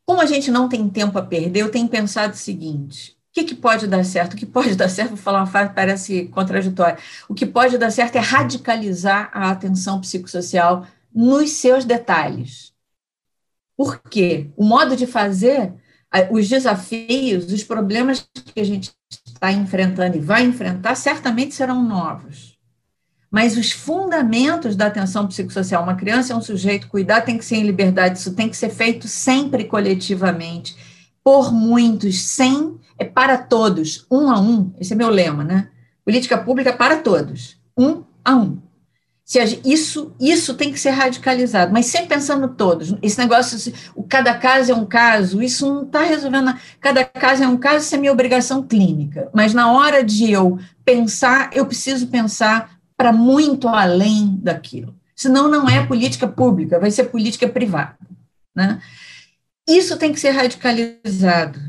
Como 0.04 0.20
a 0.20 0.26
gente 0.26 0.50
não 0.50 0.68
tem 0.68 0.88
tempo 0.88 1.16
a 1.18 1.22
perder, 1.22 1.60
eu 1.60 1.70
tenho 1.70 1.88
pensado 1.88 2.34
o 2.34 2.36
seguinte: 2.36 3.12
o 3.30 3.34
que, 3.34 3.44
que 3.44 3.54
pode 3.54 3.86
dar 3.86 4.04
certo? 4.04 4.34
O 4.34 4.36
que 4.36 4.44
pode 4.44 4.74
dar 4.76 4.88
certo, 4.88 5.10
vou 5.10 5.18
falar 5.18 5.40
uma 5.40 5.46
frase 5.46 5.68
que 5.68 5.76
parece 5.76 6.26
contraditória. 6.26 6.98
O 7.28 7.34
que 7.34 7.46
pode 7.46 7.78
dar 7.78 7.90
certo 7.90 8.16
é 8.16 8.20
radicalizar 8.20 9.30
a 9.32 9.50
atenção 9.50 10.00
psicossocial 10.00 10.84
nos 11.14 11.52
seus 11.52 11.84
detalhes. 11.84 12.74
Por 13.76 14.02
quê? 14.02 14.50
O 14.56 14.64
modo 14.64 14.96
de 14.96 15.06
fazer, 15.06 15.72
os 16.32 16.48
desafios, 16.48 17.52
os 17.52 17.62
problemas 17.62 18.28
que 18.52 18.60
a 18.60 18.64
gente 18.64 18.92
está 19.24 19.52
enfrentando 19.52 20.16
e 20.16 20.20
vai 20.20 20.42
enfrentar, 20.42 20.96
certamente 20.96 21.54
serão 21.54 21.80
novos 21.80 22.57
mas 23.30 23.56
os 23.56 23.72
fundamentos 23.72 24.74
da 24.74 24.86
atenção 24.86 25.26
psicossocial. 25.26 25.82
Uma 25.82 25.96
criança 25.96 26.32
é 26.32 26.36
um 26.36 26.40
sujeito, 26.40 26.88
cuidar 26.88 27.20
tem 27.20 27.36
que 27.36 27.44
ser 27.44 27.56
em 27.56 27.64
liberdade, 27.64 28.18
isso 28.18 28.34
tem 28.34 28.48
que 28.48 28.56
ser 28.56 28.70
feito 28.70 29.06
sempre 29.06 29.64
coletivamente, 29.64 30.76
por 31.22 31.52
muitos, 31.52 32.22
sem, 32.22 32.78
é 32.98 33.04
para 33.04 33.36
todos, 33.36 34.06
um 34.10 34.30
a 34.30 34.40
um. 34.40 34.72
Esse 34.80 34.94
é 34.94 34.96
meu 34.96 35.10
lema, 35.10 35.44
né? 35.44 35.68
Política 36.04 36.38
pública 36.38 36.72
para 36.72 36.96
todos, 36.96 37.58
um 37.76 38.02
a 38.24 38.34
um. 38.34 38.58
Isso, 39.62 40.14
isso 40.18 40.54
tem 40.54 40.72
que 40.72 40.80
ser 40.80 40.88
radicalizado, 40.88 41.70
mas 41.70 41.84
sempre 41.84 42.08
pensando 42.08 42.48
todos. 42.48 42.94
Esse 43.02 43.18
negócio, 43.18 43.74
o 43.94 44.02
cada 44.02 44.34
caso 44.34 44.72
é 44.72 44.74
um 44.74 44.86
caso, 44.86 45.42
isso 45.42 45.66
não 45.66 45.82
está 45.82 46.02
resolvendo. 46.02 46.54
Cada 46.80 47.04
caso 47.04 47.44
é 47.44 47.46
um 47.46 47.58
caso, 47.58 47.84
isso 47.84 47.94
é 47.94 47.98
minha 47.98 48.12
obrigação 48.12 48.62
clínica. 48.62 49.28
Mas 49.34 49.52
na 49.52 49.70
hora 49.70 50.02
de 50.02 50.32
eu 50.32 50.58
pensar, 50.82 51.50
eu 51.52 51.66
preciso 51.66 52.06
pensar 52.06 52.77
para 52.98 53.12
muito 53.12 53.68
além 53.68 54.36
daquilo. 54.42 54.94
Senão 55.14 55.48
não 55.48 55.68
é 55.68 55.86
política 55.86 56.26
pública, 56.26 56.80
vai 56.80 56.90
ser 56.90 57.04
política 57.04 57.48
privada. 57.48 57.96
Né? 58.54 58.80
Isso 59.68 59.96
tem 59.96 60.12
que 60.12 60.18
ser 60.18 60.30
radicalizado. 60.30 61.60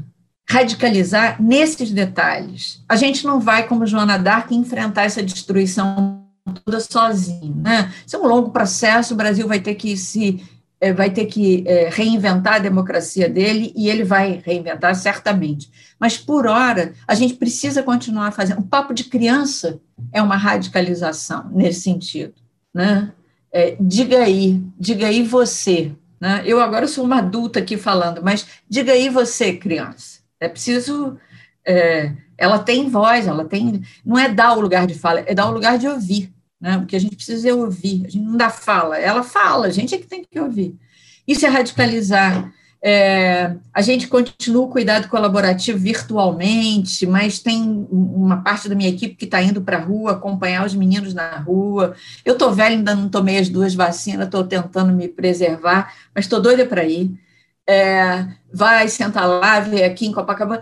Radicalizar 0.49 1.39
nesses 1.39 1.91
detalhes. 1.91 2.83
A 2.89 2.95
gente 2.95 3.25
não 3.25 3.39
vai, 3.39 3.67
como 3.67 3.85
Joana 3.85 4.17
Dark, 4.17 4.51
enfrentar 4.51 5.03
essa 5.03 5.21
destruição 5.21 6.25
toda 6.65 6.79
sozinho. 6.79 7.55
Né? 7.55 7.93
Isso 8.05 8.15
é 8.15 8.19
um 8.19 8.27
longo 8.27 8.49
processo, 8.49 9.13
o 9.13 9.17
Brasil 9.17 9.47
vai 9.47 9.59
ter 9.59 9.75
que 9.75 9.95
se 9.95 10.43
é, 10.81 10.93
vai 10.93 11.09
ter 11.09 11.25
que 11.25 11.63
é, 11.67 11.89
reinventar 11.89 12.55
a 12.55 12.59
democracia 12.59 13.29
dele 13.29 13.73
e 13.75 13.89
ele 13.89 14.03
vai 14.03 14.41
reinventar 14.45 14.95
certamente. 14.95 15.69
Mas, 15.99 16.17
por 16.17 16.47
hora, 16.47 16.93
a 17.07 17.13
gente 17.13 17.33
precisa 17.33 17.83
continuar 17.83 18.31
fazendo. 18.31 18.59
O 18.59 18.67
papo 18.67 18.93
de 18.93 19.03
criança 19.05 19.79
é 20.11 20.21
uma 20.21 20.37
radicalização 20.37 21.49
nesse 21.51 21.81
sentido. 21.81 22.33
Né? 22.73 23.11
É, 23.51 23.75
diga 23.79 24.19
aí, 24.19 24.61
diga 24.79 25.07
aí 25.07 25.23
você. 25.23 25.91
Né? 26.19 26.43
Eu 26.45 26.61
agora 26.61 26.87
sou 26.87 27.03
uma 27.03 27.17
adulta 27.17 27.59
aqui 27.59 27.75
falando, 27.77 28.21
mas 28.23 28.47
diga 28.69 28.93
aí 28.93 29.09
você, 29.09 29.53
criança. 29.53 30.19
É 30.39 30.47
preciso. 30.47 31.17
É, 31.67 32.13
ela 32.37 32.59
tem 32.59 32.89
voz, 32.89 33.27
ela 33.27 33.43
tem. 33.43 33.81
Não 34.05 34.17
é 34.17 34.29
dar 34.29 34.57
o 34.57 34.61
lugar 34.61 34.87
de 34.87 34.93
fala, 34.93 35.23
é 35.25 35.33
dar 35.33 35.49
o 35.49 35.53
lugar 35.53 35.77
de 35.77 35.87
ouvir. 35.87 36.33
Né? 36.59 36.77
O 36.77 36.85
que 36.85 36.95
a 36.95 36.99
gente 36.99 37.15
precisa 37.15 37.49
é 37.49 37.53
ouvir, 37.53 38.05
a 38.05 38.09
gente 38.09 38.25
não 38.25 38.35
dá 38.35 38.49
fala, 38.49 38.97
ela 38.97 39.23
fala, 39.23 39.67
a 39.67 39.71
gente 39.71 39.95
é 39.95 39.97
que 39.97 40.07
tem 40.07 40.23
que 40.23 40.39
ouvir. 40.39 40.75
Isso 41.27 41.45
é 41.45 41.49
radicalizar. 41.49 42.51
É, 42.81 43.55
a 43.73 43.81
gente 43.81 44.07
continua 44.07 44.63
o 44.63 44.69
cuidado 44.69 45.09
colaborativo 45.09 45.77
virtualmente, 45.77 47.05
mas 47.05 47.39
tem 47.39 47.87
uma 47.91 48.41
parte 48.41 48.69
da 48.69 48.75
minha 48.75 48.89
equipe 48.89 49.15
que 49.15 49.25
está 49.25 49.41
indo 49.41 49.61
para 49.61 49.77
a 49.77 49.81
rua 49.81 50.13
acompanhar 50.13 50.65
os 50.65 50.73
meninos 50.73 51.13
na 51.13 51.37
rua. 51.37 51.93
Eu 52.23 52.33
estou 52.33 52.53
velha, 52.53 52.75
ainda 52.75 52.95
não 52.95 53.09
tomei 53.09 53.37
as 53.37 53.49
duas 53.49 53.75
vacinas, 53.75 54.25
estou 54.25 54.43
tentando 54.45 54.93
me 54.93 55.07
preservar, 55.07 55.93
mas 56.15 56.25
estou 56.25 56.41
doida 56.41 56.65
para 56.65 56.85
ir. 56.85 57.11
É, 57.67 58.25
vai, 58.51 58.87
senta 58.87 59.25
lá, 59.25 59.59
vem 59.59 59.83
aqui 59.83 60.07
em 60.07 60.11
Copacabana 60.11 60.61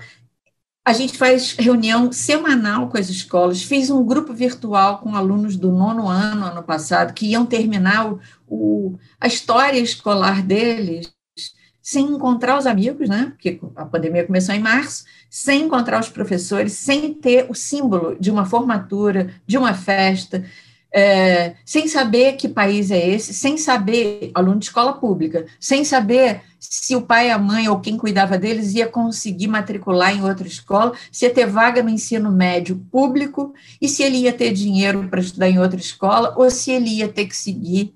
a 0.87 0.93
gente 0.93 1.17
faz 1.17 1.51
reunião 1.51 2.13
semanal 2.13 2.87
com 2.87 2.97
as 2.97 3.09
escolas. 3.09 3.61
Fiz 3.61 3.89
um 3.89 4.05
grupo 4.05 4.33
virtual 4.33 4.99
com 4.99 5.13
alunos 5.13 5.57
do 5.57 5.69
nono 5.69 6.07
ano, 6.07 6.45
ano 6.45 6.63
passado, 6.63 7.13
que 7.13 7.25
iam 7.25 7.45
terminar 7.45 8.09
o, 8.09 8.21
o, 8.47 8.95
a 9.19 9.27
história 9.27 9.79
escolar 9.79 10.41
deles 10.41 11.11
sem 11.81 12.05
encontrar 12.05 12.57
os 12.57 12.65
amigos, 12.65 13.09
né? 13.09 13.33
Porque 13.33 13.59
a 13.75 13.83
pandemia 13.85 14.25
começou 14.25 14.55
em 14.55 14.61
março, 14.61 15.03
sem 15.29 15.63
encontrar 15.63 15.99
os 15.99 16.07
professores, 16.07 16.71
sem 16.71 17.13
ter 17.13 17.47
o 17.49 17.53
símbolo 17.53 18.15
de 18.17 18.31
uma 18.31 18.45
formatura, 18.45 19.29
de 19.45 19.57
uma 19.57 19.73
festa, 19.73 20.45
é, 20.91 21.55
sem 21.65 21.87
saber 21.87 22.33
que 22.33 22.47
país 22.47 22.91
é 22.91 23.09
esse, 23.09 23.33
sem 23.33 23.57
saber, 23.57 24.31
aluno 24.33 24.59
de 24.59 24.65
escola 24.65 24.93
pública, 24.93 25.45
sem 25.59 25.83
saber 25.83 26.41
se 26.59 26.95
o 26.95 27.01
pai, 27.01 27.29
a 27.29 27.37
mãe 27.37 27.67
ou 27.69 27.79
quem 27.79 27.97
cuidava 27.97 28.37
deles 28.37 28.73
ia 28.73 28.87
conseguir 28.87 29.47
matricular 29.47 30.15
em 30.15 30.23
outra 30.23 30.47
escola, 30.47 30.93
se 31.11 31.25
ia 31.25 31.33
ter 31.33 31.45
vaga 31.45 31.83
no 31.83 31.89
ensino 31.89 32.31
médio 32.31 32.77
público 32.91 33.53
e 33.81 33.87
se 33.87 34.01
ele 34.01 34.17
ia 34.17 34.33
ter 34.33 34.53
dinheiro 34.53 35.07
para 35.07 35.19
estudar 35.19 35.49
em 35.49 35.59
outra 35.59 35.79
escola 35.79 36.33
ou 36.37 36.49
se 36.49 36.71
ele 36.71 36.89
ia 36.89 37.07
ter 37.07 37.27
que 37.27 37.35
seguir 37.35 37.93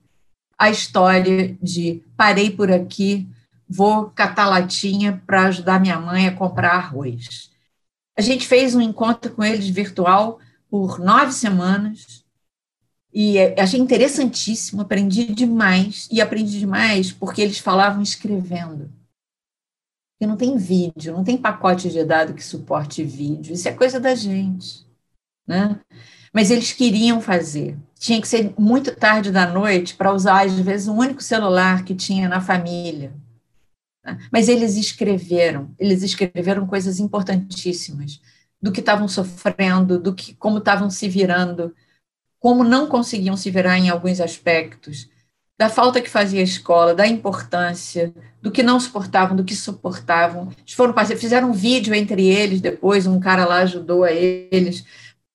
a 0.58 0.70
história 0.70 1.58
de 1.62 2.04
parei 2.16 2.52
por 2.52 2.72
aqui, 2.72 3.28
vou 3.68 4.12
catar 4.12 4.48
latinha 4.48 5.22
para 5.26 5.46
ajudar 5.46 5.80
minha 5.80 6.00
mãe 6.00 6.28
a 6.28 6.36
comprar 6.36 6.74
arroz. 6.74 7.50
A 8.16 8.22
gente 8.22 8.46
fez 8.46 8.76
um 8.76 8.82
encontro 8.82 9.32
com 9.32 9.44
eles 9.44 9.70
virtual 9.70 10.40
por 10.70 11.00
nove 11.00 11.32
semanas 11.32 12.21
e 13.14 13.40
achei 13.60 13.80
interessantíssimo, 13.80 14.82
aprendi 14.82 15.34
demais, 15.34 16.08
e 16.12 16.22
aprendi 16.22 16.60
demais 16.60 17.12
porque 17.12 17.42
eles 17.42 17.60
falavam 17.60 18.02
escrevendo. 18.02 18.90
Porque 20.14 20.28
não 20.28 20.38
tem 20.38 20.58
vídeo, 20.58 21.14
não 21.14 21.24
tem 21.24 21.38
pacote 21.38 21.90
de 21.90 22.04
dado 22.04 22.34
que 22.34 22.44
suporte 22.44 23.04
vídeo, 23.04 23.54
isso 23.54 23.68
é 23.68 23.74
coisa 23.74 24.00
da 24.00 24.16
gente. 24.16 24.86
Né? 25.46 25.80
Mas 26.34 26.50
eles 26.50 26.72
queriam 26.72 27.20
fazer. 27.20 27.78
Tinha 28.00 28.22
que 28.22 28.28
ser 28.28 28.54
muito 28.58 28.96
tarde 28.96 29.32
da 29.32 29.46
noite 29.46 29.96
para 29.96 30.14
usar, 30.14 30.46
às 30.46 30.54
vezes, 30.54 30.88
o 30.88 30.94
único 30.94 31.22
celular 31.22 31.84
que 31.84 31.94
tinha 31.94 32.30
na 32.30 32.40
família. 32.40 33.14
Né? 34.06 34.18
Mas 34.32 34.48
eles 34.48 34.78
escreveram, 34.78 35.74
eles 35.78 36.02
escreveram 36.02 36.66
coisas 36.66 37.00
importantíssimas 37.00 38.22
do 38.62 38.72
que 38.72 38.80
estavam 38.80 39.08
sofrendo, 39.08 40.00
do 40.00 40.14
que 40.14 40.34
como 40.36 40.60
estavam 40.60 40.90
se 40.90 41.10
virando, 41.10 41.76
como 42.42 42.64
não 42.64 42.88
conseguiam 42.88 43.38
se 43.38 43.52
virar 43.52 43.78
em 43.78 43.90
alguns 43.90 44.20
aspectos, 44.20 45.08
da 45.60 45.70
falta 45.70 46.02
que 46.02 46.10
fazia 46.10 46.42
a 46.42 46.44
escola, 46.44 46.96
da 46.96 47.06
importância, 47.06 48.12
do 48.42 48.50
que 48.50 48.64
não 48.64 48.80
suportavam, 48.80 49.36
do 49.36 49.44
que 49.44 49.56
suportavam. 49.56 50.50
Eles 50.58 50.74
foram 50.74 50.96
fizeram 51.16 51.52
um 51.52 51.54
vídeo 51.54 51.94
entre 51.94 52.28
eles 52.28 52.60
depois, 52.60 53.06
um 53.06 53.20
cara 53.20 53.46
lá 53.46 53.58
ajudou 53.58 54.04
a 54.04 54.12
eles, 54.12 54.84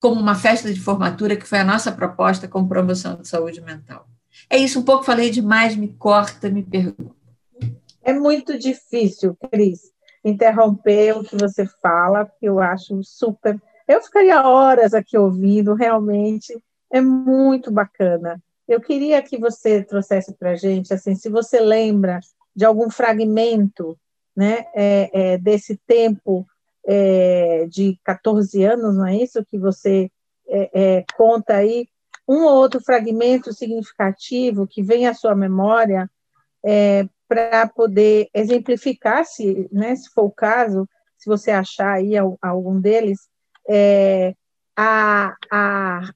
como 0.01 0.21
uma 0.21 0.35
festa 0.35 0.75
de 0.75 0.81
formatura, 0.81 1.37
que 1.37 1.47
foi 1.47 1.61
a 1.61 1.65
nossa 1.65 1.93
proposta 1.93 2.49
com 2.49 2.67
promoção 2.67 3.15
de 3.15 3.29
saúde 3.29 3.61
mental. 3.61 4.09
É 4.51 4.59
isso, 4.59 4.81
um 4.81 4.83
pouco 4.83 5.05
falei 5.05 5.31
demais, 5.31 5.77
me 5.77 5.89
corta, 5.93 6.51
me 6.51 6.65
pergunta. 6.65 7.15
É 8.03 8.13
muito 8.13 8.59
difícil, 8.59 9.37
Cris, 9.49 9.93
interromper 10.25 11.17
o 11.17 11.23
que 11.23 11.37
você 11.37 11.67
fala, 11.81 12.25
porque 12.25 12.49
eu 12.49 12.59
acho 12.59 13.01
super. 13.05 13.57
Eu 13.87 14.03
ficaria 14.03 14.43
horas 14.43 14.93
aqui 14.93 15.17
ouvindo, 15.17 15.73
realmente 15.73 16.53
é 16.91 17.01
muito 17.01 17.70
bacana. 17.70 18.41
Eu 18.66 18.80
queria 18.80 19.22
que 19.22 19.39
você 19.39 19.82
trouxesse 19.82 20.34
para 20.34 20.51
a 20.51 20.57
gente, 20.57 20.93
assim, 20.93 21.14
se 21.14 21.28
você 21.28 21.61
lembra 21.61 22.20
de 22.55 22.64
algum 22.64 22.91
fragmento 22.91 23.99
né, 24.34 24.66
é, 24.74 25.11
é, 25.12 25.39
desse 25.39 25.76
tempo 25.87 26.47
é, 26.87 27.66
de 27.68 27.99
14 28.05 28.64
anos, 28.64 28.97
não 28.97 29.07
é 29.07 29.16
isso 29.16 29.45
que 29.45 29.59
você 29.59 30.11
é, 30.49 30.70
é, 30.72 31.05
conta 31.16 31.55
aí? 31.55 31.89
Um 32.28 32.45
ou 32.45 32.57
outro 32.57 32.80
fragmento 32.80 33.53
significativo 33.53 34.66
que 34.66 34.82
vem 34.82 35.07
à 35.07 35.14
sua 35.14 35.34
memória 35.34 36.11
é, 36.64 37.09
para 37.28 37.68
poder 37.68 38.28
exemplificar, 38.34 39.24
se, 39.24 39.68
né, 39.70 39.95
se 39.95 40.11
for 40.11 40.24
o 40.24 40.30
caso, 40.30 40.89
se 41.16 41.28
você 41.28 41.51
achar 41.51 41.95
aí 41.95 42.14
algum 42.16 42.80
deles, 42.80 43.28
a, 44.76 45.34
a, 45.51 46.11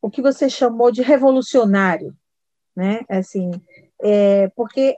o 0.00 0.10
que 0.10 0.22
você 0.22 0.48
chamou 0.48 0.90
de 0.90 1.02
revolucionário, 1.02 2.14
né? 2.74 3.00
Assim, 3.08 3.50
é, 4.00 4.48
porque 4.50 4.96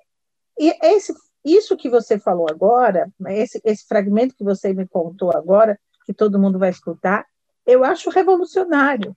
esse, 0.59 1.15
isso 1.45 1.77
que 1.77 1.89
você 1.89 2.19
falou 2.19 2.47
agora, 2.51 3.11
esse, 3.29 3.61
esse 3.65 3.87
fragmento 3.87 4.35
que 4.35 4.45
você 4.45 4.73
me 4.73 4.87
contou 4.87 5.35
agora, 5.35 5.79
que 6.05 6.13
todo 6.13 6.39
mundo 6.39 6.59
vai 6.59 6.71
escutar, 6.71 7.27
eu 7.67 7.85
acho 7.85 8.11
revolucionário, 8.11 9.17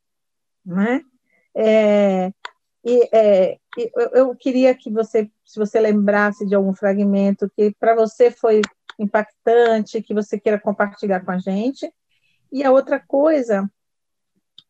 né? 0.65 1.01
É, 1.55 2.31
e, 2.84 3.09
é, 3.11 3.57
eu, 4.13 4.36
queria 4.36 4.75
que 4.75 4.91
você, 4.91 5.29
se 5.45 5.57
você 5.57 5.79
lembrasse 5.79 6.45
de 6.45 6.55
algum 6.55 6.73
fragmento 6.73 7.49
que 7.55 7.73
para 7.79 7.95
você 7.95 8.29
foi 8.29 8.61
impactante, 8.99 10.01
que 10.01 10.13
você 10.13 10.39
queira 10.39 10.59
compartilhar 10.59 11.21
com 11.21 11.31
a 11.31 11.39
gente. 11.39 11.91
E 12.51 12.63
a 12.63 12.71
outra 12.71 12.99
coisa 12.99 13.69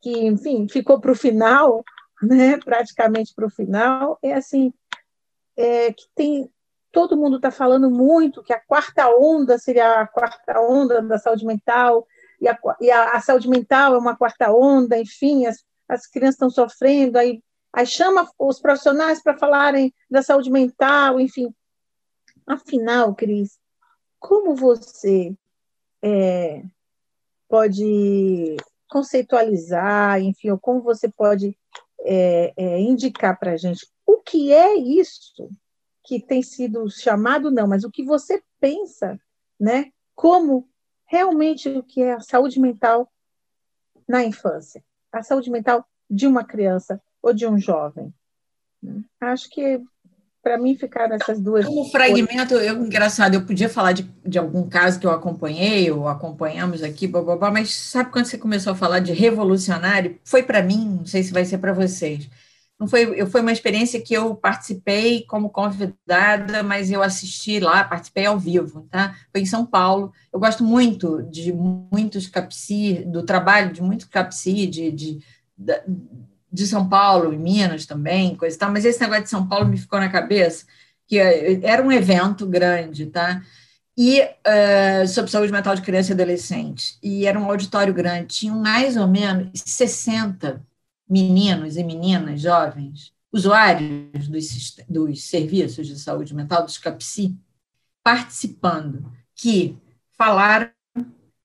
que, 0.04 0.26
enfim, 0.26 0.68
ficou 0.68 1.00
para 1.00 1.14
o 1.14 1.16
final, 1.16 1.82
né, 2.22 2.58
praticamente 2.58 3.34
para 3.34 3.48
o 3.48 3.50
final, 3.50 4.20
é 4.22 4.34
assim, 4.34 4.74
é, 5.56 5.94
que 5.94 6.04
tem 6.14 6.52
todo 6.92 7.18
mundo 7.18 7.38
está 7.38 7.50
falando 7.50 7.90
muito 7.90 8.44
que 8.44 8.54
a 8.54 8.60
quarta 8.60 9.10
onda 9.10 9.58
seria 9.58 10.02
a 10.02 10.06
quarta 10.06 10.60
onda 10.60 11.02
da 11.02 11.18
saúde 11.18 11.44
mental, 11.44 12.06
e 12.40 12.48
a, 12.48 12.60
e 12.80 12.92
a, 12.92 13.14
a 13.14 13.22
saúde 13.22 13.50
mental 13.50 13.96
é 13.96 13.98
uma 13.98 14.16
quarta 14.16 14.52
onda, 14.54 15.00
enfim, 15.00 15.48
as, 15.48 15.66
as 15.88 16.06
crianças 16.06 16.36
estão 16.36 16.50
sofrendo, 16.52 17.18
aí, 17.18 17.42
aí 17.72 17.88
chama 17.88 18.30
os 18.38 18.60
profissionais 18.60 19.24
para 19.24 19.38
falarem 19.38 19.92
da 20.12 20.22
saúde 20.22 20.52
mental, 20.52 21.20
enfim. 21.20 21.52
Afinal, 22.46 23.16
Cris, 23.16 23.58
como 24.20 24.54
você 24.54 25.34
é, 26.02 26.62
pode 27.48 28.58
conceitualizar, 28.94 30.22
enfim, 30.22 30.52
ou 30.52 30.60
como 30.60 30.80
você 30.80 31.10
pode 31.10 31.58
é, 32.02 32.54
é, 32.56 32.80
indicar 32.80 33.40
para 33.40 33.54
a 33.54 33.58
gente 33.58 33.88
o 34.06 34.18
que 34.18 34.54
é 34.54 34.76
isso 34.76 35.50
que 36.04 36.22
tem 36.22 36.44
sido 36.44 36.88
chamado, 36.92 37.50
não, 37.50 37.66
mas 37.66 37.84
o 37.84 37.90
que 37.90 38.04
você 38.04 38.44
pensa, 38.60 39.20
né, 39.60 39.92
como 40.14 40.70
realmente 41.08 41.70
o 41.70 41.82
que 41.82 42.04
é 42.04 42.14
a 42.14 42.20
saúde 42.20 42.60
mental 42.60 43.12
na 44.08 44.24
infância, 44.24 44.84
a 45.12 45.24
saúde 45.24 45.50
mental 45.50 45.84
de 46.08 46.28
uma 46.28 46.44
criança 46.44 47.02
ou 47.20 47.34
de 47.34 47.48
um 47.48 47.58
jovem. 47.58 48.14
Acho 49.20 49.50
que 49.50 49.82
para 50.44 50.58
mim 50.58 50.76
ficaram 50.76 51.16
essas 51.16 51.40
duas. 51.40 51.66
Como 51.66 51.90
fragmento, 51.90 52.56
eu, 52.56 52.84
engraçado, 52.84 53.34
eu 53.34 53.46
podia 53.46 53.70
falar 53.70 53.94
de, 53.94 54.04
de 54.26 54.38
algum 54.38 54.68
caso 54.68 55.00
que 55.00 55.08
eu 55.08 55.12
acompanhei, 55.12 55.90
ou 55.90 56.08
acompanhamos 56.10 56.84
aqui, 56.84 57.08
blá, 57.08 57.50
mas 57.50 57.74
sabe 57.74 58.12
quando 58.12 58.26
você 58.26 58.38
começou 58.38 58.74
a 58.74 58.76
falar 58.76 59.00
de 59.00 59.14
revolucionário? 59.14 60.20
Foi 60.26 60.44
para 60.44 60.62
mim, 60.62 60.98
não 61.00 61.06
sei 61.06 61.24
se 61.24 61.32
vai 61.32 61.46
ser 61.46 61.60
para 61.60 61.72
vocês. 61.72 62.30
Não 62.78 62.88
foi, 62.88 63.04
eu, 63.16 63.28
foi 63.28 63.40
uma 63.40 63.54
experiência 63.54 64.02
que 64.02 64.14
eu 64.14 64.36
participei 64.36 65.24
como 65.26 65.50
convidada, 65.50 66.62
mas 66.64 66.92
eu 66.92 67.02
assisti 67.02 67.60
lá, 67.62 67.82
participei 67.86 68.26
ao 68.26 68.38
vivo, 68.38 68.86
tá? 68.92 69.16
Foi 69.32 69.40
em 69.40 69.46
São 69.46 69.66
Paulo. 69.66 70.12
Eu 70.34 70.40
gosto 70.40 70.66
muito 70.66 71.24
de 71.24 71.54
muitos 71.54 72.28
CAPSI, 72.28 73.06
do 73.06 73.24
trabalho 73.24 73.72
de 73.72 73.82
muitos 73.82 74.08
CAPSI, 74.08 74.68
de, 74.68 74.92
de, 74.92 75.20
de 75.58 75.82
de 76.54 76.68
São 76.68 76.88
Paulo, 76.88 77.34
e 77.34 77.38
Minas 77.38 77.88
também, 77.88 78.36
coisa 78.36 78.56
e 78.56 78.60
tal, 78.60 78.72
mas 78.72 78.86
esse 78.86 79.02
negócio 79.02 79.24
de 79.24 79.30
São 79.30 79.48
Paulo 79.48 79.68
me 79.68 79.78
ficou 79.78 80.00
na 80.00 80.08
cabeça, 80.08 80.66
que 81.08 81.18
eh, 81.18 81.60
era 81.64 81.82
um 81.82 81.92
evento 81.92 82.46
grande, 82.46 83.08
tá? 83.08 83.42
E 83.98 84.22
uh, 84.22 85.08
sobre 85.08 85.32
saúde 85.32 85.52
mental 85.52 85.76
de 85.76 85.82
criança 85.82 86.12
e 86.12 86.14
adolescente. 86.14 86.98
E 87.02 87.26
era 87.28 87.40
um 87.40 87.46
auditório 87.46 87.94
grande, 87.94 88.36
tinham 88.36 88.60
mais 88.60 88.98
ou 88.98 89.08
menos 89.08 89.50
60 89.54 90.64
meninos 91.10 91.76
e 91.78 91.84
meninas 91.84 92.42
jovens, 92.42 93.14
usuários 93.32 94.28
dos, 94.28 94.76
dos 94.88 95.24
serviços 95.26 95.88
de 95.88 96.00
saúde 96.00 96.36
mental, 96.36 96.64
dos 96.64 96.78
CAPSI, 96.78 97.36
participando, 98.04 99.12
que 99.36 99.78
falaram 100.18 100.70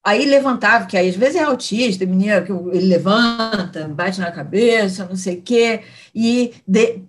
Aí 0.04 0.24
levantava, 0.24 0.86
que 0.86 0.96
aí 0.96 1.08
às 1.08 1.16
vezes 1.16 1.36
é 1.36 1.44
autista, 1.44 2.06
menina, 2.06 2.42
que 2.42 2.52
ele 2.52 2.86
levanta, 2.86 3.86
bate 3.88 4.20
na 4.20 4.32
cabeça, 4.32 5.06
não 5.06 5.16
sei 5.16 5.38
o 5.38 5.42
quê, 5.42 5.84
e 6.14 6.54
de, 6.66 7.02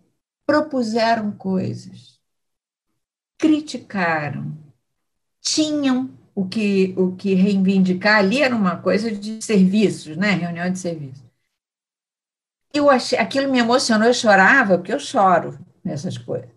propuseram 0.46 1.32
coisas, 1.32 2.20
criticaram, 3.38 4.56
tinham 5.42 6.10
o 6.36 6.48
que, 6.48 6.94
o 6.98 7.16
que 7.16 7.34
reivindicar 7.36 8.20
ali 8.20 8.42
era 8.42 8.56
uma 8.56 8.78
coisa 8.78 9.12
de 9.12 9.42
serviços, 9.44 10.18
né? 10.18 10.32
Reunião 10.32 10.72
de 10.72 10.80
serviços. 10.80 11.24
Eu 12.74 12.90
achei, 12.90 13.18
aquilo 13.18 13.52
me 13.52 13.60
emocionou, 13.60 14.08
eu 14.08 14.14
chorava, 14.14 14.78
porque 14.78 14.94
eu 14.94 15.00
choro 15.00 15.58
nessas 15.84 16.18
coisas. 16.18 16.50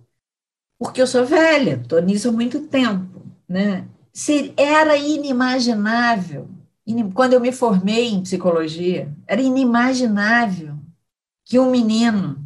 Porque 0.79 1.03
eu 1.03 1.07
sou 1.07 1.27
velha, 1.27 1.81
estou 1.83 2.01
nisso 2.03 2.29
há 2.29 2.33
muito 2.33 2.69
tempo, 2.69 3.23
né? 3.49 3.89
Era 4.57 4.97
inimaginável 4.97 6.49
Quando 7.15 7.33
eu 7.33 7.41
me 7.41 7.53
formei 7.53 8.09
em 8.09 8.23
psicologia, 8.23 9.11
era 9.27 9.41
inimaginável 9.41 10.77
que 11.45 11.59
um 11.59 11.71
menino 11.71 12.39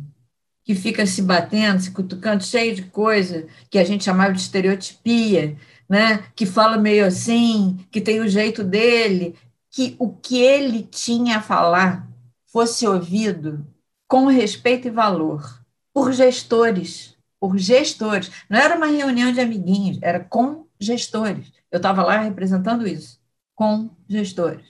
que 0.64 0.74
fica 0.74 1.06
se 1.06 1.22
batendo, 1.22 1.80
se 1.80 1.90
cutucando, 1.92 2.44
cheio 2.44 2.74
de 2.74 2.82
coisa 2.82 3.46
que 3.70 3.78
a 3.78 3.84
gente 3.84 4.04
chamava 4.04 4.32
de 4.32 4.40
estereotipia, 4.40 5.56
né? 5.88 6.24
que 6.34 6.44
fala 6.44 6.76
meio 6.76 7.06
assim, 7.06 7.78
que 7.90 8.00
tem 8.00 8.20
o 8.20 8.28
jeito 8.28 8.64
dele, 8.64 9.36
que 9.70 9.94
o 9.98 10.08
que 10.10 10.40
ele 10.40 10.82
tinha 10.82 11.38
a 11.38 11.42
falar 11.42 12.08
fosse 12.46 12.86
ouvido 12.86 13.64
com 14.08 14.26
respeito 14.26 14.88
e 14.88 14.90
valor 14.90 15.62
por 15.94 16.12
gestores, 16.12 17.16
por 17.38 17.56
gestores. 17.58 18.30
Não 18.50 18.58
era 18.58 18.76
uma 18.76 18.86
reunião 18.86 19.32
de 19.32 19.40
amiguinhos, 19.40 19.98
era 20.02 20.20
com 20.20 20.65
gestores. 20.78 21.52
Eu 21.70 21.78
estava 21.78 22.02
lá 22.02 22.20
representando 22.20 22.86
isso, 22.86 23.20
com 23.54 23.90
gestores, 24.08 24.66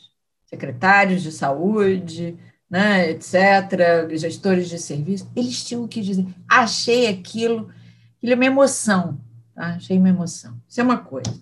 secretários 0.47 1.23
de 1.23 1.33
saúde, 1.33 2.39
né, 2.69 3.11
etc., 3.11 4.09
gestores 4.17 4.69
de 4.69 4.79
serviço, 4.79 5.31
eles 5.37 5.65
tinham 5.65 5.85
o 5.85 5.89
que 5.89 6.01
dizer. 6.01 6.27
Achei 6.49 7.07
aquilo, 7.07 7.71
aquilo 8.17 8.33
é 8.33 8.35
uma 8.35 8.45
emoção, 8.45 9.21
tá? 9.55 9.75
achei 9.75 9.97
uma 9.99 10.09
emoção. 10.09 10.61
Isso 10.69 10.81
é 10.81 10.85
uma 10.85 10.99
coisa, 10.99 11.41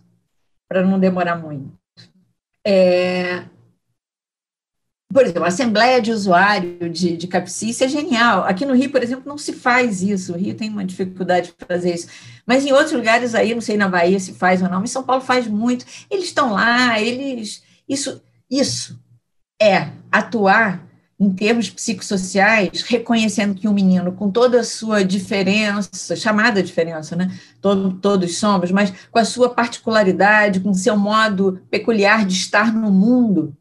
para 0.68 0.84
não 0.84 0.98
demorar 0.98 1.36
muito. 1.36 1.72
É, 2.66 3.44
por 5.14 5.22
exemplo, 5.22 5.44
a 5.44 5.46
Assembleia 5.46 6.02
de 6.02 6.10
Usuário 6.10 6.90
de, 6.90 7.16
de 7.16 7.28
é 7.32 7.88
genial. 7.88 8.42
Aqui 8.42 8.66
no 8.66 8.74
Rio, 8.74 8.90
por 8.90 9.00
exemplo, 9.00 9.22
não 9.24 9.38
se 9.38 9.52
faz 9.52 10.02
isso. 10.02 10.32
O 10.32 10.36
Rio 10.36 10.56
tem 10.56 10.68
uma 10.68 10.84
dificuldade 10.84 11.54
de 11.56 11.66
fazer 11.66 11.94
isso. 11.94 12.08
Mas 12.44 12.66
em 12.66 12.72
outros 12.72 12.90
lugares 12.90 13.32
aí, 13.32 13.54
não 13.54 13.60
sei 13.60 13.76
na 13.76 13.88
Bahia 13.88 14.18
se 14.18 14.34
faz 14.34 14.60
ou 14.60 14.68
não, 14.68 14.80
mas 14.80 14.90
São 14.90 15.04
Paulo 15.04 15.22
faz 15.22 15.46
muito. 15.46 15.86
Eles 16.10 16.24
estão 16.24 16.52
lá, 16.52 17.00
eles. 17.00 17.62
Isso, 17.88 18.20
isso 18.50 18.98
é 19.62 19.92
atuar 20.10 20.84
em 21.18 21.30
termos 21.30 21.70
psicossociais, 21.70 22.82
reconhecendo 22.82 23.54
que 23.54 23.68
um 23.68 23.72
menino, 23.72 24.10
com 24.10 24.28
toda 24.28 24.60
a 24.60 24.64
sua 24.64 25.04
diferença, 25.04 26.16
chamada 26.16 26.60
diferença, 26.60 27.14
né? 27.14 27.32
Todo, 27.60 27.94
todos 27.94 28.36
somos, 28.36 28.72
mas 28.72 28.92
com 29.12 29.20
a 29.20 29.24
sua 29.24 29.48
particularidade, 29.50 30.58
com 30.58 30.70
o 30.70 30.74
seu 30.74 30.96
modo 30.96 31.60
peculiar 31.70 32.26
de 32.26 32.34
estar 32.34 32.74
no 32.74 32.90
mundo, 32.90 33.56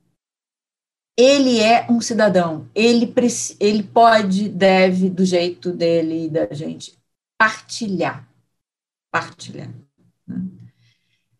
ele 1.17 1.59
é 1.59 1.85
um 1.89 2.01
cidadão. 2.01 2.69
Ele, 2.73 3.13
ele 3.59 3.83
pode, 3.83 4.49
deve, 4.49 5.09
do 5.09 5.25
jeito 5.25 5.71
dele 5.71 6.25
e 6.25 6.29
da 6.29 6.47
gente, 6.53 6.97
partilhar. 7.37 8.27
Partilhar. 9.11 9.69
Né? 10.27 10.41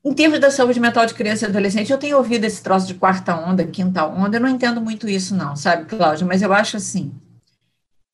Em 0.05 0.13
termos 0.13 0.39
da 0.39 0.51
saúde 0.51 0.79
mental 0.79 1.05
de 1.05 1.13
criança 1.13 1.45
e 1.45 1.49
adolescente, 1.49 1.91
eu 1.91 1.97
tenho 1.97 2.17
ouvido 2.17 2.43
esse 2.43 2.61
troço 2.61 2.85
de 2.85 2.95
quarta 2.95 3.35
onda, 3.35 3.65
quinta 3.65 4.05
onda, 4.05 4.37
eu 4.37 4.41
não 4.41 4.49
entendo 4.49 4.81
muito 4.81 5.07
isso, 5.07 5.33
não, 5.33 5.55
sabe, 5.55 5.85
Cláudia? 5.85 6.27
Mas 6.27 6.41
eu 6.41 6.51
acho 6.51 6.75
assim: 6.75 7.13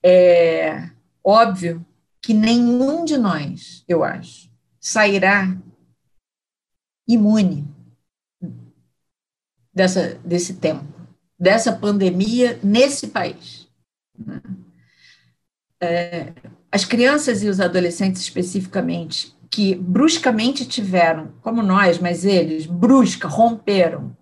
é 0.05 0.89
óbvio 1.23 1.83
que 2.21 2.33
nenhum 2.33 3.03
de 3.03 3.17
nós, 3.17 3.83
eu 3.87 4.03
acho, 4.03 4.51
sairá 4.79 5.57
imune 7.07 7.67
dessa, 9.73 10.13
desse 10.23 10.53
tempo, 10.57 10.98
dessa 11.39 11.71
pandemia 11.71 12.59
nesse 12.61 13.07
país. 13.07 13.67
É, 15.81 16.33
as 16.71 16.83
crianças 16.83 17.41
e 17.41 17.47
os 17.47 17.59
adolescentes, 17.59 18.21
especificamente, 18.21 19.35
que 19.49 19.73
bruscamente 19.75 20.65
tiveram, 20.65 21.33
como 21.41 21.63
nós, 21.63 21.97
mas 21.97 22.25
eles, 22.25 22.65
brusca, 22.65 23.27
romperam. 23.27 24.15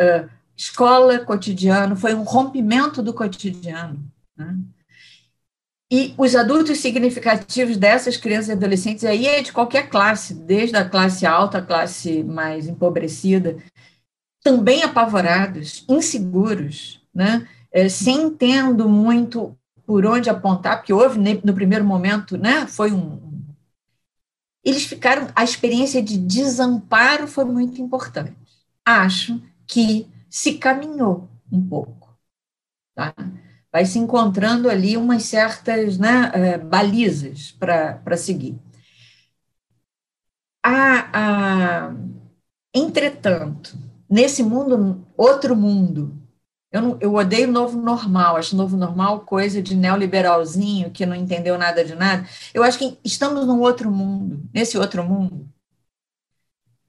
Uh, 0.00 0.28
escola, 0.56 1.20
cotidiano, 1.20 1.96
foi 1.96 2.14
um 2.14 2.22
rompimento 2.22 3.02
do 3.02 3.14
cotidiano. 3.14 4.04
Né? 4.36 4.56
E 5.92 6.12
os 6.18 6.34
adultos 6.34 6.78
significativos 6.78 7.76
dessas 7.76 8.16
crianças 8.16 8.48
e 8.48 8.52
adolescentes, 8.52 9.04
aí 9.04 9.26
é 9.26 9.42
de 9.42 9.52
qualquer 9.52 9.88
classe, 9.88 10.34
desde 10.34 10.76
a 10.76 10.88
classe 10.88 11.24
alta 11.24 11.58
à 11.58 11.62
classe 11.62 12.24
mais 12.24 12.66
empobrecida, 12.66 13.56
também 14.44 14.84
apavorados, 14.84 15.84
inseguros, 15.88 17.02
né? 17.12 17.48
É, 17.72 17.88
sem 17.88 18.30
tendo 18.30 18.88
muito 18.88 19.58
por 19.84 20.06
onde 20.06 20.30
apontar, 20.30 20.76
porque 20.76 20.92
houve, 20.92 21.18
no 21.44 21.52
primeiro 21.52 21.84
momento, 21.84 22.38
né, 22.38 22.66
foi 22.66 22.92
um, 22.92 23.24
eles 24.64 24.84
ficaram. 24.84 25.28
A 25.36 25.44
experiência 25.44 26.02
de 26.02 26.16
desamparo 26.16 27.28
foi 27.28 27.44
muito 27.44 27.80
importante. 27.80 28.34
Acho 28.84 29.40
que 29.66 30.08
se 30.30 30.54
caminhou 30.58 31.28
um 31.52 31.66
pouco. 31.68 32.16
Tá? 32.94 33.14
Vai 33.70 33.84
se 33.84 33.98
encontrando 33.98 34.70
ali 34.70 34.96
umas 34.96 35.24
certas 35.24 35.98
né, 35.98 36.30
eh, 36.34 36.58
balizas 36.58 37.52
para 37.52 38.16
seguir. 38.16 38.58
A, 40.62 41.88
a, 41.88 41.94
entretanto, 42.72 43.76
nesse 44.08 44.42
mundo, 44.42 45.06
outro 45.16 45.56
mundo, 45.56 46.16
eu, 46.74 46.82
não, 46.82 46.98
eu 47.00 47.14
odeio 47.14 47.50
novo 47.50 47.80
normal, 47.80 48.36
acho 48.36 48.56
novo 48.56 48.76
normal 48.76 49.20
coisa 49.20 49.62
de 49.62 49.76
neoliberalzinho 49.76 50.90
que 50.90 51.06
não 51.06 51.14
entendeu 51.14 51.56
nada 51.56 51.84
de 51.84 51.94
nada. 51.94 52.28
Eu 52.52 52.64
acho 52.64 52.78
que 52.78 52.98
estamos 53.04 53.46
num 53.46 53.60
outro 53.60 53.90
mundo, 53.92 54.42
nesse 54.52 54.76
outro 54.76 55.04
mundo. 55.04 55.48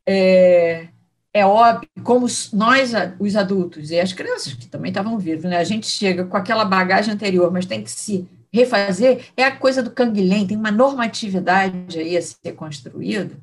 É, 0.07 0.87
é 1.31 1.45
óbvio, 1.45 1.87
como 2.03 2.25
nós, 2.53 2.93
os 3.19 3.35
adultos 3.35 3.91
e 3.91 3.99
as 3.99 4.13
crianças 4.13 4.53
que 4.53 4.67
também 4.67 4.89
estavam 4.89 5.19
vivos, 5.19 5.43
né? 5.43 5.57
a 5.57 5.63
gente 5.63 5.85
chega 5.85 6.25
com 6.25 6.37
aquela 6.37 6.65
bagagem 6.65 7.13
anterior, 7.13 7.51
mas 7.51 7.65
tem 7.65 7.83
que 7.83 7.91
se 7.91 8.27
refazer, 8.51 9.25
é 9.35 9.43
a 9.43 9.55
coisa 9.55 9.83
do 9.83 9.91
canguilhem, 9.91 10.47
tem 10.47 10.57
uma 10.57 10.71
normatividade 10.71 11.99
aí 11.99 12.17
a 12.17 12.21
ser 12.21 12.53
construída. 12.53 13.37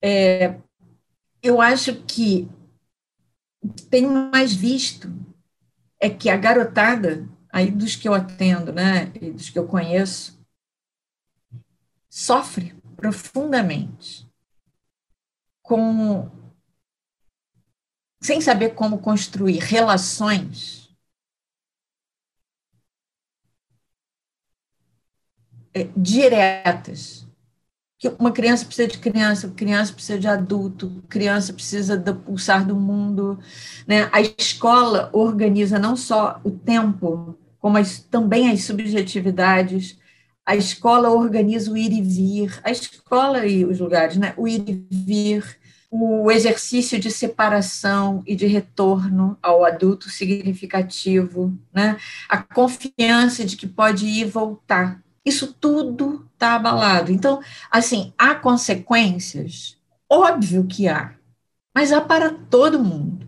É, 0.00 0.54
eu 1.42 1.60
acho 1.60 1.96
que 2.06 2.48
tenho 3.68 4.30
mais 4.30 4.54
visto 4.54 5.08
é 6.00 6.10
que 6.10 6.28
a 6.28 6.36
garotada, 6.36 7.28
aí 7.50 7.70
dos 7.70 7.96
que 7.96 8.08
eu 8.08 8.14
atendo, 8.14 8.72
né, 8.72 9.12
e 9.20 9.30
dos 9.30 9.50
que 9.50 9.58
eu 9.58 9.66
conheço, 9.66 10.38
sofre 12.08 12.74
profundamente 12.96 14.26
com 15.62 16.30
sem 18.22 18.40
saber 18.40 18.74
como 18.74 18.98
construir 18.98 19.58
relações 19.58 20.86
diretas 25.96 27.25
que 27.98 28.08
uma 28.18 28.30
criança 28.30 28.64
precisa 28.66 28.88
de 28.88 28.98
criança, 28.98 29.48
criança 29.56 29.92
precisa 29.92 30.18
de 30.18 30.28
adulto, 30.28 31.02
criança 31.08 31.52
precisa 31.52 31.96
do 31.96 32.14
pulsar 32.14 32.66
do 32.66 32.76
mundo. 32.76 33.38
Né? 33.86 34.08
A 34.12 34.20
escola 34.20 35.08
organiza 35.12 35.78
não 35.78 35.96
só 35.96 36.40
o 36.44 36.50
tempo, 36.50 37.38
como 37.58 37.78
as, 37.78 38.00
também 38.00 38.50
as 38.50 38.64
subjetividades. 38.64 39.98
A 40.44 40.54
escola 40.54 41.10
organiza 41.10 41.72
o 41.72 41.76
ir 41.76 41.92
e 41.92 42.02
vir, 42.02 42.60
a 42.62 42.70
escola 42.70 43.46
e 43.46 43.64
os 43.64 43.80
lugares, 43.80 44.16
né? 44.16 44.34
o 44.36 44.46
ir 44.46 44.62
e 44.68 44.86
vir, 44.90 45.58
o 45.90 46.30
exercício 46.30 47.00
de 47.00 47.10
separação 47.10 48.22
e 48.26 48.36
de 48.36 48.46
retorno 48.46 49.38
ao 49.42 49.64
adulto 49.64 50.10
significativo, 50.10 51.56
né? 51.72 51.96
a 52.28 52.42
confiança 52.42 53.44
de 53.44 53.56
que 53.56 53.66
pode 53.66 54.06
ir 54.06 54.20
e 54.20 54.24
voltar 54.24 55.00
isso 55.26 55.52
tudo 55.60 56.26
está 56.32 56.54
abalado. 56.54 57.10
Então, 57.10 57.40
assim, 57.70 58.12
há 58.16 58.34
consequências? 58.34 59.76
Óbvio 60.08 60.64
que 60.66 60.86
há, 60.86 61.14
mas 61.74 61.92
há 61.92 62.00
para 62.00 62.30
todo 62.30 62.82
mundo. 62.82 63.26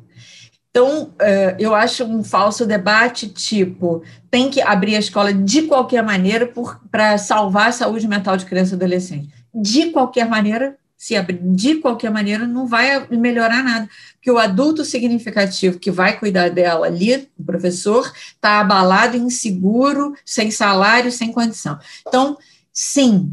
Então, 0.70 1.12
é, 1.18 1.56
eu 1.58 1.74
acho 1.74 2.04
um 2.04 2.22
falso 2.22 2.64
debate 2.64 3.28
tipo, 3.28 4.02
tem 4.30 4.48
que 4.48 4.60
abrir 4.60 4.94
a 4.94 5.00
escola 5.00 5.34
de 5.34 5.62
qualquer 5.62 6.04
maneira 6.04 6.48
para 6.90 7.18
salvar 7.18 7.70
a 7.70 7.72
saúde 7.72 8.06
mental 8.06 8.36
de 8.36 8.44
criança 8.44 8.74
e 8.74 8.76
adolescente. 8.76 9.34
De 9.52 9.90
qualquer 9.90 10.28
maneira, 10.28 10.78
se 10.98 11.14
abrir 11.14 11.38
de 11.40 11.76
qualquer 11.76 12.10
maneira, 12.10 12.44
não 12.44 12.66
vai 12.66 13.06
melhorar 13.08 13.62
nada, 13.62 13.88
porque 14.14 14.30
o 14.30 14.36
adulto 14.36 14.84
significativo 14.84 15.78
que 15.78 15.92
vai 15.92 16.18
cuidar 16.18 16.50
dela 16.50 16.86
ali, 16.86 17.30
o 17.38 17.44
professor, 17.44 18.12
está 18.14 18.58
abalado, 18.58 19.16
inseguro, 19.16 20.14
sem 20.24 20.50
salário, 20.50 21.12
sem 21.12 21.32
condição. 21.32 21.78
Então, 22.06 22.36
sim, 22.72 23.32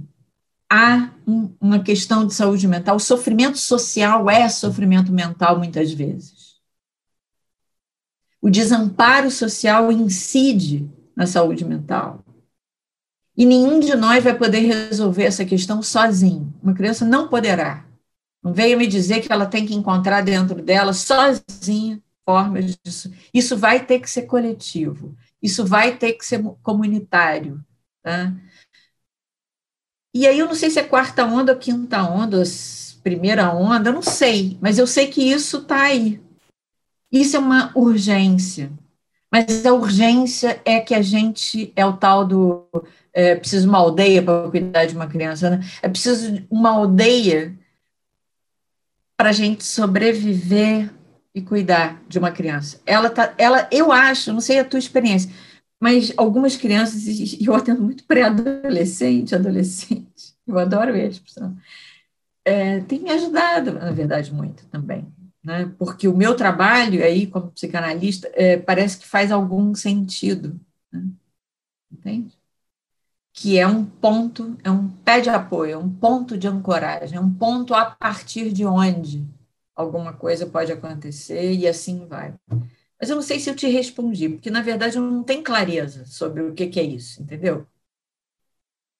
há 0.70 1.10
um, 1.28 1.56
uma 1.60 1.80
questão 1.80 2.28
de 2.28 2.36
saúde 2.36 2.68
mental. 2.68 2.98
O 2.98 3.00
sofrimento 3.00 3.58
social 3.58 4.30
é 4.30 4.48
sofrimento 4.48 5.12
mental, 5.12 5.58
muitas 5.58 5.92
vezes. 5.92 6.56
O 8.40 8.50
desamparo 8.50 9.32
social 9.32 9.92
incide 9.92 10.88
na 11.16 11.26
saúde 11.26 11.66
mental. 11.66 12.25
E 13.38 13.46
nenhum 13.46 13.80
de 13.80 13.96
nós 13.96 14.24
vai 14.24 14.38
poder 14.38 14.60
resolver 14.60 15.24
essa 15.24 15.44
questão 15.44 15.82
sozinho. 15.82 16.54
Uma 16.64 16.74
criança 16.74 17.06
não 17.06 17.28
poderá. 17.28 17.86
Não 18.42 18.54
venha 18.54 18.78
me 18.78 18.88
dizer 18.88 19.22
que 19.22 19.32
ela 19.32 19.46
tem 19.46 19.66
que 19.66 19.74
encontrar 19.74 20.22
dentro 20.22 20.62
dela, 20.62 20.94
sozinha, 20.94 22.02
formas 22.24 22.78
disso. 22.84 23.12
Isso 23.34 23.58
vai 23.58 23.86
ter 23.86 24.00
que 24.00 24.10
ser 24.10 24.24
coletivo, 24.24 25.16
isso 25.42 25.66
vai 25.66 25.98
ter 25.98 26.14
que 26.14 26.26
ser 26.26 26.44
comunitário. 26.62 27.64
Tá? 28.04 28.34
E 30.14 30.28
aí 30.28 30.40
eu 30.40 30.48
não 30.48 30.56
sei 30.56 30.70
se 30.70 30.80
é 30.80 30.84
quarta 30.84 31.26
onda 31.26 31.54
ou 31.54 31.60
quinta 31.60 32.04
onda, 32.04 32.42
primeira 33.04 33.54
onda, 33.54 33.90
eu 33.90 33.94
não 33.94 34.02
sei, 34.02 34.58
mas 34.62 34.78
eu 34.78 34.88
sei 34.88 35.08
que 35.08 35.22
isso 35.22 35.58
está 35.58 35.84
aí. 35.84 36.22
Isso 37.12 37.36
é 37.36 37.40
uma 37.40 37.72
urgência. 37.76 38.72
Mas 39.32 39.66
a 39.66 39.74
urgência 39.74 40.62
é 40.64 40.80
que 40.80 40.94
a 40.94 41.02
gente 41.02 41.74
é 41.76 41.86
o 41.86 41.98
tal 41.98 42.26
do 42.26 42.68
é 43.16 43.34
preciso 43.34 43.70
uma 43.70 43.78
aldeia 43.78 44.22
para 44.22 44.50
cuidar 44.50 44.86
de 44.86 44.94
uma 44.94 45.08
criança, 45.08 45.50
né? 45.50 45.62
É 45.82 45.88
preciso 45.88 46.46
uma 46.52 46.72
aldeia 46.72 47.58
para 49.16 49.30
a 49.30 49.32
gente 49.32 49.64
sobreviver 49.64 50.94
e 51.34 51.42
cuidar 51.42 52.04
de 52.10 52.20
uma 52.20 52.32
criança. 52.32 52.82
Ela 52.86 53.10
tá, 53.10 53.34
ela, 53.38 53.70
eu 53.72 53.90
acho, 53.90 54.34
não 54.34 54.42
sei 54.42 54.60
a 54.60 54.66
tua 54.66 54.80
experiência, 54.80 55.32
mas 55.80 56.14
algumas 56.18 56.58
crianças, 56.58 57.08
e 57.08 57.46
eu 57.46 57.56
atendo 57.56 57.82
muito 57.82 58.04
pré-adolescente, 58.04 59.34
adolescente, 59.34 60.36
eu 60.46 60.60
adoro 60.60 60.94
eles, 60.94 61.24
é, 62.44 62.82
tem 62.82 63.00
me 63.00 63.12
ajudado, 63.12 63.74
na 63.74 63.92
verdade, 63.92 64.34
muito 64.34 64.66
também. 64.68 65.08
Né? 65.42 65.72
Porque 65.80 66.08
o 66.08 66.18
meu 66.18 66.36
trabalho 66.36 67.02
aí, 67.04 67.28
como 67.28 67.52
psicanalista, 67.52 68.30
é, 68.34 68.58
parece 68.58 68.98
que 69.00 69.08
faz 69.08 69.32
algum 69.32 69.74
sentido. 69.74 70.60
Né? 70.92 71.04
Entende? 71.92 72.35
Que 73.36 73.60
é 73.60 73.68
um 73.68 73.86
ponto, 73.86 74.58
é 74.64 74.72
um 74.72 74.90
pé 75.04 75.20
de 75.22 75.30
apoio, 75.30 75.74
é 75.74 75.78
um 75.78 75.90
ponto 75.94 76.38
de 76.38 76.48
ancoragem, 76.48 77.18
é 77.18 77.22
um 77.22 77.34
ponto 77.34 77.74
a 77.76 77.86
partir 77.86 78.52
de 78.52 78.66
onde 78.66 79.28
alguma 79.76 80.14
coisa 80.14 80.46
pode 80.48 80.72
acontecer 80.72 81.54
e 81.54 81.68
assim 81.68 82.08
vai. 82.08 82.34
Mas 83.00 83.10
eu 83.10 83.16
não 83.16 83.24
sei 83.24 83.40
se 83.40 83.50
eu 83.50 83.56
te 83.56 83.68
respondi, 83.68 84.30
porque 84.30 84.50
na 84.50 84.62
verdade 84.62 84.98
eu 84.98 85.04
não 85.04 85.24
tenho 85.24 85.44
clareza 85.44 86.06
sobre 86.06 86.42
o 86.44 86.54
que, 86.56 86.68
que 86.68 86.80
é 86.80 86.84
isso, 86.84 87.22
entendeu? 87.22 87.68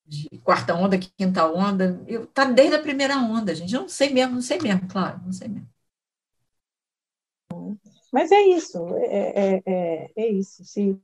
De 0.08 0.30
quarta 0.44 0.74
onda, 0.76 0.98
quinta 1.00 1.46
onda, 1.48 2.04
eu 2.08 2.26
tá 2.28 2.46
desde 2.46 2.76
a 2.76 2.82
primeira 2.82 3.18
onda, 3.18 3.54
gente. 3.56 3.74
Eu 3.74 3.82
não 3.82 3.90
sei 3.90 4.10
mesmo, 4.12 4.36
não 4.36 4.42
sei 4.42 4.60
mesmo, 4.60 4.88
claro, 4.88 5.20
não 5.26 5.32
sei 5.32 5.48
mesmo. 5.48 5.68
Mas 8.12 8.32
é 8.32 8.42
isso, 8.44 8.78
é, 8.98 9.56
é, 9.58 9.64
é, 9.66 10.12
é 10.16 10.28
isso. 10.32 10.64
Se, 10.66 11.00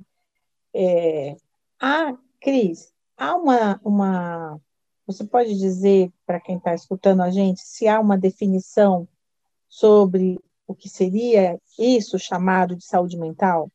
é, 0.73 1.37
ah, 1.79 2.17
Cris, 2.41 2.93
há 3.17 3.35
uma, 3.35 3.79
uma. 3.83 4.59
Você 5.05 5.23
pode 5.23 5.57
dizer 5.57 6.11
para 6.25 6.39
quem 6.39 6.57
está 6.57 6.73
escutando 6.73 7.21
a 7.21 7.29
gente 7.29 7.61
se 7.61 7.87
há 7.87 7.99
uma 7.99 8.17
definição 8.17 9.07
sobre 9.67 10.39
o 10.67 10.75
que 10.75 10.89
seria 10.89 11.59
isso 11.77 12.17
chamado 12.17 12.75
de 12.75 12.85
saúde 12.85 13.17
mental? 13.17 13.71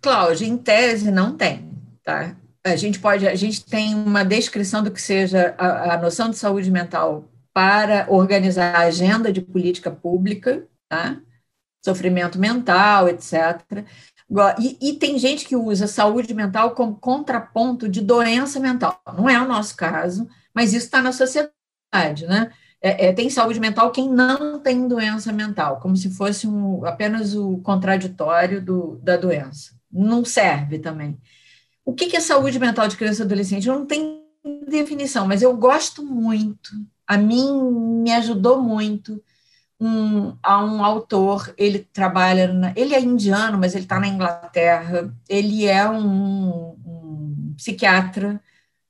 Cláudia, 0.00 0.46
em 0.46 0.58
tese 0.58 1.10
não 1.10 1.36
tem, 1.36 1.70
tá? 2.02 2.36
A 2.64 2.76
gente 2.76 2.98
pode, 2.98 3.26
a 3.26 3.34
gente 3.34 3.64
tem 3.64 3.94
uma 3.94 4.24
descrição 4.24 4.82
do 4.82 4.90
que 4.90 5.00
seja 5.00 5.54
a, 5.58 5.94
a 5.94 5.98
noção 5.98 6.30
de 6.30 6.36
saúde 6.36 6.70
mental 6.70 7.28
para 7.52 8.06
organizar 8.08 8.74
a 8.74 8.86
agenda 8.86 9.32
de 9.32 9.40
política 9.40 9.90
pública, 9.90 10.66
tá? 10.88 11.20
Sofrimento 11.84 12.38
mental, 12.38 13.08
etc. 13.08 13.84
E, 14.58 14.78
e, 14.80 14.92
tem 14.94 15.18
gente 15.18 15.44
que 15.44 15.54
usa 15.54 15.86
saúde 15.86 16.32
mental 16.32 16.70
como 16.70 16.96
contraponto 16.96 17.88
de 17.88 18.00
doença 18.00 18.58
mental. 18.58 19.00
Não 19.16 19.28
é 19.28 19.40
o 19.40 19.46
nosso 19.46 19.76
caso, 19.76 20.26
mas 20.54 20.72
isso 20.72 20.86
está 20.86 21.02
na 21.02 21.12
sociedade, 21.12 22.26
né? 22.26 22.50
é, 22.82 23.06
é, 23.06 23.12
tem 23.12 23.30
saúde 23.30 23.60
mental 23.60 23.92
quem 23.92 24.10
não 24.10 24.58
tem 24.58 24.88
doença 24.88 25.32
mental, 25.32 25.78
como 25.78 25.96
se 25.96 26.10
fosse 26.10 26.48
um, 26.48 26.84
apenas 26.84 27.34
o 27.34 27.58
contraditório 27.58 28.60
do, 28.60 28.98
da 29.00 29.16
doença. 29.16 29.70
Não 29.90 30.24
serve 30.24 30.80
também. 30.80 31.16
O 31.84 31.94
que, 31.94 32.06
que 32.06 32.16
é 32.16 32.20
saúde 32.20 32.58
mental 32.58 32.88
de 32.88 32.96
criança 32.96 33.22
e 33.22 33.24
adolescente? 33.24 33.68
Eu 33.68 33.78
não 33.78 33.86
tenho 33.86 34.20
definição, 34.66 35.28
mas 35.28 35.42
eu 35.42 35.56
gosto 35.56 36.04
muito. 36.04 36.70
A 37.06 37.16
mim 37.16 37.62
me 38.02 38.12
ajudou 38.12 38.60
muito 38.60 39.22
um, 39.82 40.36
a 40.42 40.64
um 40.64 40.84
autor. 40.84 41.52
Ele 41.58 41.80
trabalha, 41.80 42.52
na, 42.52 42.72
ele 42.76 42.94
é 42.94 43.00
indiano, 43.00 43.58
mas 43.58 43.74
ele 43.74 43.84
está 43.84 43.98
na 43.98 44.06
Inglaterra. 44.06 45.12
Ele 45.28 45.66
é 45.66 45.88
um, 45.88 46.76
um 46.86 47.54
psiquiatra 47.56 48.40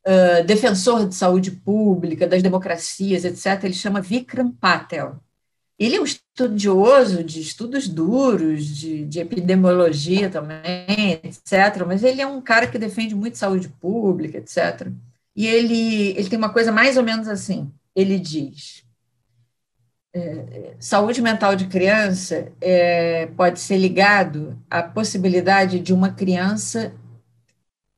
uh, 0.06 0.44
defensor 0.44 1.08
de 1.08 1.14
saúde 1.14 1.50
pública, 1.50 2.26
das 2.26 2.42
democracias, 2.42 3.24
etc., 3.24 3.64
ele 3.64 3.74
chama 3.74 4.02
Vikram 4.02 4.50
Patel. 4.52 5.16
Ele 5.78 5.96
é 5.96 6.00
um 6.00 6.04
estudioso 6.04 7.24
de 7.24 7.40
estudos 7.40 7.88
duros, 7.88 8.66
de, 8.66 9.04
de 9.06 9.18
epidemiologia 9.18 10.28
também, 10.28 11.20
etc., 11.24 11.84
mas 11.86 12.04
ele 12.04 12.20
é 12.20 12.26
um 12.26 12.40
cara 12.40 12.66
que 12.66 12.78
defende 12.78 13.14
muito 13.14 13.38
saúde 13.38 13.68
pública, 13.68 14.38
etc. 14.38 14.88
E 15.34 15.46
ele, 15.46 16.10
ele 16.10 16.28
tem 16.28 16.38
uma 16.38 16.52
coisa 16.52 16.70
mais 16.70 16.96
ou 16.98 17.02
menos 17.02 17.26
assim: 17.26 17.72
ele 17.96 18.18
diz. 18.18 18.81
É, 20.14 20.76
saúde 20.78 21.22
mental 21.22 21.56
de 21.56 21.66
criança 21.68 22.52
é, 22.60 23.26
pode 23.28 23.58
ser 23.60 23.78
ligado 23.78 24.58
à 24.68 24.82
possibilidade 24.82 25.80
de 25.80 25.94
uma 25.94 26.12
criança 26.12 26.94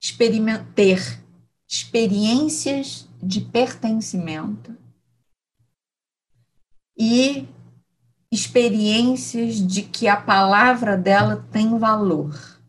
experimentar 0.01 1.25
experiências 1.67 3.09
de 3.23 3.41
pertencimento 3.41 4.77
e 6.97 7.49
experiências 8.31 9.57
de 9.57 9.83
que 9.83 10.07
a 10.07 10.17
palavra 10.17 10.97
dela 10.97 11.45
tem 11.51 11.77
valor. 11.79 12.61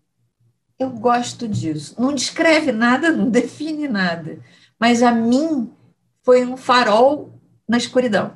Eu 0.79 0.89
gosto 0.91 1.47
disso. 1.47 1.95
Não 1.99 2.13
descreve 2.13 2.71
nada, 2.71 3.11
não 3.11 3.29
define 3.31 3.87
nada, 3.87 4.39
mas 4.79 5.03
a 5.03 5.11
mim 5.11 5.71
foi 6.23 6.45
um 6.45 6.57
farol 6.57 7.39
na 7.67 7.77
escuridão, 7.77 8.33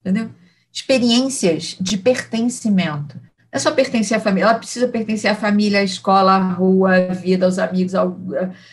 entendeu? 0.00 0.30
Experiências 0.72 1.76
de 1.80 1.98
pertencimento. 1.98 3.16
Não 3.16 3.58
é 3.58 3.58
só 3.58 3.70
pertencer 3.70 4.16
à 4.16 4.20
família, 4.20 4.48
ela 4.48 4.58
precisa 4.58 4.88
pertencer 4.88 5.30
à 5.30 5.34
família, 5.34 5.80
à 5.80 5.84
escola, 5.84 6.32
à 6.32 6.38
rua, 6.38 6.96
à 6.96 7.12
vida, 7.12 7.44
aos 7.44 7.58
amigos, 7.58 7.94
ao, 7.94 8.18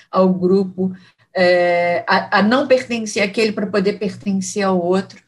ao 0.10 0.34
grupo, 0.34 0.96
é, 1.36 2.06
a, 2.08 2.40
a, 2.40 2.42
não 2.42 2.66
pertencer 2.66 3.22
àquele 3.22 3.52
para 3.52 3.68
poder 3.68 4.00
pertencer 4.00 4.64
ao 4.64 4.82
outro, 4.82 5.22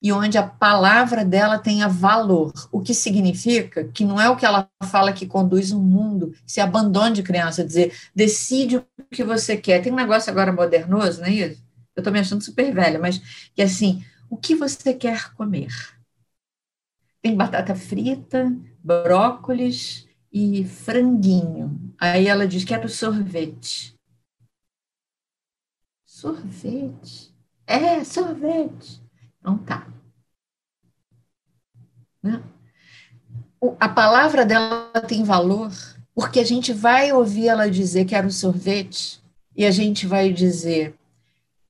e 0.00 0.12
onde 0.12 0.38
a 0.38 0.42
palavra 0.42 1.24
dela 1.24 1.58
tenha 1.58 1.88
valor, 1.88 2.52
o 2.70 2.80
que 2.80 2.94
significa 2.94 3.84
que 3.84 4.04
não 4.04 4.20
é 4.20 4.28
o 4.28 4.36
que 4.36 4.46
ela 4.46 4.68
fala 4.84 5.12
que 5.12 5.26
conduz 5.26 5.72
o 5.72 5.80
mundo, 5.80 6.34
se 6.46 6.60
abandone 6.60 7.16
de 7.16 7.22
criança, 7.22 7.64
dizer, 7.64 7.92
decide 8.14 8.76
o 8.76 8.84
que 9.10 9.24
você 9.24 9.56
quer. 9.56 9.82
Tem 9.82 9.92
um 9.92 9.96
negócio 9.96 10.30
agora 10.30 10.52
modernoso, 10.52 11.20
não 11.20 11.26
é 11.26 11.32
isso? 11.32 11.62
Eu 11.96 12.00
estou 12.00 12.12
me 12.12 12.20
achando 12.20 12.44
super 12.44 12.72
velha, 12.72 12.98
mas 12.98 13.50
que 13.54 13.60
assim, 13.60 14.04
o 14.30 14.36
que 14.36 14.54
você 14.54 14.94
quer 14.94 15.32
comer? 15.34 15.72
Tem 17.22 17.36
batata 17.36 17.74
frita, 17.74 18.52
brócolis 18.78 20.08
e 20.32 20.64
franguinho. 20.64 21.94
Aí 21.98 22.26
ela 22.26 22.46
diz, 22.46 22.64
quero 22.64 22.88
sorvete. 22.88 23.94
Sorvete. 26.06 27.34
É, 27.66 28.02
sorvete. 28.04 29.02
Então 29.40 29.58
tá. 29.58 29.86
Né? 32.22 32.42
A 33.80 33.88
palavra 33.88 34.46
dela 34.46 34.90
tem 35.06 35.24
valor 35.24 35.72
porque 36.14 36.40
a 36.40 36.44
gente 36.44 36.72
vai 36.72 37.12
ouvir 37.12 37.48
ela 37.48 37.70
dizer 37.70 38.04
que 38.04 38.14
era 38.14 38.26
o 38.26 38.30
sorvete 38.32 39.22
e 39.56 39.64
a 39.64 39.70
gente 39.70 40.06
vai 40.06 40.32
dizer 40.32 40.96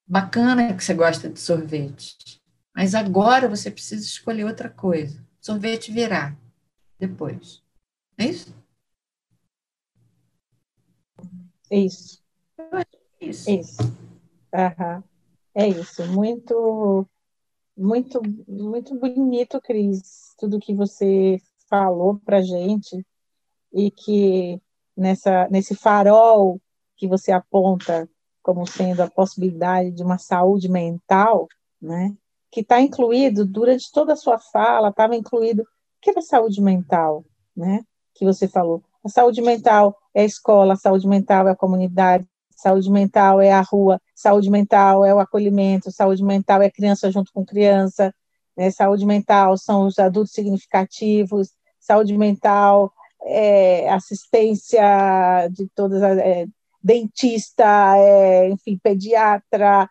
bacana 0.06 0.74
que 0.74 0.82
você 0.82 0.94
gosta 0.94 1.28
de 1.28 1.38
sorvete, 1.38 2.40
mas 2.74 2.94
agora 2.94 3.46
você 3.46 3.70
precisa 3.70 4.02
escolher 4.02 4.44
outra 4.44 4.70
coisa. 4.70 5.22
Sorvete 5.48 5.90
virá 5.90 6.36
depois. 6.98 7.62
É 8.18 8.26
isso? 8.26 8.54
Isso. 11.70 12.22
Isso. 13.18 13.50
Isso. 13.50 13.82
Uhum. 13.82 15.02
É 15.54 15.66
isso, 15.66 16.06
muito, 16.08 17.08
muito, 17.74 18.20
muito 18.46 18.94
bonito, 18.94 19.58
Cris, 19.62 20.34
tudo 20.36 20.60
que 20.60 20.74
você 20.74 21.40
falou 21.66 22.18
para 22.18 22.42
gente 22.42 23.02
e 23.72 23.90
que 23.90 24.60
nessa, 24.94 25.48
nesse 25.48 25.74
farol 25.74 26.60
que 26.94 27.08
você 27.08 27.32
aponta 27.32 28.06
como 28.42 28.66
sendo 28.66 29.00
a 29.00 29.10
possibilidade 29.10 29.92
de 29.92 30.02
uma 30.02 30.18
saúde 30.18 30.68
mental, 30.68 31.48
né? 31.80 32.14
Que 32.50 32.60
está 32.60 32.80
incluído 32.80 33.44
durante 33.44 33.90
toda 33.92 34.14
a 34.14 34.16
sua 34.16 34.38
fala, 34.38 34.88
estava 34.88 35.16
incluído 35.16 35.64
que 36.00 36.10
é 36.10 36.20
saúde 36.20 36.60
mental, 36.60 37.24
né? 37.56 37.82
Que 38.14 38.24
você 38.24 38.48
falou. 38.48 38.82
A 39.04 39.08
saúde 39.08 39.40
mental 39.42 39.96
é 40.14 40.22
a 40.22 40.24
escola, 40.24 40.74
a 40.74 40.76
saúde 40.76 41.06
mental 41.06 41.48
é 41.48 41.52
a 41.52 41.56
comunidade, 41.56 42.26
Saúde 42.58 42.90
mental 42.90 43.40
é 43.40 43.52
a 43.52 43.60
rua, 43.60 44.02
saúde 44.12 44.50
mental 44.50 45.04
é 45.04 45.14
o 45.14 45.20
acolhimento, 45.20 45.92
saúde 45.92 46.24
mental 46.24 46.60
é 46.60 46.68
criança 46.68 47.08
junto 47.08 47.32
com 47.32 47.46
criança, 47.46 48.12
Né? 48.56 48.68
Saúde 48.72 49.06
mental 49.06 49.56
são 49.56 49.86
os 49.86 49.96
adultos 50.00 50.32
significativos, 50.32 51.50
saúde 51.78 52.18
mental 52.18 52.92
é 53.22 53.88
assistência 53.90 54.82
de 55.52 55.68
todas 55.68 56.02
as. 56.02 56.18
É, 56.18 56.46
dentista, 56.82 57.96
é, 57.96 58.48
enfim, 58.50 58.78
pediatra, 58.82 59.88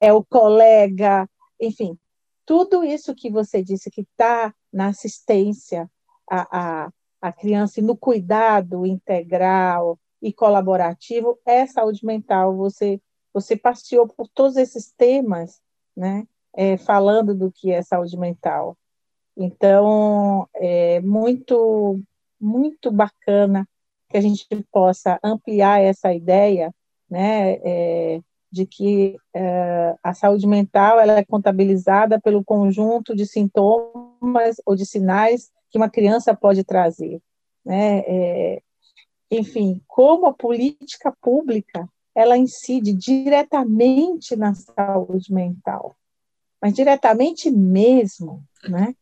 é 0.00 0.12
o 0.12 0.24
colega, 0.24 1.28
enfim, 1.60 1.98
tudo 2.46 2.84
isso 2.84 3.14
que 3.14 3.30
você 3.30 3.62
disse 3.62 3.90
que 3.90 4.02
está 4.02 4.54
na 4.72 4.88
assistência 4.88 5.90
à, 6.30 6.84
à, 6.84 6.92
à 7.20 7.32
criança 7.32 7.80
e 7.80 7.82
no 7.82 7.96
cuidado 7.96 8.84
integral 8.84 9.98
e 10.20 10.32
colaborativo 10.32 11.38
é 11.46 11.66
saúde 11.66 12.04
mental. 12.04 12.56
Você, 12.56 13.00
você 13.32 13.56
passeou 13.56 14.06
por 14.06 14.28
todos 14.28 14.56
esses 14.56 14.92
temas, 14.92 15.60
né? 15.96 16.26
É, 16.56 16.76
falando 16.76 17.34
do 17.34 17.50
que 17.50 17.72
é 17.72 17.82
saúde 17.82 18.16
mental. 18.16 18.76
Então, 19.36 20.48
é 20.54 21.00
muito, 21.00 22.00
muito 22.40 22.92
bacana 22.92 23.68
que 24.08 24.16
a 24.16 24.20
gente 24.20 24.46
possa 24.70 25.18
ampliar 25.24 25.80
essa 25.80 26.14
ideia, 26.14 26.72
né, 27.10 27.54
é, 27.64 28.20
de 28.54 28.64
que 28.64 29.16
é, 29.34 29.96
a 30.00 30.14
saúde 30.14 30.46
mental 30.46 31.00
ela 31.00 31.18
é 31.18 31.24
contabilizada 31.24 32.20
pelo 32.20 32.44
conjunto 32.44 33.14
de 33.14 33.26
sintomas 33.26 34.56
ou 34.64 34.76
de 34.76 34.86
sinais 34.86 35.50
que 35.68 35.76
uma 35.76 35.90
criança 35.90 36.32
pode 36.34 36.62
trazer, 36.62 37.20
né? 37.64 37.98
É, 38.06 38.62
enfim, 39.28 39.82
como 39.88 40.26
a 40.26 40.32
política 40.32 41.12
pública 41.20 41.88
ela 42.14 42.38
incide 42.38 42.92
diretamente 42.92 44.36
na 44.36 44.54
saúde 44.54 45.32
mental, 45.32 45.96
mas 46.62 46.72
diretamente 46.72 47.50
mesmo, 47.50 48.44
né? 48.68 48.94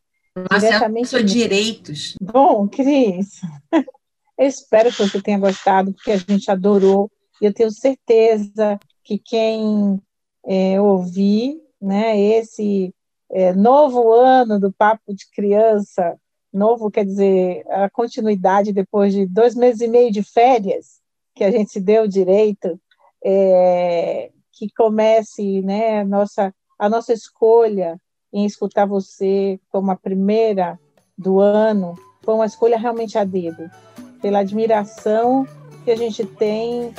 diretamente 0.49 1.13
mesmo. 1.13 1.27
direitos. 1.27 2.15
Bom, 2.19 2.67
Cris, 2.67 3.39
eu 4.35 4.47
espero 4.47 4.91
que 4.91 4.97
você 4.97 5.21
tenha 5.21 5.37
gostado, 5.37 5.93
porque 5.93 6.11
a 6.11 6.17
gente 6.17 6.49
adorou, 6.49 7.11
e 7.39 7.45
eu 7.45 7.53
tenho 7.53 7.69
certeza 7.69 8.79
que 9.03 9.17
quem 9.17 10.01
é, 10.45 10.79
ouvir 10.79 11.61
né, 11.81 12.19
esse 12.19 12.93
é, 13.31 13.53
novo 13.53 14.13
ano 14.13 14.59
do 14.59 14.71
Papo 14.71 15.13
de 15.13 15.29
Criança, 15.31 16.17
novo 16.51 16.91
quer 16.91 17.05
dizer 17.05 17.65
a 17.69 17.89
continuidade 17.89 18.71
depois 18.71 19.13
de 19.13 19.25
dois 19.25 19.55
meses 19.55 19.81
e 19.81 19.87
meio 19.87 20.11
de 20.11 20.23
férias, 20.23 21.01
que 21.35 21.43
a 21.43 21.51
gente 21.51 21.71
se 21.71 21.79
deu 21.79 22.07
direito, 22.07 22.79
é, 23.23 24.31
que 24.51 24.67
comece 24.77 25.61
né, 25.61 26.01
a, 26.01 26.05
nossa, 26.05 26.53
a 26.77 26.89
nossa 26.89 27.11
escolha 27.11 27.99
em 28.31 28.45
escutar 28.45 28.85
você 28.85 29.59
como 29.71 29.91
a 29.91 29.95
primeira 29.95 30.79
do 31.17 31.39
ano, 31.39 31.95
foi 32.23 32.33
uma 32.33 32.45
escolha 32.45 32.77
realmente 32.77 33.17
a 33.17 33.23
dedo 33.23 33.69
pela 34.21 34.39
admiração 34.39 35.45
que 35.83 35.91
a 35.91 35.95
gente 35.95 36.25
tem. 36.25 36.93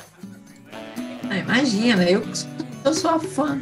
Ah, 1.30 1.38
imagina, 1.38 2.04
eu, 2.04 2.22
eu 2.84 2.94
sou 2.94 3.10
a 3.10 3.18
fã. 3.18 3.60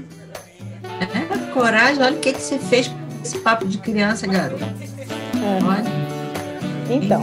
É, 0.85 1.53
coragem, 1.53 2.03
olha 2.03 2.17
o 2.17 2.21
que, 2.21 2.33
que 2.33 2.41
você 2.41 2.59
fez 2.59 2.89
com 2.89 2.97
esse 3.23 3.39
papo 3.39 3.67
de 3.67 3.79
criança, 3.79 4.27
garoto. 4.27 4.65
É. 4.65 5.65
Olha. 5.65 6.03
Então. 6.91 7.23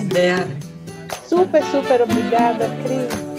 Super, 1.27 1.63
super 1.65 2.01
obrigada, 2.01 2.69
Cris. 2.83 3.29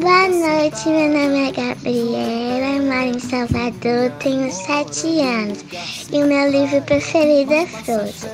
Boa 0.00 0.28
noite, 0.28 0.88
meu 0.88 1.08
nome 1.08 1.48
é 1.48 1.52
Gabriela, 1.52 2.82
moro 2.82 3.16
em 3.16 3.18
Salvador, 3.18 4.10
tenho 4.18 4.50
sete 4.50 5.20
anos 5.20 5.62
e 6.10 6.22
o 6.22 6.26
meu 6.26 6.50
livro 6.50 6.80
preferido 6.82 7.52
é 7.52 7.66
Frozen. 7.66 8.30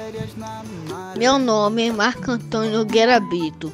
Meu 1.19 1.41
nome 1.41 1.89
é 1.89 1.93
Marco 1.93 2.31
Antônio 2.31 2.71
Nogueira 2.71 3.19
Brito, 3.19 3.73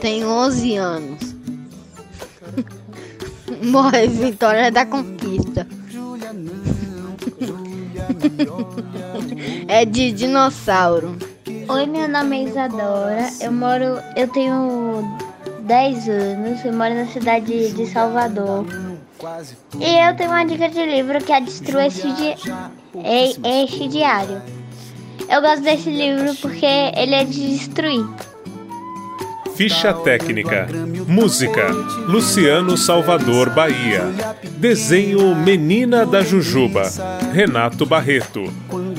tenho 0.00 0.28
11 0.28 0.76
anos, 0.76 1.34
moro 3.62 3.96
em 3.96 4.08
Vitória 4.08 4.70
da 4.70 4.86
Conquista. 4.86 5.66
é 9.68 9.84
de 9.84 10.12
dinossauro. 10.12 11.18
Oi, 11.68 11.86
meu 11.86 12.08
nome 12.08 12.38
é 12.38 12.44
Isadora, 12.44 13.28
eu 13.40 13.52
moro, 13.52 14.00
eu 14.16 14.28
tenho 14.28 15.18
10 15.60 16.08
anos, 16.08 16.64
eu 16.64 16.72
moro 16.72 16.94
na 16.94 17.06
cidade 17.06 17.72
de 17.72 17.86
Salvador. 17.86 18.64
E 19.80 20.08
eu 20.08 20.16
tenho 20.16 20.30
uma 20.30 20.44
dica 20.44 20.68
de 20.68 20.86
livro 20.86 21.22
que 21.22 21.32
é 21.32 21.40
Destrua 21.40 21.86
este, 21.86 22.12
di 22.12 22.36
este 23.44 23.88
Diário. 23.88 24.40
Eu 25.28 25.42
gosto 25.42 25.62
desse 25.62 25.90
livro 25.90 26.34
porque 26.36 26.64
ele 26.64 27.14
é 27.14 27.24
de 27.24 27.56
destruir. 27.56 28.06
Ficha 29.58 29.92
técnica. 29.92 30.68
Música: 31.08 31.66
Luciano 32.06 32.76
Salvador 32.76 33.50
Bahia. 33.50 34.04
Desenho 34.56 35.34
Menina 35.34 36.06
da 36.06 36.22
Jujuba. 36.22 36.84
Renato 37.32 37.84
Barreto. 37.84 38.44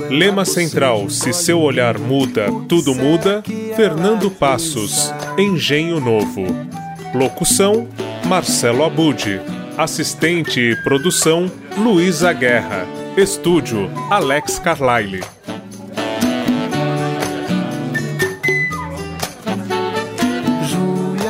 Lema 0.09 0.43
central: 0.43 1.09
Se 1.09 1.31
seu 1.31 1.61
olhar 1.61 1.97
muda, 1.97 2.47
tudo 2.67 2.93
muda. 2.93 3.41
Fernando 3.73 4.29
Passos. 4.29 5.13
Engenho 5.37 6.01
Novo. 6.01 6.45
Locução: 7.15 7.87
Marcelo 8.25 8.83
Abude. 8.83 9.39
Assistente 9.77 10.59
e 10.59 10.75
produção: 10.83 11.49
Luísa 11.77 12.33
Guerra. 12.33 12.85
Estúdio: 13.15 13.89
Alex 14.11 14.59
Carlyle. 14.59 15.21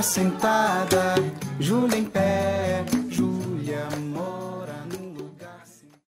Sentada, 0.10 1.14
Júlia 1.60 1.99
em 1.99 2.05
pé 2.05 2.49